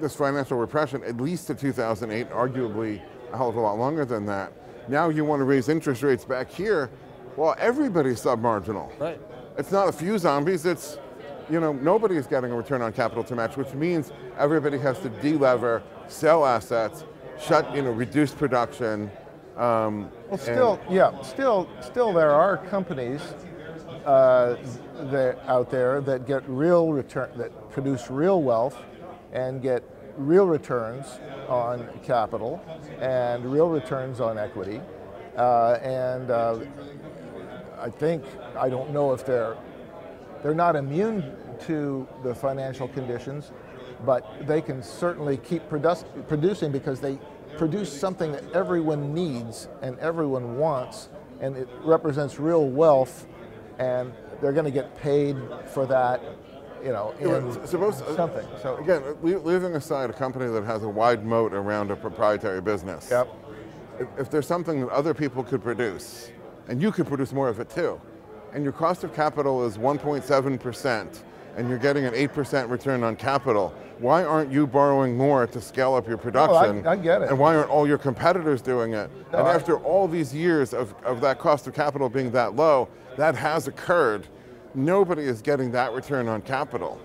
this 0.01 0.17
financial 0.17 0.59
repression, 0.59 1.03
at 1.05 1.19
least 1.19 1.47
to 1.49 1.55
2008, 1.55 2.31
arguably 2.31 3.01
a 3.33 3.37
hell 3.37 3.49
of 3.49 3.57
a 3.57 3.61
lot 3.61 3.79
longer 3.79 4.05
than 4.05 4.27
that. 4.27 4.53
Now 4.89 5.09
you 5.11 5.25
want 5.25 5.41
to 5.41 5.45
raise 5.45 5.69
interest 5.69 6.03
rates 6.03 6.25
back 6.25 6.51
here. 6.51 6.91
Well, 7.37 7.55
everybody's 7.59 8.21
submarginal. 8.23 8.99
Right. 8.99 9.21
It's 9.59 9.71
not 9.71 9.89
a 9.89 9.93
few 9.93 10.19
zombies, 10.19 10.65
it's, 10.67 10.99
you 11.51 11.61
know, 11.61 11.73
nobody 11.73 12.17
is 12.17 12.27
getting 12.27 12.51
a 12.53 12.57
return 12.57 12.83
on 12.83 12.93
capital 12.93 13.23
to 13.25 13.35
match, 13.35 13.57
which 13.57 13.73
means 13.75 14.13
everybody 14.39 14.79
has 14.79 14.99
to 15.01 15.11
delever, 15.11 15.83
sell 16.09 16.45
assets, 16.47 17.05
shut, 17.39 17.75
you 17.77 17.83
know, 17.83 17.91
reduce 17.91 18.33
production. 18.33 19.11
Um, 19.57 20.11
Well, 20.31 20.39
still, 20.39 20.81
yeah, 20.89 21.21
still, 21.23 21.69
still, 21.81 22.13
there 22.13 22.33
are 22.33 22.57
companies 22.57 23.21
uh, 24.07 24.57
that 25.11 25.39
out 25.47 25.71
there 25.71 26.01
that 26.03 26.27
get 26.27 26.43
real 26.49 26.93
return, 26.93 27.31
that 27.37 27.71
produce 27.71 28.11
real 28.11 28.43
wealth, 28.43 28.77
and 29.33 29.63
get 29.63 29.83
real 30.17 30.47
returns 30.47 31.07
on 31.49 31.89
capital 32.03 32.63
and 33.01 33.45
real 33.51 33.69
returns 33.69 34.21
on 34.21 34.39
equity, 34.39 34.81
uh, 35.37 35.79
and 35.83 36.31
uh, 36.31 36.59
I 37.81 37.91
think 37.91 38.25
I 38.57 38.69
don't 38.69 38.91
know 38.91 39.13
if 39.13 39.25
they're 39.25 39.57
they're 40.43 40.55
not 40.55 40.77
immune 40.77 41.37
to 41.67 42.07
the 42.23 42.35
financial 42.35 42.89
conditions, 42.89 43.53
but 44.05 44.47
they 44.47 44.61
can 44.61 44.83
certainly 44.83 45.37
keep 45.37 45.63
producing 45.69 46.73
because 46.73 47.01
they 47.01 47.19
produce 47.57 47.93
something 47.93 48.33
that 48.33 48.45
everyone 48.53 49.15
needs 49.15 49.69
and 49.83 49.99
everyone 50.01 50.57
wants, 50.59 51.09
and 51.41 51.57
it 51.57 51.69
represents 51.83 52.41
real 52.41 52.69
wealth, 52.69 53.27
and 53.79 54.13
they're 54.43 54.53
going 54.53 54.67
to 54.67 54.73
get 54.73 54.95
paid 55.01 55.37
for 55.73 55.87
that, 55.87 56.21
you 56.85 56.91
know, 56.91 57.15
in 57.21 57.47
it's 57.57 57.71
supposed 57.71 58.03
uh, 58.03 58.17
something. 58.17 58.45
So 58.61 58.77
Again, 58.77 59.03
leaving 59.23 59.77
aside 59.77 60.11
a 60.11 60.13
company 60.13 60.51
that 60.53 60.65
has 60.65 60.83
a 60.83 60.89
wide 60.89 61.25
moat 61.25 61.55
around 61.55 61.93
a 61.93 61.97
proprietary 61.97 62.61
business. 62.61 63.09
Yep. 63.09 63.29
If, 64.01 64.09
if 64.19 64.31
there's 64.31 64.47
something 64.47 64.81
that 64.81 64.89
other 64.89 65.15
people 65.15 65.45
could 65.45 65.63
produce, 65.63 66.33
and 66.69 66.83
you 66.83 66.91
could 66.91 67.07
produce 67.07 67.33
more 67.33 67.49
of 67.49 67.61
it 67.61 67.71
too, 67.71 68.01
and 68.53 68.65
your 68.65 68.73
cost 68.73 69.05
of 69.05 69.15
capital 69.15 69.65
is 69.65 69.79
1.7%, 69.79 71.23
and 71.57 71.69
you're 71.69 71.79
getting 71.79 72.05
an 72.05 72.15
8% 72.15 72.69
return 72.69 73.05
on 73.05 73.15
capital, 73.15 73.73
why 74.03 74.25
aren't 74.25 74.51
you 74.53 74.67
borrowing 74.67 75.17
more 75.17 75.47
to 75.47 75.61
scale 75.61 75.95
up 75.95 76.09
your 76.09 76.19
production? 76.19 76.87
I 76.87 76.97
get 76.97 77.23
it. 77.23 77.31
And 77.31 77.39
why 77.39 77.55
aren't 77.55 77.71
all 77.71 77.87
your 77.87 77.99
competitors 77.99 78.61
doing 78.61 78.95
it? 78.95 79.09
No, 79.33 79.39
and 79.39 79.49
I- 79.49 79.55
after 79.55 79.79
all 79.79 80.09
these 80.09 80.35
years 80.35 80.75
of, 80.75 80.95
of 81.05 81.21
that 81.21 81.39
cost 81.39 81.67
of 81.67 81.75
capital 81.75 82.09
being 82.09 82.31
that 82.33 82.57
low, 82.57 82.89
that 83.17 83.35
has 83.37 83.69
occurred. 83.69 84.27
Nobody 84.75 85.23
is 85.23 85.41
getting 85.41 85.71
that 85.73 85.93
return 85.93 86.29
on 86.29 86.43
capital. 86.43 87.01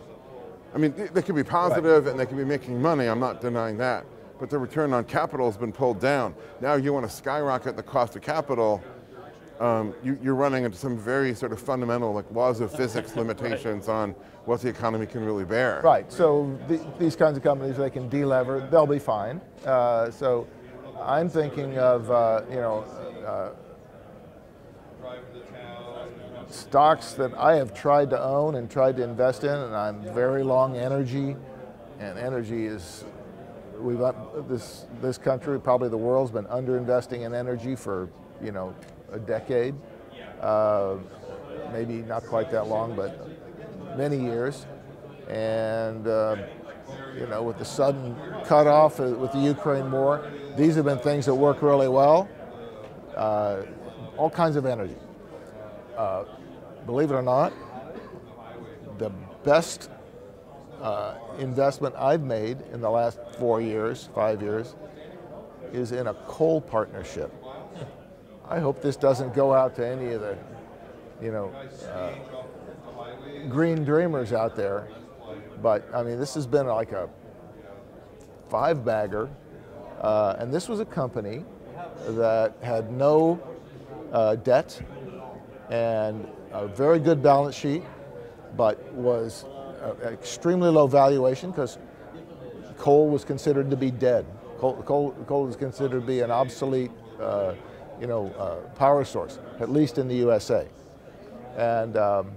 I 0.74 0.78
mean, 0.80 0.94
they, 0.98 1.08
they 1.08 1.22
could 1.22 1.36
be 1.36 1.44
positive 1.44 2.08
and 2.08 2.20
they 2.20 2.26
could 2.26 2.38
be 2.38 2.46
making 2.46 2.82
money. 2.82 3.08
I'm 3.08 3.20
not 3.20 3.42
denying 3.42 3.78
that, 3.78 4.06
but 4.40 4.50
the 4.50 4.58
return 4.58 4.94
on 4.94 5.04
capital 5.06 5.46
has 5.48 5.58
been 5.58 5.72
pulled 5.72 6.00
down. 6.00 6.34
Now 6.62 6.76
you 6.76 6.94
want 6.94 7.08
to 7.08 7.12
skyrocket 7.14 7.76
the 7.76 7.84
cost 7.84 8.16
of 8.16 8.22
capital. 8.22 8.82
Um, 9.60 9.94
you, 10.04 10.32
are 10.32 10.36
running 10.36 10.66
into 10.66 10.78
some 10.78 10.98
very 10.98 11.34
sort 11.34 11.52
of 11.52 11.60
fundamental, 11.60 12.14
like 12.14 12.30
laws 12.32 12.60
of 12.60 12.72
physics 12.72 13.16
limitations 13.16 13.88
on 13.88 14.12
what 14.46 14.62
the 14.62 14.70
economy 14.70 15.06
can 15.06 15.26
really 15.26 15.46
bear. 15.46 15.82
Right. 15.84 16.12
So 16.12 16.58
the, 16.68 16.80
these 17.00 17.16
kinds 17.16 17.38
of 17.38 17.44
companies, 17.44 17.78
they 17.78 17.90
can 17.90 18.10
delever, 18.10 18.70
they'll 18.70 18.86
be 18.86 19.00
fine. 19.00 19.42
Uh, 19.66 20.12
so 20.12 20.48
I'm 21.02 21.30
thinking 21.30 21.78
of, 21.78 22.10
uh, 22.12 22.42
you 22.50 22.58
know, 22.58 22.86
uh, 23.26 23.50
stocks 26.50 27.14
that 27.14 27.34
I 27.36 27.56
have 27.56 27.74
tried 27.74 28.10
to 28.12 28.24
own 28.24 28.56
and 28.56 28.70
tried 28.70 28.98
to 28.98 29.04
invest 29.04 29.44
in, 29.44 29.50
and 29.50 29.76
I'm 29.76 30.02
very 30.14 30.44
long 30.44 30.78
energy, 30.78 31.36
and 32.00 32.18
energy 32.18 32.66
is 32.66 33.04
we've 33.80 34.00
this 34.48 34.86
this 35.02 35.18
country, 35.18 35.60
probably 35.60 35.90
the 35.90 35.98
world's 35.98 36.32
been 36.32 36.46
underinvesting 36.46 37.26
in 37.26 37.34
energy 37.34 37.76
for 37.76 38.10
you 38.42 38.52
know 38.52 38.74
a 39.12 39.20
decade, 39.20 39.76
uh, 40.42 40.96
maybe 41.72 41.96
not 41.96 42.24
quite 42.26 42.52
that 42.52 42.68
long, 42.68 42.96
but 42.96 43.28
many 43.98 44.18
years, 44.18 44.66
and 45.28 46.08
uh, 46.08 46.36
you 47.16 47.28
know 47.28 47.44
with 47.44 47.58
the 47.58 47.66
sudden 47.66 48.16
cutoff 48.46 49.00
with 49.00 49.32
the 49.32 49.40
Ukraine 49.40 49.92
war, 49.92 50.30
these 50.56 50.76
have 50.76 50.86
been 50.86 51.00
things 51.00 51.26
that 51.26 51.36
work 51.36 51.62
really 51.62 51.88
well. 51.88 52.30
Uh, 53.16 53.64
all 54.18 54.30
kinds 54.30 54.56
of 54.56 54.66
energy. 54.66 54.96
Uh, 55.96 56.26
believe 56.86 57.12
it 57.12 57.16
or 57.16 57.22
not, 57.22 57.54
the 58.98 59.10
best 59.44 59.90
uh, 60.82 61.16
investment 61.40 61.96
I've 61.98 62.24
made 62.24 62.62
in 62.72 62.82
the 62.82 62.90
last 62.90 63.20
four 63.38 63.62
years, 63.62 64.10
five 64.14 64.42
years, 64.42 64.76
is 65.74 65.92
in 65.92 66.08
a 66.08 66.14
coal 66.14 66.62
partnership. 66.62 67.34
I 68.50 68.60
hope 68.60 68.82
this 68.82 68.96
doesn't 68.96 69.34
go 69.34 69.54
out 69.54 69.76
to 69.76 69.86
any 69.86 70.14
of 70.14 70.22
the, 70.22 70.38
you 71.22 71.32
know, 71.32 71.52
uh, 71.94 72.12
green 73.50 73.84
dreamers 73.84 74.32
out 74.32 74.56
there. 74.56 74.88
But 75.62 75.88
I 75.94 76.04
mean, 76.04 76.20
this 76.20 76.34
has 76.36 76.48
been 76.48 76.68
like 76.68 76.92
a 76.92 77.10
five 78.50 78.86
bagger. 78.86 79.30
Uh, 80.02 80.36
and 80.40 80.54
this 80.54 80.70
was 80.70 80.80
a 80.80 80.86
company 80.86 81.44
that 82.10 82.56
had 82.62 82.92
no 82.92 83.40
uh, 84.12 84.36
debt 84.36 84.80
and 85.70 86.28
a 86.52 86.68
very 86.68 87.00
good 87.00 87.22
balance 87.22 87.56
sheet, 87.56 87.84
but 88.56 88.82
was 88.94 89.46
uh, 89.82 89.94
extremely 90.06 90.70
low 90.70 90.88
valuation 90.88 91.52
because 91.52 91.78
coal 92.78 93.10
was 93.10 93.26
considered 93.26 93.70
to 93.70 93.76
be 93.76 93.92
dead. 93.92 94.26
Coal, 94.60 94.82
coal, 94.84 95.12
coal 95.28 95.46
was 95.46 95.56
considered 95.56 96.02
to 96.02 96.06
be 96.06 96.22
an 96.22 96.32
obsolete, 96.32 96.92
uh, 97.20 97.54
you 98.00 98.08
know, 98.08 98.28
uh, 98.38 98.56
power 98.76 99.04
source, 99.04 99.40
at 99.60 99.70
least 99.70 99.98
in 99.98 100.08
the 100.08 100.16
USA. 100.16 100.68
And 101.58 101.98
um, 101.98 102.32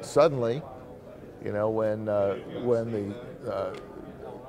suddenly, 0.00 0.62
you 1.44 1.52
know, 1.52 1.68
when 1.68 2.08
uh, 2.08 2.36
when 2.62 2.90
the 2.90 3.52
uh, 3.52 3.74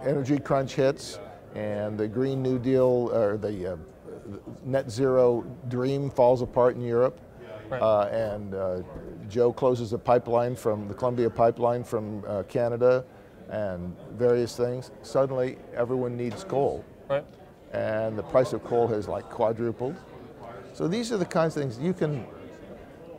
energy 0.06 0.40
crunch 0.40 0.74
hits 0.76 1.20
and 1.56 1.98
the 1.98 2.08
Green 2.08 2.42
New 2.42 2.60
Deal 2.60 3.10
or 3.14 3.38
the 3.38 3.74
uh, 3.74 3.78
net 4.64 4.90
zero 4.90 5.46
dream 5.68 6.10
falls 6.10 6.42
apart 6.42 6.76
in 6.76 6.82
Europe, 6.82 7.20
right. 7.70 7.82
uh, 7.82 8.08
and 8.12 8.54
uh, 8.54 8.82
Joe 9.28 9.52
closes 9.52 9.94
a 9.94 9.98
pipeline 9.98 10.56
from 10.56 10.88
the 10.88 10.94
Columbia 10.94 11.30
pipeline 11.30 11.84
from 11.84 12.24
uh, 12.28 12.44
Canada, 12.44 13.04
and 13.50 13.96
various 14.14 14.56
things. 14.56 14.92
Suddenly, 15.02 15.58
everyone 15.76 16.16
needs 16.16 16.44
coal, 16.44 16.84
right. 17.10 17.26
And 17.76 18.18
the 18.18 18.24
price 18.24 18.54
of 18.54 18.64
coal 18.64 18.88
has 18.88 19.08
like 19.08 19.30
quadrupled. 19.30 19.96
So 20.74 20.88
these 20.88 21.12
are 21.12 21.18
the 21.18 21.26
kinds 21.26 21.56
of 21.58 21.64
things 21.64 21.78
you 21.78 21.94
can. 21.94 22.26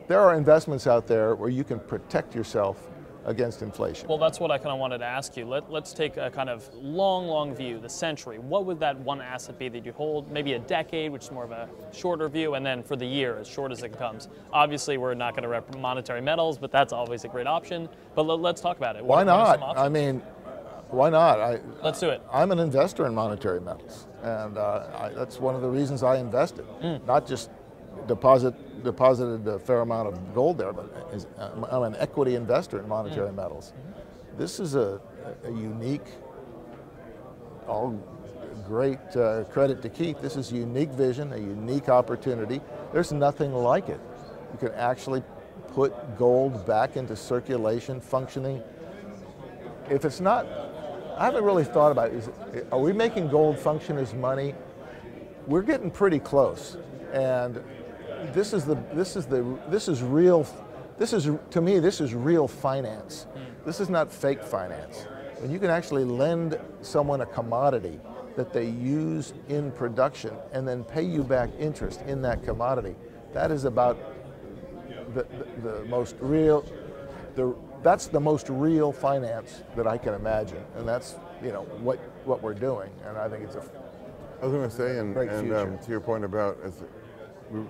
There 0.09 0.21
are 0.21 0.35
investments 0.35 0.87
out 0.87 1.07
there 1.07 1.35
where 1.35 1.51
you 1.51 1.65
can 1.65 1.81
protect 1.81 2.35
yourself 2.35 2.89
against 3.27 3.61
inflation? 3.61 4.09
Well, 4.09 4.19
that's 4.19 4.39
what 4.39 4.51
I 4.51 4.57
kind 4.57 4.71
of 4.71 4.79
wanted 4.79 4.99
to 4.99 5.05
ask 5.05 5.37
you. 5.37 5.45
Let, 5.47 5.71
let's 5.71 5.93
take 5.93 6.17
a 6.17 6.31
kind 6.31 6.49
of 6.49 6.73
long, 6.75 7.27
long 7.27 7.55
view, 7.55 7.79
the 7.81 7.89
century. 7.89 8.39
What 8.39 8.65
would 8.65 8.79
that 8.81 8.97
one 9.01 9.21
asset 9.21 9.59
be 9.59 9.69
that 9.69 9.85
you 9.85 9.93
hold? 9.93 10.31
Maybe 10.31 10.53
a 10.53 10.61
decade, 10.61 11.11
which 11.11 11.25
is 11.25 11.31
more 11.33 11.45
of 11.45 11.51
a 11.51 11.69
shorter 11.93 12.29
view, 12.29 12.55
and 12.55 12.65
then 12.65 12.85
for 12.85 12.95
the 12.95 13.05
year, 13.05 13.37
as 13.39 13.49
short 13.49 13.73
as 13.73 13.83
it 13.83 13.99
comes. 13.99 14.29
Obviously, 14.53 14.97
we're 14.97 15.15
not 15.15 15.33
going 15.33 15.43
to 15.43 15.49
rep 15.49 15.77
monetary 15.77 16.21
metals, 16.21 16.57
but 16.57 16.71
that's 16.71 16.93
always 16.93 17.25
a 17.25 17.29
great 17.29 17.49
option. 17.49 17.89
But 18.15 18.23
let, 18.27 18.55
us 18.55 18.61
talk 18.61 18.77
about 18.77 18.95
it. 18.95 19.05
Why 19.05 19.25
what, 19.25 19.61
not? 19.61 19.77
I 19.77 19.89
mean, 19.89 20.23
why 20.91 21.11
not? 21.11 21.41
I, 21.41 21.61
Let's 21.83 21.99
do 21.99 22.11
it. 22.11 22.23
I'm 22.33 22.53
an 22.53 22.61
investor 22.61 23.07
in 23.07 23.15
monetary 23.15 23.61
metals, 23.61 24.07
and 24.27 24.59
uh, 24.59 24.87
I, 24.99 25.09
that's 25.11 25.39
one 25.39 25.55
of 25.55 25.63
the 25.63 25.69
reasons 25.69 26.03
I 26.03 26.17
invested. 26.17 26.67
Mm. 26.83 27.07
Not 27.07 27.27
just 27.27 27.51
deposit 28.09 28.55
deposited 28.83 29.47
a 29.49 29.59
fair 29.59 29.81
amount 29.81 30.09
of 30.09 30.35
gold 30.35 30.59
there, 30.59 30.73
but 30.73 31.09
is, 31.13 31.27
I'm 31.39 31.83
an 31.83 31.97
equity 31.99 32.35
investor 32.35 32.81
in 32.81 32.89
monetary 32.89 33.31
mm. 33.31 33.37
metals. 33.37 33.73
This 34.37 34.61
is 34.61 34.75
a, 34.75 35.01
a 35.45 35.51
unique, 35.51 36.07
all 37.67 37.99
great 38.67 38.99
uh, 39.17 39.45
credit 39.45 39.81
to 39.83 39.89
Keith. 39.89 40.21
This 40.21 40.37
is 40.37 40.53
a 40.53 40.57
unique 40.57 40.91
vision, 40.91 41.33
a 41.33 41.39
unique 41.39 41.89
opportunity. 41.89 42.61
There's 42.93 43.13
nothing 43.13 43.55
like 43.55 43.89
it. 43.89 44.01
You 44.53 44.69
can 44.69 44.77
actually 44.77 45.23
put 45.69 46.19
gold 46.19 46.67
back 46.67 46.97
into 46.97 47.15
circulation, 47.17 48.01
functioning. 48.01 48.63
If 49.89 50.05
it's 50.05 50.21
not, 50.21 50.47
I 51.17 51.25
haven't 51.25 51.45
really 51.45 51.65
thought 51.65 51.93
about 51.93 52.09
it. 52.09 52.15
Is, 52.15 52.31
are 52.71 52.79
we 52.79 52.93
making 52.93 53.29
gold 53.29 53.59
function 53.59 53.97
as 53.97 54.13
money? 54.13 54.55
We're 55.47 55.63
getting 55.63 55.91
pretty 55.91 56.19
close. 56.19 56.77
And 57.13 57.63
this 58.33 58.53
is 58.53 58.65
the 58.65 58.75
this 58.93 59.17
is 59.17 59.27
the 59.27 59.59
this 59.69 59.89
is 59.89 60.03
real. 60.03 60.47
This 60.99 61.13
is 61.13 61.31
to 61.51 61.61
me 61.61 61.79
this 61.79 62.01
is 62.01 62.15
real 62.15 62.47
finance. 62.47 63.27
This 63.65 63.81
is 63.81 63.89
not 63.89 64.13
fake 64.13 64.43
finance. 64.43 65.07
When 65.39 65.51
you 65.51 65.59
can 65.59 65.71
actually 65.71 66.05
lend 66.05 66.59
someone 66.83 67.23
a 67.23 67.27
commodity 67.27 67.99
that 68.37 68.53
they 68.53 68.67
use 68.67 69.33
in 69.49 69.73
production 69.73 70.35
and 70.53 70.69
then 70.69 70.85
pay 70.85 71.03
you 71.03 71.23
back 71.23 71.51
interest 71.59 72.03
in 72.03 72.21
that 72.23 72.45
commodity, 72.45 72.95
that 73.33 73.51
is 73.51 73.65
about 73.65 73.99
the, 75.15 75.27
the, 75.63 75.71
the 75.71 75.85
most 75.87 76.17
real. 76.21 76.65
The, 77.35 77.55
that's 77.87 78.09
the 78.09 78.19
most 78.19 78.49
real 78.49 78.91
finance 78.91 79.63
that 79.77 79.87
I 79.87 79.97
can 79.97 80.15
imagine, 80.15 80.65
and 80.77 80.89
that's 80.89 81.15
you 81.43 81.53
know 81.53 81.63
what 81.81 81.99
what 82.25 82.43
we're 82.43 82.55
doing, 82.55 82.91
and 83.07 83.17
I 83.17 83.29
think 83.29 83.45
it's 83.45 83.55
a. 83.55 83.63
I 84.43 84.47
was 84.47 84.53
going 84.53 84.69
to 84.69 84.77
say, 84.77 84.99
and, 84.99 85.17
and 85.17 85.55
um, 85.55 85.79
to 85.79 85.91
your 85.91 86.01
point 86.01 86.25
about 86.25 86.59
as 86.65 86.83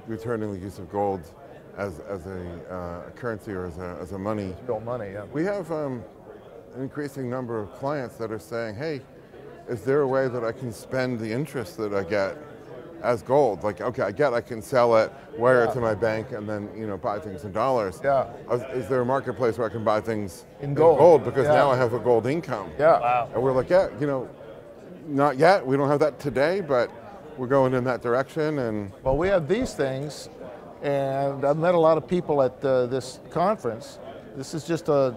returning 0.06 0.52
the 0.52 0.58
use 0.58 0.78
of 0.78 0.90
gold 0.90 1.20
as, 1.76 2.00
as 2.00 2.26
a, 2.26 2.74
uh, 2.74 3.10
currency 3.10 3.52
or 3.52 3.66
as 3.66 3.78
a, 3.78 3.98
as 4.00 4.12
a 4.12 4.18
money. 4.18 4.54
Real 4.66 4.80
money, 4.80 5.12
yeah. 5.12 5.24
We 5.32 5.44
have 5.44 5.70
um, 5.70 6.02
an 6.74 6.82
increasing 6.82 7.28
number 7.30 7.60
of 7.60 7.72
clients 7.74 8.16
that 8.16 8.32
are 8.32 8.38
saying, 8.38 8.74
hey, 8.74 9.00
is 9.68 9.82
there 9.82 10.00
a 10.00 10.08
way 10.08 10.28
that 10.28 10.42
I 10.42 10.50
can 10.50 10.72
spend 10.72 11.20
the 11.20 11.30
interest 11.30 11.76
that 11.76 11.94
I 11.94 12.02
get 12.02 12.36
as 13.02 13.22
gold? 13.22 13.62
Like, 13.62 13.80
okay, 13.80 14.02
I 14.02 14.12
get 14.12 14.32
I 14.32 14.40
can 14.40 14.62
sell 14.62 14.96
it, 14.96 15.12
wire 15.36 15.64
yeah. 15.64 15.70
it 15.70 15.74
to 15.74 15.80
my 15.80 15.94
bank, 15.94 16.32
and 16.32 16.48
then 16.48 16.68
you 16.76 16.86
know 16.86 16.96
buy 16.96 17.18
things 17.18 17.44
in 17.44 17.52
dollars. 17.52 18.00
Yeah. 18.02 18.32
Is 18.72 18.88
there 18.88 19.00
a 19.00 19.06
marketplace 19.06 19.58
where 19.58 19.68
I 19.68 19.72
can 19.72 19.84
buy 19.84 20.00
things 20.00 20.46
in 20.60 20.74
gold? 20.74 20.98
Gold 20.98 21.24
because 21.24 21.46
yeah. 21.46 21.54
now 21.54 21.70
I 21.70 21.76
have 21.76 21.92
a 21.92 21.98
gold 21.98 22.26
income. 22.26 22.70
Yeah. 22.78 23.00
Wow. 23.00 23.30
And 23.34 23.42
we're 23.42 23.52
like, 23.52 23.70
yeah, 23.70 23.88
you 24.00 24.06
know, 24.06 24.28
not 25.06 25.38
yet. 25.38 25.66
We 25.66 25.76
don't 25.76 25.88
have 25.88 26.00
that 26.00 26.18
today, 26.18 26.60
but 26.60 26.90
we're 27.36 27.46
going 27.46 27.74
in 27.74 27.84
that 27.84 28.02
direction. 28.02 28.58
And 28.58 28.92
well, 29.02 29.16
we 29.16 29.28
have 29.28 29.48
these 29.48 29.74
things, 29.74 30.28
and 30.82 31.44
I've 31.44 31.58
met 31.58 31.74
a 31.74 31.78
lot 31.78 31.98
of 31.98 32.08
people 32.08 32.42
at 32.42 32.64
uh, 32.64 32.86
this 32.86 33.20
conference. 33.30 33.98
This 34.36 34.54
is 34.54 34.64
just 34.64 34.88
a. 34.88 35.16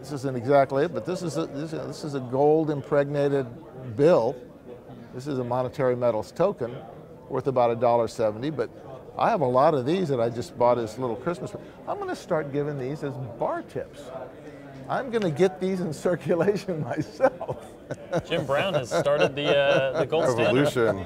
This 0.00 0.10
isn't 0.10 0.36
exactly 0.36 0.84
it, 0.84 0.92
but 0.92 1.06
this 1.06 1.22
is 1.22 1.36
a, 1.36 1.46
this, 1.46 1.70
this 1.70 2.02
is 2.02 2.14
a 2.14 2.20
gold 2.20 2.70
impregnated 2.70 3.46
bill. 3.96 4.34
This 5.14 5.26
is 5.26 5.38
a 5.38 5.44
monetary 5.44 5.94
metals 5.94 6.32
token, 6.32 6.74
worth 7.28 7.46
about 7.46 7.70
a 7.70 7.76
dollar 7.76 8.08
seventy. 8.08 8.50
But 8.50 8.70
I 9.18 9.30
have 9.30 9.42
a 9.42 9.46
lot 9.46 9.74
of 9.74 9.84
these 9.84 10.08
that 10.08 10.20
I 10.20 10.30
just 10.30 10.58
bought 10.58 10.78
as 10.78 10.98
little 10.98 11.16
Christmas. 11.16 11.52
I'm 11.86 11.96
going 11.98 12.08
to 12.08 12.16
start 12.16 12.52
giving 12.52 12.78
these 12.78 13.04
as 13.04 13.14
bar 13.38 13.62
tips. 13.62 14.00
I'm 14.88 15.10
going 15.10 15.22
to 15.22 15.30
get 15.30 15.60
these 15.60 15.80
in 15.80 15.92
circulation 16.08 16.82
myself. 16.82 17.64
Jim 18.28 18.46
Brown 18.46 18.74
has 18.74 18.90
started 18.90 19.34
the 19.34 19.56
uh, 19.56 20.00
the 20.00 20.06
gold 20.06 20.24
Evolution. 20.24 21.04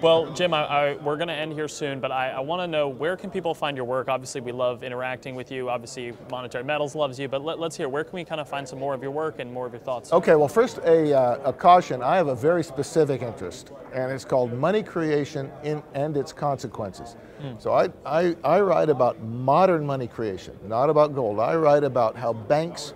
Well, 0.00 0.32
Jim, 0.32 0.52
I, 0.52 0.64
I, 0.64 0.96
we're 0.96 1.16
going 1.16 1.28
to 1.28 1.34
end 1.34 1.52
here 1.52 1.68
soon, 1.68 2.00
but 2.00 2.12
I, 2.12 2.30
I 2.30 2.40
want 2.40 2.60
to 2.60 2.66
know 2.66 2.88
where 2.88 3.16
can 3.16 3.30
people 3.30 3.54
find 3.54 3.76
your 3.76 3.86
work? 3.86 4.08
Obviously, 4.08 4.40
we 4.40 4.52
love 4.52 4.82
interacting 4.82 5.34
with 5.34 5.50
you. 5.50 5.70
Obviously, 5.70 6.12
Monetary 6.30 6.64
Metals 6.64 6.94
loves 6.94 7.18
you, 7.18 7.28
but 7.28 7.42
let, 7.42 7.58
us 7.58 7.76
hear 7.76 7.88
where 7.88 8.04
can 8.04 8.14
we 8.14 8.24
kind 8.24 8.40
of 8.40 8.48
find 8.48 8.68
some 8.68 8.78
more 8.78 8.94
of 8.94 9.02
your 9.02 9.10
work 9.10 9.38
and 9.38 9.52
more 9.52 9.66
of 9.66 9.72
your 9.72 9.80
thoughts? 9.80 10.12
Okay, 10.12 10.34
well, 10.34 10.48
first 10.48 10.78
a, 10.78 11.16
uh, 11.16 11.50
a 11.50 11.52
caution. 11.52 12.02
I 12.02 12.16
have 12.16 12.28
a 12.28 12.34
very 12.34 12.62
specific 12.62 13.22
interest, 13.22 13.72
and 13.94 14.12
it's 14.12 14.24
called 14.24 14.52
money 14.52 14.82
creation 14.82 15.50
in, 15.62 15.82
and 15.94 16.16
its 16.16 16.32
consequences. 16.32 17.16
Mm. 17.40 17.60
So 17.60 17.72
I, 17.72 17.88
I, 18.04 18.36
I 18.44 18.60
write 18.60 18.88
about 18.88 19.22
modern 19.22 19.86
money 19.86 20.06
creation, 20.06 20.56
not 20.66 20.90
about 20.90 21.14
gold. 21.14 21.38
I 21.40 21.54
write 21.56 21.84
about 21.84 22.16
how 22.16 22.32
banks 22.32 22.94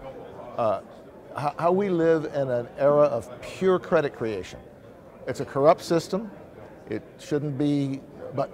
uh, 0.57 0.81
how, 1.37 1.55
how 1.59 1.73
we 1.73 1.89
live 1.89 2.27
in 2.27 2.51
an 2.51 2.69
era 2.79 3.05
of 3.05 3.31
pure 3.41 3.79
credit 3.79 4.15
creation. 4.15 4.59
It's 5.27 5.41
a 5.41 5.45
corrupt 5.45 5.83
system. 5.83 6.31
It 6.89 7.03
shouldn't 7.19 7.57
be, 7.57 8.01
but 8.35 8.51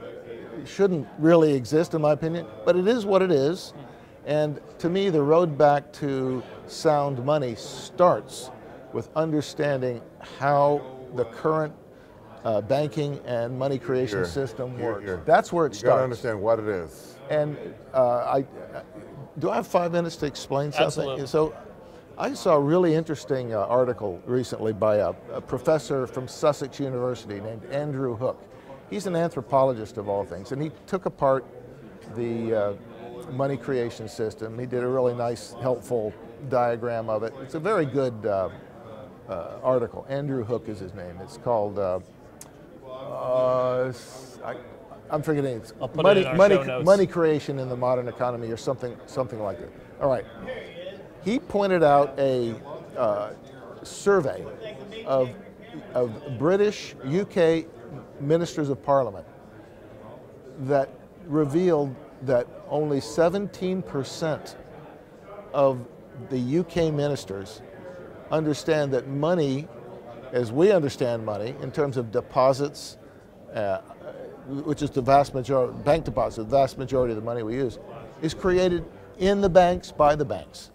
it 0.58 0.68
shouldn't 0.68 1.06
really 1.18 1.54
exist, 1.54 1.94
in 1.94 2.02
my 2.02 2.12
opinion. 2.12 2.46
But 2.64 2.76
it 2.76 2.86
is 2.86 3.06
what 3.06 3.22
it 3.22 3.30
is. 3.30 3.72
And 4.26 4.60
to 4.78 4.88
me, 4.88 5.08
the 5.08 5.22
road 5.22 5.56
back 5.56 5.92
to 5.94 6.42
sound 6.66 7.24
money 7.24 7.54
starts 7.54 8.50
with 8.92 9.08
understanding 9.16 10.02
how 10.38 10.82
the 11.14 11.24
current 11.26 11.72
uh, 12.44 12.60
banking 12.60 13.20
and 13.24 13.58
money 13.58 13.78
creation 13.78 14.18
Here, 14.18 14.26
system 14.26 14.76
here, 14.76 14.92
works. 14.92 15.04
here. 15.04 15.22
That's 15.24 15.52
where 15.52 15.66
it 15.66 15.74
starts. 15.74 15.82
You 15.82 15.88
got 15.88 15.96
to 15.96 16.04
understand 16.04 16.40
what 16.40 16.58
it 16.58 16.68
is. 16.68 17.16
And 17.30 17.56
uh, 17.92 18.40
I, 18.40 18.46
do 19.38 19.50
I 19.50 19.56
have 19.56 19.66
five 19.66 19.92
minutes 19.92 20.16
to 20.16 20.26
explain 20.26 20.72
something? 20.72 20.86
Absolutely. 20.86 21.26
So, 21.26 21.54
I 22.18 22.32
saw 22.32 22.54
a 22.54 22.60
really 22.60 22.94
interesting 22.94 23.52
uh, 23.52 23.58
article 23.66 24.22
recently 24.24 24.72
by 24.72 24.96
a, 24.96 25.12
a 25.32 25.40
professor 25.40 26.06
from 26.06 26.26
Sussex 26.26 26.80
University 26.80 27.40
named 27.40 27.64
Andrew 27.66 28.16
Hook. 28.16 28.42
He's 28.88 29.06
an 29.06 29.14
anthropologist 29.14 29.98
of 29.98 30.08
all 30.08 30.24
things, 30.24 30.52
and 30.52 30.62
he 30.62 30.70
took 30.86 31.04
apart 31.04 31.44
the 32.14 32.54
uh, 32.54 32.72
money 33.32 33.58
creation 33.58 34.08
system. 34.08 34.58
He 34.58 34.64
did 34.64 34.82
a 34.82 34.86
really 34.86 35.14
nice, 35.14 35.54
helpful 35.60 36.14
diagram 36.48 37.10
of 37.10 37.22
it. 37.22 37.34
It's 37.42 37.54
a 37.54 37.60
very 37.60 37.84
good 37.84 38.24
uh, 38.24 38.48
uh, 39.28 39.58
article. 39.62 40.06
Andrew 40.08 40.42
Hook 40.42 40.70
is 40.70 40.78
his 40.78 40.94
name. 40.94 41.18
It's 41.20 41.36
called. 41.36 41.78
Uh, 41.78 42.00
uh, 42.88 43.92
I, 44.42 44.54
I'm 45.10 45.22
forgetting. 45.22 45.58
It's 45.58 45.74
money, 45.94 46.24
money, 46.34 46.82
money 46.82 47.06
creation 47.06 47.58
in 47.58 47.68
the 47.68 47.76
modern 47.76 48.08
economy, 48.08 48.50
or 48.50 48.56
something, 48.56 48.96
something 49.04 49.40
like 49.42 49.58
that. 49.60 49.70
All 50.00 50.08
right. 50.08 50.24
He 51.26 51.38
pointed 51.38 51.82
out 51.82 52.18
a 52.18 52.54
uh, 52.96 53.32
survey 53.82 54.42
of 55.04 55.28
of 55.94 56.38
British, 56.38 56.94
UK 57.04 57.66
ministers 58.20 58.68
of 58.68 58.82
parliament 58.82 59.26
that 60.60 60.88
revealed 61.26 61.94
that 62.22 62.46
only 62.68 63.00
17% 63.00 64.56
of 65.52 65.86
the 66.30 66.58
UK 66.58 66.92
ministers 66.92 67.60
understand 68.30 68.92
that 68.92 69.06
money, 69.08 69.68
as 70.32 70.50
we 70.50 70.72
understand 70.72 71.24
money, 71.24 71.54
in 71.60 71.70
terms 71.70 71.96
of 71.96 72.10
deposits, 72.10 72.96
uh, 73.54 73.78
which 74.46 74.80
is 74.80 74.90
the 74.90 75.02
vast 75.02 75.34
majority, 75.34 75.76
bank 75.82 76.04
deposits, 76.04 76.36
the 76.36 76.56
vast 76.56 76.78
majority 76.78 77.12
of 77.12 77.16
the 77.16 77.24
money 77.24 77.42
we 77.42 77.54
use, 77.54 77.78
is 78.22 78.32
created 78.32 78.84
in 79.18 79.40
the 79.40 79.48
banks 79.48 79.92
by 79.92 80.14
the 80.14 80.24
banks. 80.24 80.70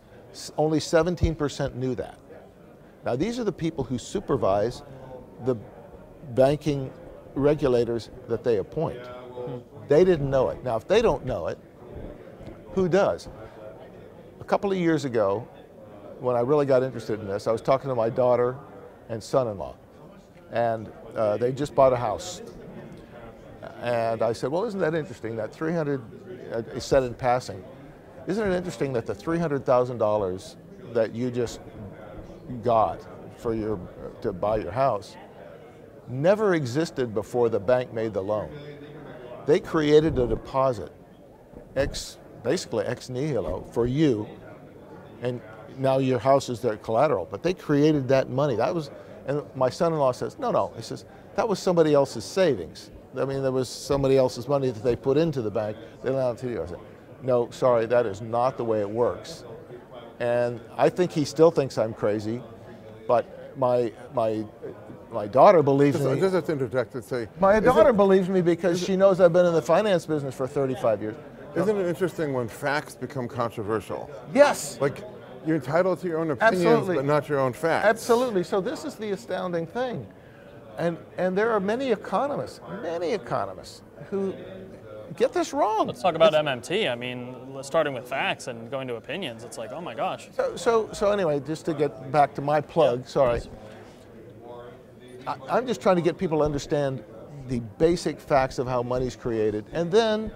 Only 0.57 0.79
17% 0.79 1.75
knew 1.75 1.95
that. 1.95 2.17
Now, 3.05 3.15
these 3.15 3.39
are 3.39 3.43
the 3.43 3.51
people 3.51 3.83
who 3.83 3.97
supervise 3.97 4.83
the 5.45 5.55
banking 6.33 6.91
regulators 7.35 8.09
that 8.27 8.43
they 8.43 8.57
appoint. 8.57 8.99
They 9.87 10.03
didn't 10.03 10.29
know 10.29 10.49
it. 10.49 10.63
Now, 10.63 10.77
if 10.77 10.87
they 10.87 11.01
don't 11.01 11.25
know 11.25 11.47
it, 11.47 11.57
who 12.73 12.87
does? 12.87 13.27
A 14.39 14.43
couple 14.43 14.71
of 14.71 14.77
years 14.77 15.05
ago, 15.05 15.47
when 16.19 16.35
I 16.35 16.41
really 16.41 16.65
got 16.65 16.83
interested 16.83 17.19
in 17.19 17.27
this, 17.27 17.47
I 17.47 17.51
was 17.51 17.61
talking 17.61 17.89
to 17.89 17.95
my 17.95 18.09
daughter 18.09 18.55
and 19.09 19.21
son 19.21 19.47
in 19.47 19.57
law, 19.57 19.75
and 20.51 20.91
uh, 21.15 21.37
they 21.37 21.51
just 21.51 21.73
bought 21.75 21.93
a 21.93 21.97
house. 21.97 22.41
And 23.81 24.21
I 24.21 24.33
said, 24.33 24.51
Well, 24.51 24.65
isn't 24.65 24.79
that 24.79 24.93
interesting? 24.93 25.35
That 25.35 25.51
300, 25.51 26.01
uh, 26.53 26.61
I 26.75 26.79
said 26.79 27.03
in 27.03 27.13
passing, 27.15 27.63
isn't 28.27 28.51
it 28.51 28.55
interesting 28.55 28.93
that 28.93 29.05
the 29.05 29.15
$300,000 29.15 30.55
that 30.93 31.15
you 31.15 31.31
just 31.31 31.59
got 32.63 33.01
for 33.37 33.53
your, 33.53 33.79
to 34.21 34.31
buy 34.31 34.57
your 34.57 34.71
house 34.71 35.15
never 36.07 36.55
existed 36.55 37.13
before 37.13 37.49
the 37.49 37.59
bank 37.59 37.93
made 37.93 38.13
the 38.13 38.21
loan? 38.21 38.49
They 39.45 39.59
created 39.59 40.19
a 40.19 40.27
deposit, 40.27 40.91
ex, 41.75 42.17
basically 42.43 42.85
ex 42.85 43.09
nihilo, 43.09 43.65
for 43.71 43.87
you, 43.87 44.27
and 45.21 45.41
now 45.77 45.97
your 45.97 46.19
house 46.19 46.49
is 46.49 46.59
their 46.61 46.77
collateral. 46.77 47.27
But 47.29 47.43
they 47.43 47.53
created 47.53 48.07
that 48.09 48.29
money. 48.29 48.55
That 48.55 48.73
was, 48.73 48.91
and 49.27 49.41
my 49.55 49.69
son-in-law 49.69 50.11
says, 50.11 50.37
no, 50.37 50.51
no. 50.51 50.73
He 50.75 50.81
says 50.81 51.05
that 51.35 51.47
was 51.47 51.59
somebody 51.59 51.93
else's 51.93 52.25
savings. 52.25 52.91
I 53.17 53.25
mean, 53.25 53.41
there 53.41 53.51
was 53.51 53.67
somebody 53.67 54.17
else's 54.17 54.47
money 54.47 54.69
that 54.69 54.83
they 54.83 54.95
put 54.95 55.17
into 55.17 55.41
the 55.41 55.51
bank. 55.51 55.75
They 56.03 56.09
allowed 56.09 56.37
it 56.37 56.41
to 56.41 56.49
you. 56.49 56.63
I 56.63 56.65
said, 56.65 56.79
no, 57.23 57.49
sorry, 57.51 57.85
that 57.87 58.05
is 58.05 58.21
not 58.21 58.57
the 58.57 58.63
way 58.65 58.81
it 58.81 58.89
works. 58.89 59.43
And 60.19 60.59
I 60.77 60.89
think 60.89 61.11
he 61.11 61.25
still 61.25 61.51
thinks 61.51 61.77
I'm 61.77 61.93
crazy, 61.93 62.41
but 63.07 63.57
my 63.57 63.91
my 64.13 64.45
my 65.11 65.27
daughter 65.27 65.61
believes 65.61 65.97
Just, 65.97 66.07
uh, 66.09 66.13
me. 66.13 66.19
just 66.21 66.33
have 66.35 66.45
to 66.45 66.51
interject 66.53 66.95
and 66.95 67.03
say, 67.03 67.27
My 67.39 67.59
daughter 67.59 67.91
believes 67.91 68.29
me 68.29 68.41
because 68.41 68.81
she 68.81 68.95
knows 68.95 69.19
I've 69.19 69.33
been 69.33 69.45
in 69.45 69.53
the 69.53 69.61
finance 69.61 70.05
business 70.05 70.33
for 70.33 70.47
35 70.47 71.01
years. 71.01 71.15
Isn't 71.55 71.75
it 71.77 71.85
interesting 71.85 72.31
when 72.33 72.47
facts 72.47 72.95
become 72.95 73.27
controversial? 73.27 74.09
Yes, 74.33 74.77
Like, 74.79 75.03
you're 75.45 75.57
entitled 75.57 75.99
to 75.99 76.07
your 76.07 76.19
own 76.19 76.31
opinions, 76.31 76.63
Absolutely. 76.65 76.95
but 76.95 77.05
not 77.05 77.27
your 77.27 77.39
own 77.39 77.51
facts. 77.51 77.85
absolutely. 77.87 78.43
So 78.43 78.61
this 78.61 78.85
is 78.85 78.95
the 78.95 79.11
astounding 79.11 79.67
thing. 79.67 80.07
And, 80.77 80.97
and 81.17 81.37
there 81.37 81.51
are 81.51 81.59
many 81.59 81.91
economists, 81.91 82.61
many 82.81 83.11
economists 83.11 83.81
who 84.09 84.33
get 85.15 85.33
this 85.33 85.53
wrong. 85.53 85.87
Let's 85.87 86.01
talk 86.01 86.15
about 86.15 86.33
MMT. 86.33 86.91
I 86.91 86.95
mean, 86.95 87.35
starting 87.63 87.93
with 87.93 88.07
facts 88.07 88.47
and 88.47 88.69
going 88.69 88.87
to 88.87 88.95
opinions, 88.95 89.43
it's 89.43 89.57
like, 89.57 89.71
oh 89.71 89.81
my 89.81 89.93
gosh. 89.93 90.29
So, 90.35 90.55
so, 90.55 90.89
so 90.93 91.11
anyway, 91.11 91.39
just 91.39 91.65
to 91.65 91.73
get 91.73 92.11
back 92.11 92.33
to 92.35 92.41
my 92.41 92.61
plug, 92.61 93.07
sorry. 93.07 93.41
I, 95.27 95.35
I'm 95.49 95.67
just 95.67 95.81
trying 95.81 95.97
to 95.97 96.01
get 96.01 96.17
people 96.17 96.39
to 96.39 96.43
understand 96.43 97.03
the 97.47 97.59
basic 97.77 98.19
facts 98.19 98.59
of 98.59 98.67
how 98.67 98.81
money's 98.83 99.15
created, 99.15 99.65
and 99.73 99.91
then 99.91 100.31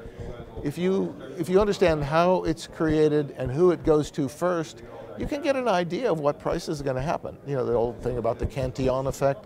if 0.64 0.78
you 0.78 1.16
if 1.38 1.48
you 1.50 1.62
understand 1.62 2.04
how 2.04 2.44
it's 2.44 2.68
created 2.68 3.34
and 3.38 3.52
who 3.52 3.72
it 3.72 3.84
goes 3.84 4.10
to 4.12 4.28
first, 4.28 4.84
you 5.18 5.28
can 5.28 5.42
get 5.42 5.56
an 5.56 5.68
idea 5.68 6.12
of 6.12 6.20
what 6.20 6.40
prices 6.40 6.82
are 6.82 6.84
going 6.84 6.96
to 6.96 7.02
happen. 7.02 7.38
You 7.46 7.56
know 7.56 7.66
the 7.66 7.74
old 7.74 8.02
thing 8.02 8.18
about 8.18 8.40
the 8.40 8.46
Cantillon 8.46 9.08
effect. 9.08 9.46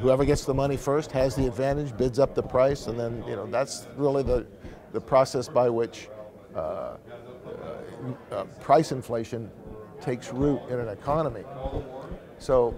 Whoever 0.00 0.24
gets 0.24 0.44
the 0.44 0.54
money 0.54 0.76
first 0.76 1.10
has 1.12 1.34
the 1.34 1.46
advantage, 1.46 1.96
bids 1.96 2.18
up 2.18 2.34
the 2.34 2.42
price, 2.42 2.86
and 2.86 2.98
then 2.98 3.24
you 3.26 3.36
know 3.36 3.46
that's 3.46 3.86
really 3.96 4.22
the 4.22 4.46
the 4.96 5.00
process 5.02 5.46
by 5.46 5.68
which 5.68 6.08
uh, 6.54 6.96
uh, 8.32 8.44
price 8.62 8.92
inflation 8.92 9.50
takes 10.00 10.32
root 10.32 10.58
in 10.70 10.78
an 10.80 10.88
economy. 10.88 11.44
So, 12.38 12.74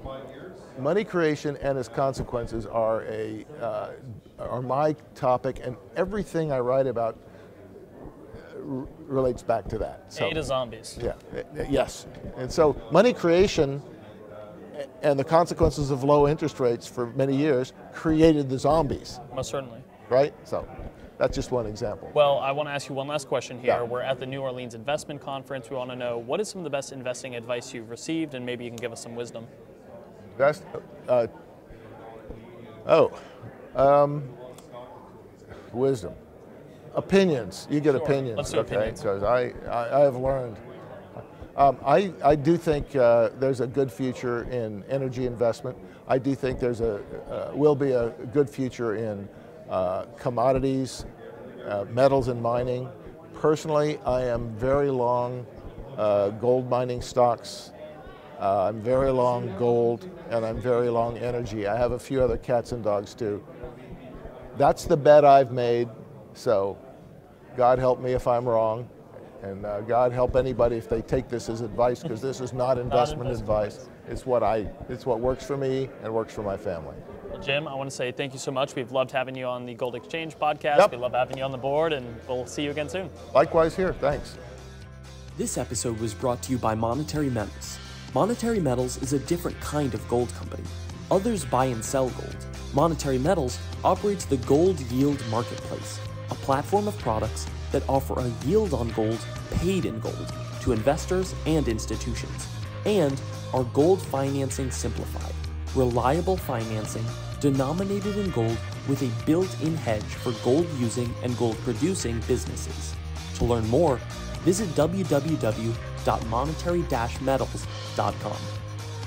money 0.80 1.04
creation 1.04 1.56
and 1.62 1.78
its 1.78 1.88
consequences 1.88 2.66
are 2.66 3.04
a 3.04 3.46
uh, 3.60 3.90
are 4.40 4.62
my 4.62 4.96
topic, 5.14 5.60
and 5.62 5.76
everything 5.94 6.50
I 6.50 6.58
write 6.58 6.88
about 6.88 7.16
uh, 7.16 8.78
r- 8.80 8.88
relates 9.06 9.44
back 9.44 9.68
to 9.68 9.78
that. 9.78 10.12
So, 10.12 10.26
A 10.28 10.34
to 10.34 10.42
zombies. 10.42 10.98
yeah, 11.00 11.12
uh, 11.36 11.64
yes, 11.70 12.06
and 12.36 12.50
so 12.52 12.74
money 12.90 13.12
creation 13.12 13.80
and 15.02 15.16
the 15.18 15.24
consequences 15.24 15.92
of 15.92 16.02
low 16.02 16.26
interest 16.26 16.58
rates 16.58 16.84
for 16.88 17.06
many 17.14 17.36
years 17.36 17.72
created 17.92 18.48
the 18.48 18.58
zombies, 18.58 19.20
Most 19.34 19.50
certainly. 19.50 19.80
right? 20.08 20.32
So, 20.44 20.66
that's 21.18 21.34
just 21.34 21.50
one 21.50 21.66
example. 21.66 22.10
Well, 22.14 22.38
I 22.38 22.52
want 22.52 22.68
to 22.68 22.72
ask 22.72 22.88
you 22.88 22.94
one 22.94 23.08
last 23.08 23.26
question 23.26 23.58
here. 23.58 23.68
Yeah. 23.70 23.82
We're 23.82 24.02
at 24.02 24.20
the 24.20 24.26
New 24.26 24.40
Orleans 24.40 24.74
Investment 24.74 25.20
Conference. 25.20 25.68
We 25.68 25.76
want 25.76 25.90
to 25.90 25.96
know 25.96 26.18
what 26.18 26.40
is 26.40 26.48
some 26.48 26.60
of 26.60 26.64
the 26.64 26.70
best 26.70 26.92
investing 26.92 27.34
advice 27.34 27.74
you've 27.74 27.90
received, 27.90 28.34
and 28.34 28.46
maybe 28.46 28.64
you 28.64 28.70
can 28.70 28.76
give 28.76 28.92
us 28.92 29.02
some 29.02 29.16
wisdom. 29.16 29.46
That's, 30.36 30.62
uh, 31.08 31.26
oh, 32.86 33.12
um, 33.74 34.22
wisdom. 35.72 36.14
Opinions. 36.94 37.66
You 37.68 37.80
get 37.80 37.94
Sure. 37.94 38.02
opinions. 38.02 38.36
Let's 38.36 38.52
do 38.52 38.58
okay? 38.60 38.76
opinions. 38.76 39.00
Because 39.00 39.22
I, 39.24 39.52
I, 39.68 40.00
I 40.00 40.00
have 40.00 40.16
learned. 40.16 40.56
Um, 41.56 41.76
I, 41.84 42.12
I 42.22 42.36
do 42.36 42.56
think 42.56 42.94
uh, 42.94 43.30
there's 43.40 43.60
a 43.60 43.66
good 43.66 43.90
future 43.90 44.44
in 44.44 44.84
energy 44.88 45.26
investment. 45.26 45.76
I 46.06 46.16
do 46.16 46.36
think 46.36 46.60
there's 46.60 46.80
a 46.80 47.00
uh, 47.28 47.50
will 47.52 47.74
be 47.74 47.90
a 47.90 48.10
good 48.32 48.48
future 48.48 48.94
in 48.94 49.28
uh, 49.68 50.04
commodities, 50.18 51.04
uh, 51.66 51.84
metals 51.90 52.28
and 52.28 52.40
mining. 52.40 52.88
Personally, 53.34 53.98
I 54.04 54.22
am 54.22 54.50
very 54.56 54.90
long 54.90 55.46
uh, 55.96 56.30
gold 56.30 56.68
mining 56.68 57.02
stocks. 57.02 57.72
Uh, 58.40 58.68
I'm 58.68 58.80
very 58.80 59.10
long 59.10 59.56
gold 59.58 60.08
and 60.30 60.44
I'm 60.44 60.60
very 60.60 60.88
long 60.88 61.18
energy. 61.18 61.66
I 61.66 61.76
have 61.76 61.92
a 61.92 61.98
few 61.98 62.22
other 62.22 62.36
cats 62.36 62.72
and 62.72 62.84
dogs 62.84 63.14
too. 63.14 63.44
That's 64.56 64.84
the 64.84 64.96
bet 64.96 65.24
I've 65.24 65.52
made. 65.52 65.88
So, 66.34 66.78
God 67.56 67.78
help 67.78 68.00
me 68.00 68.12
if 68.12 68.28
I'm 68.28 68.48
wrong, 68.48 68.88
and 69.42 69.66
uh, 69.66 69.80
God 69.80 70.12
help 70.12 70.36
anybody 70.36 70.76
if 70.76 70.88
they 70.88 71.02
take 71.02 71.28
this 71.28 71.48
as 71.48 71.60
advice 71.60 72.02
because 72.02 72.20
this 72.20 72.40
is 72.40 72.52
not 72.52 72.78
investment 72.78 73.28
investment 73.28 73.40
advice. 73.40 73.88
It's 74.08 74.24
what 74.24 74.42
I. 74.42 74.68
It's 74.88 75.04
what 75.04 75.20
works 75.20 75.44
for 75.44 75.56
me 75.56 75.88
and 76.02 76.12
works 76.12 76.34
for 76.34 76.42
my 76.42 76.56
family. 76.56 76.96
Well, 77.30 77.40
Jim, 77.40 77.68
I 77.68 77.74
want 77.74 77.90
to 77.90 77.94
say 77.94 78.10
thank 78.10 78.32
you 78.32 78.38
so 78.38 78.50
much. 78.50 78.74
We've 78.74 78.90
loved 78.90 79.10
having 79.10 79.34
you 79.34 79.44
on 79.44 79.66
the 79.66 79.74
Gold 79.74 79.94
Exchange 79.94 80.38
podcast. 80.38 80.78
Yep. 80.78 80.92
We 80.92 80.96
love 80.96 81.12
having 81.12 81.36
you 81.36 81.44
on 81.44 81.52
the 81.52 81.58
board, 81.58 81.92
and 81.92 82.16
we'll 82.26 82.46
see 82.46 82.62
you 82.62 82.70
again 82.70 82.88
soon. 82.88 83.10
Likewise 83.34 83.76
here. 83.76 83.92
Thanks. 83.92 84.38
This 85.36 85.58
episode 85.58 86.00
was 86.00 86.14
brought 86.14 86.42
to 86.42 86.52
you 86.52 86.58
by 86.58 86.74
Monetary 86.74 87.30
Metals. 87.30 87.78
Monetary 88.14 88.60
Metals 88.60 89.00
is 89.02 89.12
a 89.12 89.18
different 89.18 89.60
kind 89.60 89.92
of 89.92 90.06
gold 90.08 90.32
company. 90.34 90.64
Others 91.10 91.44
buy 91.44 91.66
and 91.66 91.84
sell 91.84 92.08
gold. 92.10 92.36
Monetary 92.74 93.18
Metals 93.18 93.58
operates 93.84 94.24
the 94.24 94.38
Gold 94.38 94.80
Yield 94.90 95.22
Marketplace, 95.30 96.00
a 96.30 96.34
platform 96.34 96.88
of 96.88 96.98
products 96.98 97.46
that 97.72 97.86
offer 97.88 98.18
a 98.18 98.46
yield 98.46 98.72
on 98.74 98.88
gold 98.90 99.24
paid 99.52 99.84
in 99.84 100.00
gold 100.00 100.32
to 100.62 100.72
investors 100.72 101.34
and 101.46 101.68
institutions, 101.68 102.46
and 102.86 103.20
our 103.52 103.64
gold 103.64 104.00
financing 104.00 104.70
simplified, 104.70 105.34
reliable 105.74 106.36
financing 106.36 107.04
denominated 107.40 108.16
in 108.16 108.30
gold 108.30 108.56
with 108.88 109.02
a 109.02 109.10
built 109.24 109.48
in 109.62 109.76
hedge 109.76 110.02
for 110.02 110.32
gold 110.44 110.66
using 110.78 111.12
and 111.22 111.36
gold 111.36 111.56
producing 111.58 112.18
businesses. 112.26 112.94
To 113.36 113.44
learn 113.44 113.68
more, 113.68 114.00
visit 114.42 114.68
www.monetary 114.70 116.84
metals.com. 117.20 118.36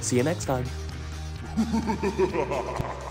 See 0.02 0.18
you 0.18 0.24
next 0.24 0.46
time. 0.46 0.66